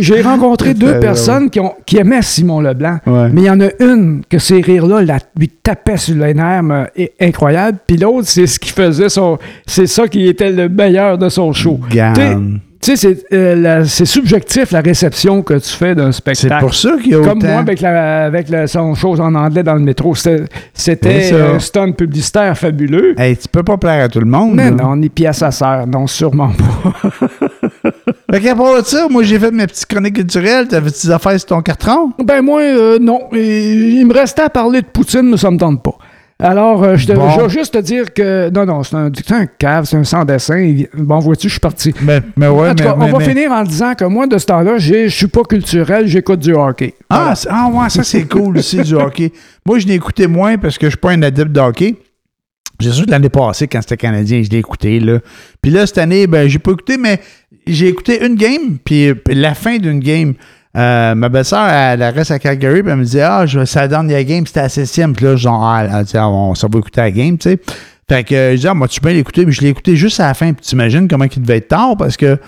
j'ai 0.00 0.22
rencontré 0.22 0.74
deux 0.74 0.98
personnes 0.98 1.48
qui, 1.48 1.60
ont, 1.60 1.74
qui 1.86 1.98
aimaient 1.98 2.22
Simon 2.22 2.60
Leblanc. 2.60 2.98
Ouais. 3.06 3.28
Mais 3.32 3.42
il 3.42 3.44
y 3.46 3.50
en 3.50 3.60
a 3.60 3.68
une 3.78 4.22
que 4.28 4.38
ces 4.40 4.60
rires-là 4.60 5.02
la- 5.02 5.18
lui 5.38 5.48
tapaient 5.48 5.96
sur 5.96 6.16
les 6.16 6.34
nerfs 6.34 6.64
mais, 6.64 6.90
et- 6.96 7.12
incroyable. 7.20 7.78
Puis 7.86 7.96
l'autre, 7.96 8.26
c'est 8.26 8.48
ce 8.48 8.58
qui 8.58 8.70
faisait 8.72 9.08
son. 9.08 9.38
C'est 9.66 9.86
ça 9.86 10.08
qui 10.08 10.26
était 10.26 10.50
le 10.50 10.68
meilleur 10.68 11.16
de 11.16 11.28
son 11.28 11.52
show. 11.52 11.78
Tu 12.80 12.96
sais, 12.96 13.16
c'est, 13.30 13.34
euh, 13.34 13.84
c'est 13.86 14.04
subjectif 14.04 14.70
la 14.70 14.80
réception 14.80 15.42
que 15.42 15.54
tu 15.54 15.70
fais 15.70 15.94
d'un 15.94 16.12
C'est 16.12 16.18
spectacle. 16.18 16.60
pour 16.60 16.74
ça 16.74 16.90
qu'il 17.02 17.12
y 17.12 17.14
a 17.14 17.18
Comme 17.18 17.38
autant... 17.38 17.46
moi 17.48 17.58
avec, 17.60 17.80
la, 17.80 18.24
avec 18.26 18.48
la- 18.48 18.66
son 18.66 18.94
chose 18.94 19.20
en 19.20 19.34
anglais 19.34 19.62
dans 19.62 19.74
le 19.74 19.80
métro. 19.80 20.14
C'était, 20.14 20.44
C'est 20.74 21.32
un 21.40 21.58
stunt 21.58 21.92
publicitaire 21.92 22.56
fabuleux. 22.56 23.14
Hey, 23.18 23.36
tu 23.36 23.48
peux 23.48 23.62
pas 23.62 23.76
plaire 23.76 24.04
à 24.04 24.08
tout 24.08 24.20
le 24.20 24.26
monde. 24.26 24.54
Mais 24.54 24.70
là. 24.70 24.76
non, 24.76 24.96
ni 24.96 25.08
pièce 25.08 25.42
à 25.42 25.50
sœur. 25.50 25.86
Non, 25.86 26.06
sûrement 26.06 26.50
pas. 26.50 27.10
Fait 28.32 28.40
qu'à 28.40 28.54
part 28.56 28.82
de 28.82 28.84
ça, 28.86 29.06
moi, 29.08 29.22
j'ai 29.22 29.38
fait 29.38 29.50
mes 29.52 29.66
petites 29.66 29.86
chroniques 29.86 30.16
culturelles. 30.16 30.66
T'avais 30.68 30.90
des 30.90 31.10
affaires 31.10 31.38
sur 31.38 31.46
ton 31.46 31.62
carton? 31.62 32.12
Ben 32.22 32.42
moi, 32.42 32.60
euh, 32.60 32.98
non. 33.00 33.20
Il 33.32 34.04
me 34.06 34.12
restait 34.12 34.42
à 34.42 34.50
parler 34.50 34.82
de 34.82 34.86
Poutine, 34.86 35.30
mais 35.30 35.36
ça 35.36 35.50
me 35.50 35.56
tente 35.58 35.82
pas. 35.82 35.95
Alors, 36.38 36.82
euh, 36.84 36.96
je, 36.96 37.06
te, 37.06 37.12
Bon. 37.14 37.30
je 37.30 37.40
vais 37.40 37.48
juste 37.48 37.72
te 37.72 37.78
dire 37.78 38.12
que... 38.12 38.50
Non, 38.50 38.66
non, 38.66 38.82
c'est 38.82 38.94
un, 38.94 39.06
un 39.30 39.46
cave, 39.46 39.86
c'est 39.86 39.96
un 39.96 40.04
sans-dessin. 40.04 40.82
Bon, 40.94 41.18
vois-tu, 41.18 41.48
je 41.48 41.52
suis 41.54 41.60
parti. 41.60 41.94
Mais, 42.02 42.20
mais 42.36 42.46
ouais, 42.48 42.68
en 42.70 42.74
tout 42.74 42.84
mais, 42.84 42.90
cas, 42.90 42.96
mais- 42.98 43.04
on 43.06 43.12
va 43.12 43.18
mais- 43.18 43.24
finir 43.24 43.52
en 43.52 43.62
disant 43.62 43.94
que 43.94 44.04
moi, 44.04 44.26
de 44.26 44.36
ce 44.36 44.44
temps-là, 44.44 44.76
je 44.76 45.08
suis 45.08 45.28
pas 45.28 45.44
culturel, 45.44 46.06
j'écoute 46.06 46.40
du 46.40 46.52
hockey. 46.52 46.94
Ah, 47.08 47.32
ah 47.48 47.70
ouais, 47.72 47.88
ça 47.88 48.04
c'est 48.04 48.24
cool 48.28 48.58
aussi 48.58 48.76
du 48.82 48.94
hockey. 48.94 49.32
Moi, 49.64 49.78
je 49.78 49.86
l'ai 49.86 49.94
écouté 49.94 50.26
moins 50.26 50.58
parce 50.58 50.76
que 50.76 50.86
je 50.86 50.90
suis 50.90 50.98
pas 50.98 51.12
un 51.12 51.22
adepte 51.22 51.52
de 51.52 51.60
hockey. 51.60 51.94
J'ai 52.80 52.90
sûr 52.92 53.06
que 53.06 53.10
l'année 53.10 53.30
passée, 53.30 53.66
quand 53.66 53.80
c'était 53.80 53.96
canadien, 53.96 54.42
je 54.42 54.50
l'ai 54.50 54.58
écouté. 54.58 55.00
Là. 55.00 55.20
Puis 55.62 55.70
là, 55.70 55.86
cette 55.86 55.96
année, 55.96 56.26
ben, 56.26 56.46
j'ai 56.46 56.58
pas 56.58 56.72
écouté, 56.72 56.98
mais 56.98 57.18
j'ai 57.66 57.88
écouté 57.88 58.22
une 58.26 58.34
game, 58.34 58.76
puis 58.84 59.08
euh, 59.08 59.14
la 59.28 59.54
fin 59.54 59.78
d'une 59.78 60.00
game. 60.00 60.34
Euh, 60.76 61.14
ma 61.14 61.28
belle-sœur, 61.28 61.66
elle, 61.68 62.02
reste 62.02 62.30
à 62.30 62.38
Calgary, 62.38 62.82
puis 62.82 62.92
elle 62.92 62.98
me 62.98 63.04
dit 63.04 63.20
Ah, 63.20 63.46
je, 63.46 63.64
sa 63.64 63.88
dernière 63.88 64.22
game, 64.24 64.46
c'était 64.46 64.60
à 64.60 64.64
la 64.64 64.68
septième. 64.68 65.14
Puis 65.14 65.24
là, 65.24 65.36
genre, 65.36 65.64
ah, 65.64 65.84
elle 65.84 66.04
dit, 66.04 66.16
Ah, 66.16 66.28
on 66.28 66.54
s'en 66.54 66.68
va 66.68 66.78
écouter 66.78 67.00
la 67.00 67.10
game, 67.10 67.38
tu 67.38 67.50
sais. 67.50 67.60
Fait 68.08 68.24
que 68.24 68.52
je 68.52 68.60
dis 68.60 68.68
Ah, 68.68 68.74
moi, 68.74 68.86
tu 68.86 69.00
peux 69.00 69.10
l'écouter, 69.10 69.46
mais 69.46 69.52
je 69.52 69.62
l'ai 69.62 69.68
écouté 69.68 69.96
juste 69.96 70.20
à 70.20 70.26
la 70.26 70.34
fin. 70.34 70.52
Puis 70.52 70.66
t'imagines 70.66 71.08
comment 71.08 71.24
il 71.24 71.42
devait 71.42 71.58
être 71.58 71.68
tard, 71.68 71.96
parce 71.96 72.16
que 72.16 72.38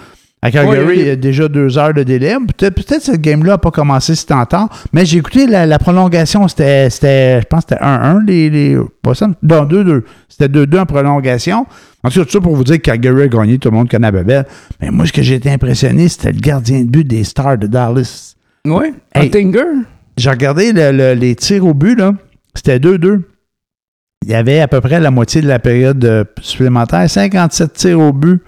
à 0.41 0.51
Calgary, 0.53 0.87
Ouais, 0.87 0.99
il 0.99 1.07
y 1.07 1.11
a 1.11 1.17
déjà 1.17 1.49
deux 1.49 1.77
heures 1.79 1.93
de 1.95 2.03
délai. 2.05 2.37
Peut-être 2.57 2.75
peut-être 2.75 3.03
cette 3.03 3.21
game-là 3.21 3.53
n'a 3.53 3.59
pas 3.59 3.71
commencé 3.73 4.15
si 4.15 4.25
tant 4.25 4.45
tard, 4.47 4.69
mais 4.93 5.05
j'ai 5.05 5.19
écouté 5.19 5.47
la, 5.47 5.67
la 5.67 5.79
prolongation, 5.79 6.47
c'était, 6.47 6.89
je 6.91 7.45
pense 7.47 7.65
que 7.65 7.71
c'était 7.75 7.85
1-1, 7.85 8.25
les, 8.27 8.49
les, 8.51 8.79
pas 9.03 9.15
ça, 9.15 9.27
non, 9.27 9.65
2-2. 9.65 10.03
C'était 10.29 10.49
2-2 10.49 10.79
en 10.81 10.87
prolongation. 10.87 11.67
En 12.05 12.11
tout 12.11 12.21
cas, 12.21 12.25
tout 12.25 12.31
ça 12.31 12.41
pour 12.41 12.55
vous 12.55 12.63
dire 12.63 12.77
que 12.77 12.83
Calgary 12.83 13.23
a 13.23 13.29
gagné, 13.29 13.59
tout 13.59 13.71
le 13.71 13.77
monde 13.77 13.91
connaît 13.91 14.13
Babel. 14.13 14.47
Mais 14.81 14.91
moi, 14.91 15.05
ce 15.07 15.13
que 15.13 15.23
j'ai 15.23 15.35
été 15.35 15.51
impressionné, 15.51 16.09
c'était 16.09 16.31
le 16.31 16.39
gardien 16.41 16.81
de 16.83 16.87
but 16.89 17.05
des 17.05 17.25
Stars 17.25 17.59
de 17.59 17.67
Dallas. 17.67 18.35
Oui, 18.65 18.95
Hey. 19.15 19.31
J'ai 20.17 20.31
regardé 20.31 20.73
le- 20.73 20.93
le- 20.93 21.15
les 21.15 21.35
tirs 21.35 21.65
au 21.67 21.75
but, 21.75 21.99
là. 21.99 22.13
C'était 22.55 22.79
2-2. 22.79 23.23
Il 24.25 24.31
y 24.31 24.35
avait 24.35 24.61
à 24.61 24.69
peu 24.69 24.81
près 24.81 25.01
la 25.01 25.11
moitié 25.11 25.41
de 25.43 25.49
la 25.49 25.59
période 25.59 26.05
euh, 26.05 26.25
supplémentaire. 26.41 27.09
57 27.09 27.73
tirs 27.73 28.01
au 28.01 28.13
but 28.13 28.41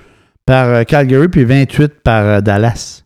par 0.46 0.68
euh, 0.68 0.82
Calgary, 0.84 1.28
puis 1.28 1.44
28 1.44 1.92
par 2.02 2.24
euh, 2.24 2.40
Dallas. 2.40 3.02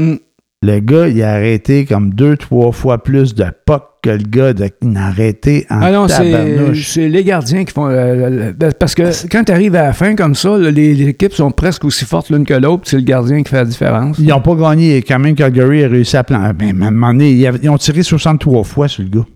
Mm. 0.00 0.14
Le 0.60 0.80
gars, 0.80 1.06
il 1.06 1.22
a 1.22 1.34
arrêté 1.34 1.84
comme 1.84 2.12
deux, 2.14 2.36
trois 2.36 2.72
fois 2.72 3.00
plus 3.02 3.32
de 3.36 3.44
puck 3.64 3.84
que 4.02 4.10
le 4.10 4.18
gars 4.28 4.52
de, 4.52 4.68
arrêté 4.96 5.66
en 5.70 5.80
Ah 5.82 5.92
non, 5.92 6.08
c'est, 6.08 7.08
les 7.08 7.22
gardiens 7.24 7.64
qui 7.64 7.72
font. 7.72 7.86
euh, 7.88 8.52
le- 8.52 8.72
parce 8.72 8.96
que 8.96 9.04
quand 9.28 9.44
tu 9.44 9.52
arrives 9.52 9.76
à 9.76 9.82
la 9.82 9.92
fin 9.92 10.16
comme 10.16 10.34
ça, 10.34 10.58
là, 10.58 10.72
les, 10.72 10.94
les 10.94 11.08
équipes 11.10 11.32
sont 11.32 11.52
presque 11.52 11.84
aussi 11.84 12.04
fortes 12.04 12.30
l'une 12.30 12.44
que 12.44 12.54
l'autre, 12.54 12.82
c'est 12.86 12.96
le 12.96 13.02
gardien 13.02 13.42
qui 13.44 13.50
fait 13.50 13.56
la 13.56 13.64
différence. 13.66 14.18
Ils 14.18 14.26
n'ont 14.26 14.40
pas 14.40 14.56
gagné. 14.56 15.00
Quand 15.02 15.20
même, 15.20 15.36
Calgary 15.36 15.84
a 15.84 15.88
réussi 15.88 16.16
à 16.16 16.24
plan. 16.24 16.52
Ben, 16.54 16.82
à 16.82 16.86
un 16.86 16.90
moment 16.90 17.12
donné, 17.12 17.30
ils 17.30 17.70
ont 17.70 17.78
tiré 17.78 18.02
63 18.02 18.64
fois 18.64 18.88
sur 18.88 19.04
le 19.04 19.10
gars. 19.10 19.26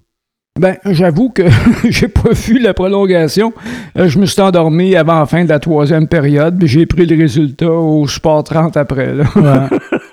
Ben, 0.60 0.76
j'avoue 0.84 1.30
que 1.30 1.42
j'ai 1.88 2.08
pas 2.08 2.30
vu 2.32 2.58
la 2.58 2.74
prolongation. 2.74 3.54
Euh, 3.98 4.08
je 4.08 4.18
me 4.18 4.26
suis 4.26 4.40
endormi 4.42 4.94
avant 4.94 5.20
la 5.20 5.26
fin 5.26 5.44
de 5.44 5.48
la 5.48 5.58
troisième 5.58 6.06
période, 6.06 6.58
puis 6.58 6.68
j'ai 6.68 6.84
pris 6.84 7.06
le 7.06 7.16
résultat 7.16 7.70
au 7.70 8.06
Sport 8.06 8.44
30 8.44 8.76
après. 8.76 9.14
Là. 9.14 9.24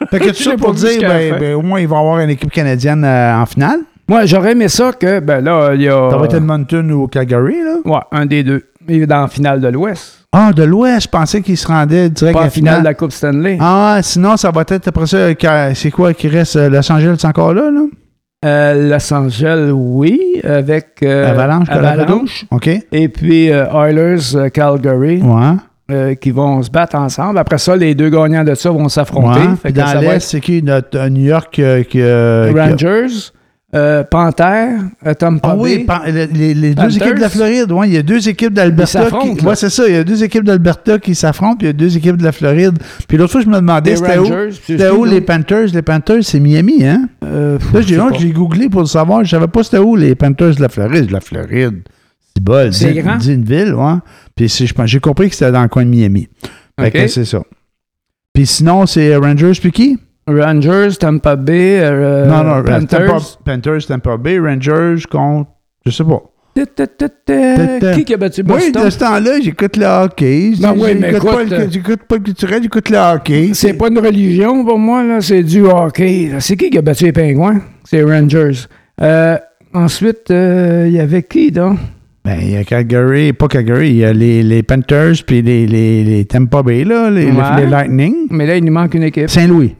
Fait 0.09 0.19
que 0.19 0.29
tout 0.29 0.43
ça 0.43 0.55
pour 0.57 0.73
dire, 0.73 1.01
ben, 1.01 1.35
ben, 1.37 1.55
au 1.55 1.61
moins, 1.61 1.81
ils 1.81 1.87
vont 1.89 1.99
avoir 1.99 2.19
une 2.19 2.29
équipe 2.29 2.51
canadienne 2.51 3.03
euh, 3.03 3.35
en 3.35 3.45
finale. 3.45 3.79
Moi, 4.07 4.25
j'aurais 4.25 4.53
aimé 4.53 4.69
ça 4.69 4.93
que, 4.93 5.19
ben 5.19 5.43
là, 5.43 5.71
il 5.75 5.81
y 5.81 5.89
a. 5.89 6.09
Ça 6.09 6.17
va 6.17 6.25
être 6.25 6.35
Edmonton 6.35 6.89
ou 6.91 7.07
Calgary, 7.07 7.57
là? 7.61 7.75
Ouais, 7.85 7.99
un 8.11 8.25
des 8.25 8.43
deux. 8.43 8.63
Il 8.87 9.03
est 9.03 9.07
dans 9.07 9.21
la 9.21 9.27
finale 9.27 9.59
de 9.59 9.67
l'Ouest. 9.67 10.25
Ah, 10.31 10.51
de 10.53 10.63
l'Ouest, 10.63 11.03
je 11.03 11.07
pensais 11.09 11.41
qu'il 11.41 11.57
se 11.57 11.67
rendait 11.67 12.09
direct 12.09 12.33
Pas 12.35 12.41
à 12.41 12.45
la 12.45 12.49
finale 12.49 12.71
finale. 12.75 12.81
de 12.81 12.87
la 12.87 12.93
Coupe 12.95 13.11
Stanley. 13.11 13.57
Ah, 13.59 13.99
sinon, 14.01 14.37
ça 14.37 14.49
va 14.51 14.61
être 14.61 14.87
après 14.87 15.05
ça. 15.05 15.27
C'est 15.75 15.91
quoi 15.91 16.13
qui 16.13 16.27
reste? 16.29 16.55
euh, 16.55 16.69
Los 16.69 16.91
Angeles 16.91 17.21
encore 17.25 17.53
là, 17.53 17.69
là? 17.69 17.81
Euh, 18.45 18.89
Los 18.89 19.13
Angeles, 19.13 19.69
oui, 19.73 20.39
avec 20.45 21.03
euh, 21.03 21.29
Avalanche? 21.29 21.67
Avalanche. 21.69 22.45
OK. 22.51 22.69
Et 22.91 23.09
puis 23.09 23.51
euh, 23.51 23.65
Oilers, 23.73 24.49
Calgary, 24.53 25.21
Ouais. 25.21 26.15
qui 26.21 26.31
vont 26.31 26.61
se 26.63 26.69
battre 26.71 26.95
ensemble. 26.95 27.37
Après 27.37 27.57
ça, 27.57 27.75
les 27.75 27.95
deux 27.95 28.09
gagnants 28.09 28.45
de 28.45 28.55
ça 28.55 28.69
vont 28.69 28.87
s'affronter. 28.87 29.41
ouais. 29.65 29.71
Dans 29.73 29.99
l'Est, 29.99 30.19
c'est 30.21 30.39
qui? 30.39 30.63
Notre 30.63 31.09
New 31.09 31.25
York 31.25 31.59
Rangers, 31.59 33.31
euh, 33.75 34.03
Panther, 34.03 34.69
euh, 35.05 35.13
Tampa 35.13 35.49
Ah 35.51 35.55
oui, 35.57 35.83
pan- 35.85 36.01
les, 36.07 36.25
les- 36.27 36.53
les 36.55 36.69
deux 36.73 36.81
Panthers. 36.81 36.95
équipes 37.03 37.15
de 37.17 37.21
la 37.21 37.29
Floride. 37.29 37.71
Ouais, 37.71 37.87
il 37.87 37.93
y 37.93 37.97
a 37.97 38.01
deux 38.01 38.27
équipes 38.27 38.53
d'Alberta. 38.53 39.05
Qui- 39.21 39.35
là. 39.41 39.49
Ouais, 39.49 39.55
c'est 39.55 39.69
ça. 39.69 39.87
Il 39.87 39.93
y 39.93 39.97
a 39.97 40.03
deux 40.03 40.23
équipes 40.23 40.43
d'Alberta 40.43 40.97
qui 40.97 41.13
s'affrontent, 41.13 41.57
puis 41.57 41.67
il 41.67 41.69
y 41.69 41.69
a 41.69 41.73
deux 41.73 41.95
équipes 41.95 42.17
de 42.17 42.23
la 42.23 42.31
Floride. 42.31 42.79
Puis 43.07 43.17
l'autre 43.17 43.31
fois, 43.33 43.41
je 43.41 43.47
me 43.47 43.55
demandais, 43.57 43.95
c'était 43.95 44.17
où? 44.17 44.25
C'était 44.65 44.89
où 44.89 45.05
les. 45.05 45.21
Panthers? 45.21 45.67
Les 45.73 45.81
Panthers, 45.83 46.23
c'est 46.23 46.39
Miami, 46.39 46.83
hein? 46.85 47.09
Euh, 47.23 47.59
Là, 47.73 47.81
j'ai 47.81 47.99
j'ai 48.17 48.31
googlé 48.31 48.69
pour 48.69 48.81
le 48.81 48.87
savoir. 48.87 49.23
Je 49.23 49.29
savais 49.29 49.47
pas 49.47 49.63
c'était 49.63 49.77
où 49.77 49.95
les 49.95 50.15
Panthers 50.15 50.55
de 50.55 50.61
la 50.61 50.69
Floride. 50.69 51.05
De 51.07 51.13
la 51.13 51.21
Floride. 51.21 51.81
C'est 52.35 52.43
bol. 52.43 52.73
C'est 52.73 52.93
une 53.33 53.43
ville, 53.43 53.73
ouais. 53.75 53.93
Puis 54.35 54.49
c'est- 54.49 54.65
je 54.65 54.73
pense- 54.73 54.87
j'ai 54.89 54.99
compris 54.99 55.29
que 55.29 55.35
c'était 55.35 55.51
dans 55.51 55.61
le 55.61 55.67
coin 55.67 55.83
de 55.85 55.89
Miami. 55.89 56.27
Fait 56.79 56.89
que 56.91 57.07
c'est 57.07 57.25
ça. 57.25 57.41
Puis 58.33 58.45
sinon, 58.45 58.85
c'est 58.85 59.15
Rangers 59.15 59.51
puis 59.59 59.71
qui? 59.71 59.97
Rangers, 60.29 60.95
Tampa 60.99 61.35
Bay, 61.35 61.79
euh, 61.81 62.25
non, 62.25 62.43
non, 62.43 62.63
Panthers. 62.63 63.07
Tampa, 63.07 63.19
Panthers, 63.45 63.85
Tampa 63.87 64.17
Bay, 64.17 64.39
Rangers 64.39 65.03
contre. 65.09 65.49
Je 65.85 65.91
sais 65.91 66.03
pas. 66.03 66.21
Qui 67.95 68.03
qui 68.05 68.13
a 68.13 68.17
battu 68.17 68.43
Boston? 68.43 68.83
de 68.85 68.89
ce 68.89 68.99
temps-là, 68.99 69.39
j'écoute 69.41 69.77
le 69.77 69.85
hockey. 69.85 70.51
Ben 70.59 70.73
oui, 70.75 70.89
mais 70.99 71.11
J'écoute 71.13 71.29
pas 71.29 71.41
écoute, 71.43 71.51
le- 71.51 71.57
euh, 71.59 71.67
J'écoute 71.71 71.99
pas 72.07 72.15
le 72.15 72.21
culturel, 72.21 72.63
j'écoute 72.63 72.89
le 72.89 72.97
hockey. 72.97 73.49
C'est 73.53 73.73
pas 73.73 73.87
une 73.87 73.99
religion 73.99 74.65
pour 74.65 74.77
moi, 74.77 75.03
là. 75.03 75.21
C'est 75.21 75.43
du 75.43 75.61
hockey. 75.65 76.31
C'est 76.39 76.57
qui 76.57 76.69
qui 76.69 76.77
a 76.77 76.81
battu 76.81 77.05
les 77.05 77.11
Pingouins? 77.13 77.61
C'est 77.85 78.03
Rangers. 78.03 78.51
Euh, 79.01 79.37
ensuite, 79.73 80.31
euh, 80.31 80.85
il 80.87 80.93
y 80.93 80.99
avait 80.99 81.23
qui, 81.23 81.51
donc? 81.51 81.77
Ben, 82.25 82.37
il 82.41 82.51
y 82.51 82.57
a 82.57 82.63
Calgary, 82.65 83.31
pas 83.31 83.47
Calgary, 83.47 83.89
il 83.91 83.95
y 83.97 84.05
a 84.05 84.11
les, 84.11 84.43
les 84.43 84.61
Panthers 84.61 85.13
puis 85.25 85.41
les, 85.41 85.65
les, 85.65 86.03
les 86.03 86.25
Tampa 86.25 86.61
Bay, 86.61 86.83
là, 86.83 87.09
les, 87.09 87.27
Ouais. 87.31 87.43
les 87.57 87.65
Lightning. 87.67 88.13
Mais 88.31 88.45
là, 88.45 88.57
il 88.57 88.65
nous 88.65 88.73
manque 88.73 88.93
une 88.95 89.03
équipe. 89.03 89.29
Saint-Louis. 89.29 89.75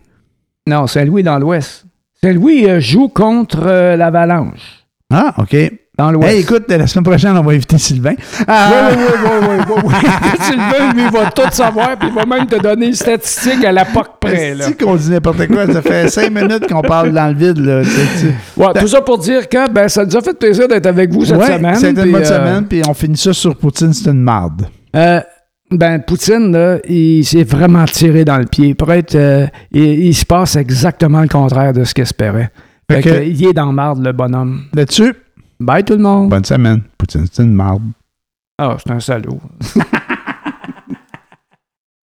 Non, 0.67 0.87
Saint-Louis 0.87 1.23
dans 1.23 1.39
l'Ouest. 1.39 1.85
Saint-Louis 2.21 2.65
euh, 2.69 2.79
joue 2.79 3.07
contre 3.07 3.61
euh, 3.65 3.95
l'Avalanche. 3.95 4.83
Ah, 5.11 5.33
OK. 5.37 5.55
Dans 5.97 6.11
l'Ouest. 6.11 6.29
Hey, 6.31 6.41
écoute, 6.41 6.63
la 6.69 6.87
semaine 6.87 7.03
prochaine, 7.03 7.35
on 7.37 7.41
va 7.41 7.51
inviter 7.53 7.77
Sylvain. 7.77 8.13
Ah, 8.47 8.89
Oui, 8.91 8.97
oui, 8.97 9.03
oui, 9.23 9.29
oui, 9.31 9.47
oui, 9.49 9.73
oui, 9.75 9.81
oui. 9.85 10.39
Sylvain, 10.45 10.93
lui, 10.93 11.01
il 11.05 11.11
va 11.11 11.31
tout 11.31 11.51
savoir, 11.51 11.97
puis 11.97 12.07
il 12.09 12.13
va 12.15 12.25
même 12.25 12.45
te 12.45 12.55
donner 12.61 12.87
les 12.87 12.93
statistiques 12.93 13.65
à 13.65 13.71
la 13.71 13.83
POC 13.85 14.07
près. 14.21 14.55
Si 14.61 14.75
qu'on 14.77 14.95
dit 14.95 15.09
n'importe 15.09 15.47
quoi, 15.47 15.65
ça 15.67 15.81
fait 15.81 16.07
cinq 16.09 16.31
minutes 16.31 16.67
qu'on 16.71 16.81
parle 16.81 17.11
dans 17.11 17.27
le 17.27 17.33
vide. 17.33 17.57
Là, 17.57 17.81
Ouais, 18.55 18.79
tout 18.79 18.87
ça 18.87 19.01
pour 19.01 19.17
dire 19.17 19.49
que 19.49 19.69
ben, 19.69 19.89
ça 19.89 20.05
nous 20.05 20.15
a 20.15 20.21
fait 20.21 20.37
plaisir 20.37 20.67
d'être 20.69 20.85
avec 20.85 21.11
vous 21.11 21.25
cette 21.25 21.37
Ouais, 21.37 21.47
semaine. 21.47 21.75
C'était 21.75 22.05
une 22.05 22.11
bonne 22.11 22.21
euh, 22.21 22.25
semaine, 22.25 22.65
puis 22.65 22.81
on 22.87 22.93
finit 22.93 23.17
ça 23.17 23.33
sur 23.33 23.55
Poutine, 23.55 23.91
c'est 23.91 24.09
une 24.09 24.21
marde. 24.21 24.67
euh, 24.95 25.19
ben, 25.71 25.99
Poutine, 26.01 26.51
là, 26.51 26.79
il 26.87 27.23
s'est 27.25 27.43
vraiment 27.43 27.85
tiré 27.85 28.25
dans 28.25 28.37
le 28.37 28.45
pied. 28.45 28.73
Pour 28.73 28.91
être, 28.91 29.15
euh, 29.15 29.47
il, 29.71 29.83
il 30.07 30.13
se 30.15 30.25
passe 30.25 30.55
exactement 30.55 31.21
le 31.21 31.27
contraire 31.27 31.73
de 31.73 31.83
ce 31.83 31.93
qu'il 31.93 32.01
espérait. 32.03 32.51
Fait 32.91 33.01
que- 33.01 33.09
que, 33.09 33.23
il 33.23 33.45
est 33.45 33.53
dans 33.53 33.71
marde, 33.71 34.03
le 34.03 34.11
bonhomme. 34.11 34.63
Là-dessus, 34.73 35.13
Bye 35.59 35.83
tout 35.83 35.93
le 35.93 35.99
monde. 35.99 36.29
bonne 36.29 36.45
semaine. 36.45 36.81
Poutine, 36.97 37.25
c'est 37.31 37.43
une 37.43 37.53
marde. 37.53 37.83
Ah, 38.57 38.77
c'est 38.83 38.91
un 38.91 38.99
salaud. 38.99 39.39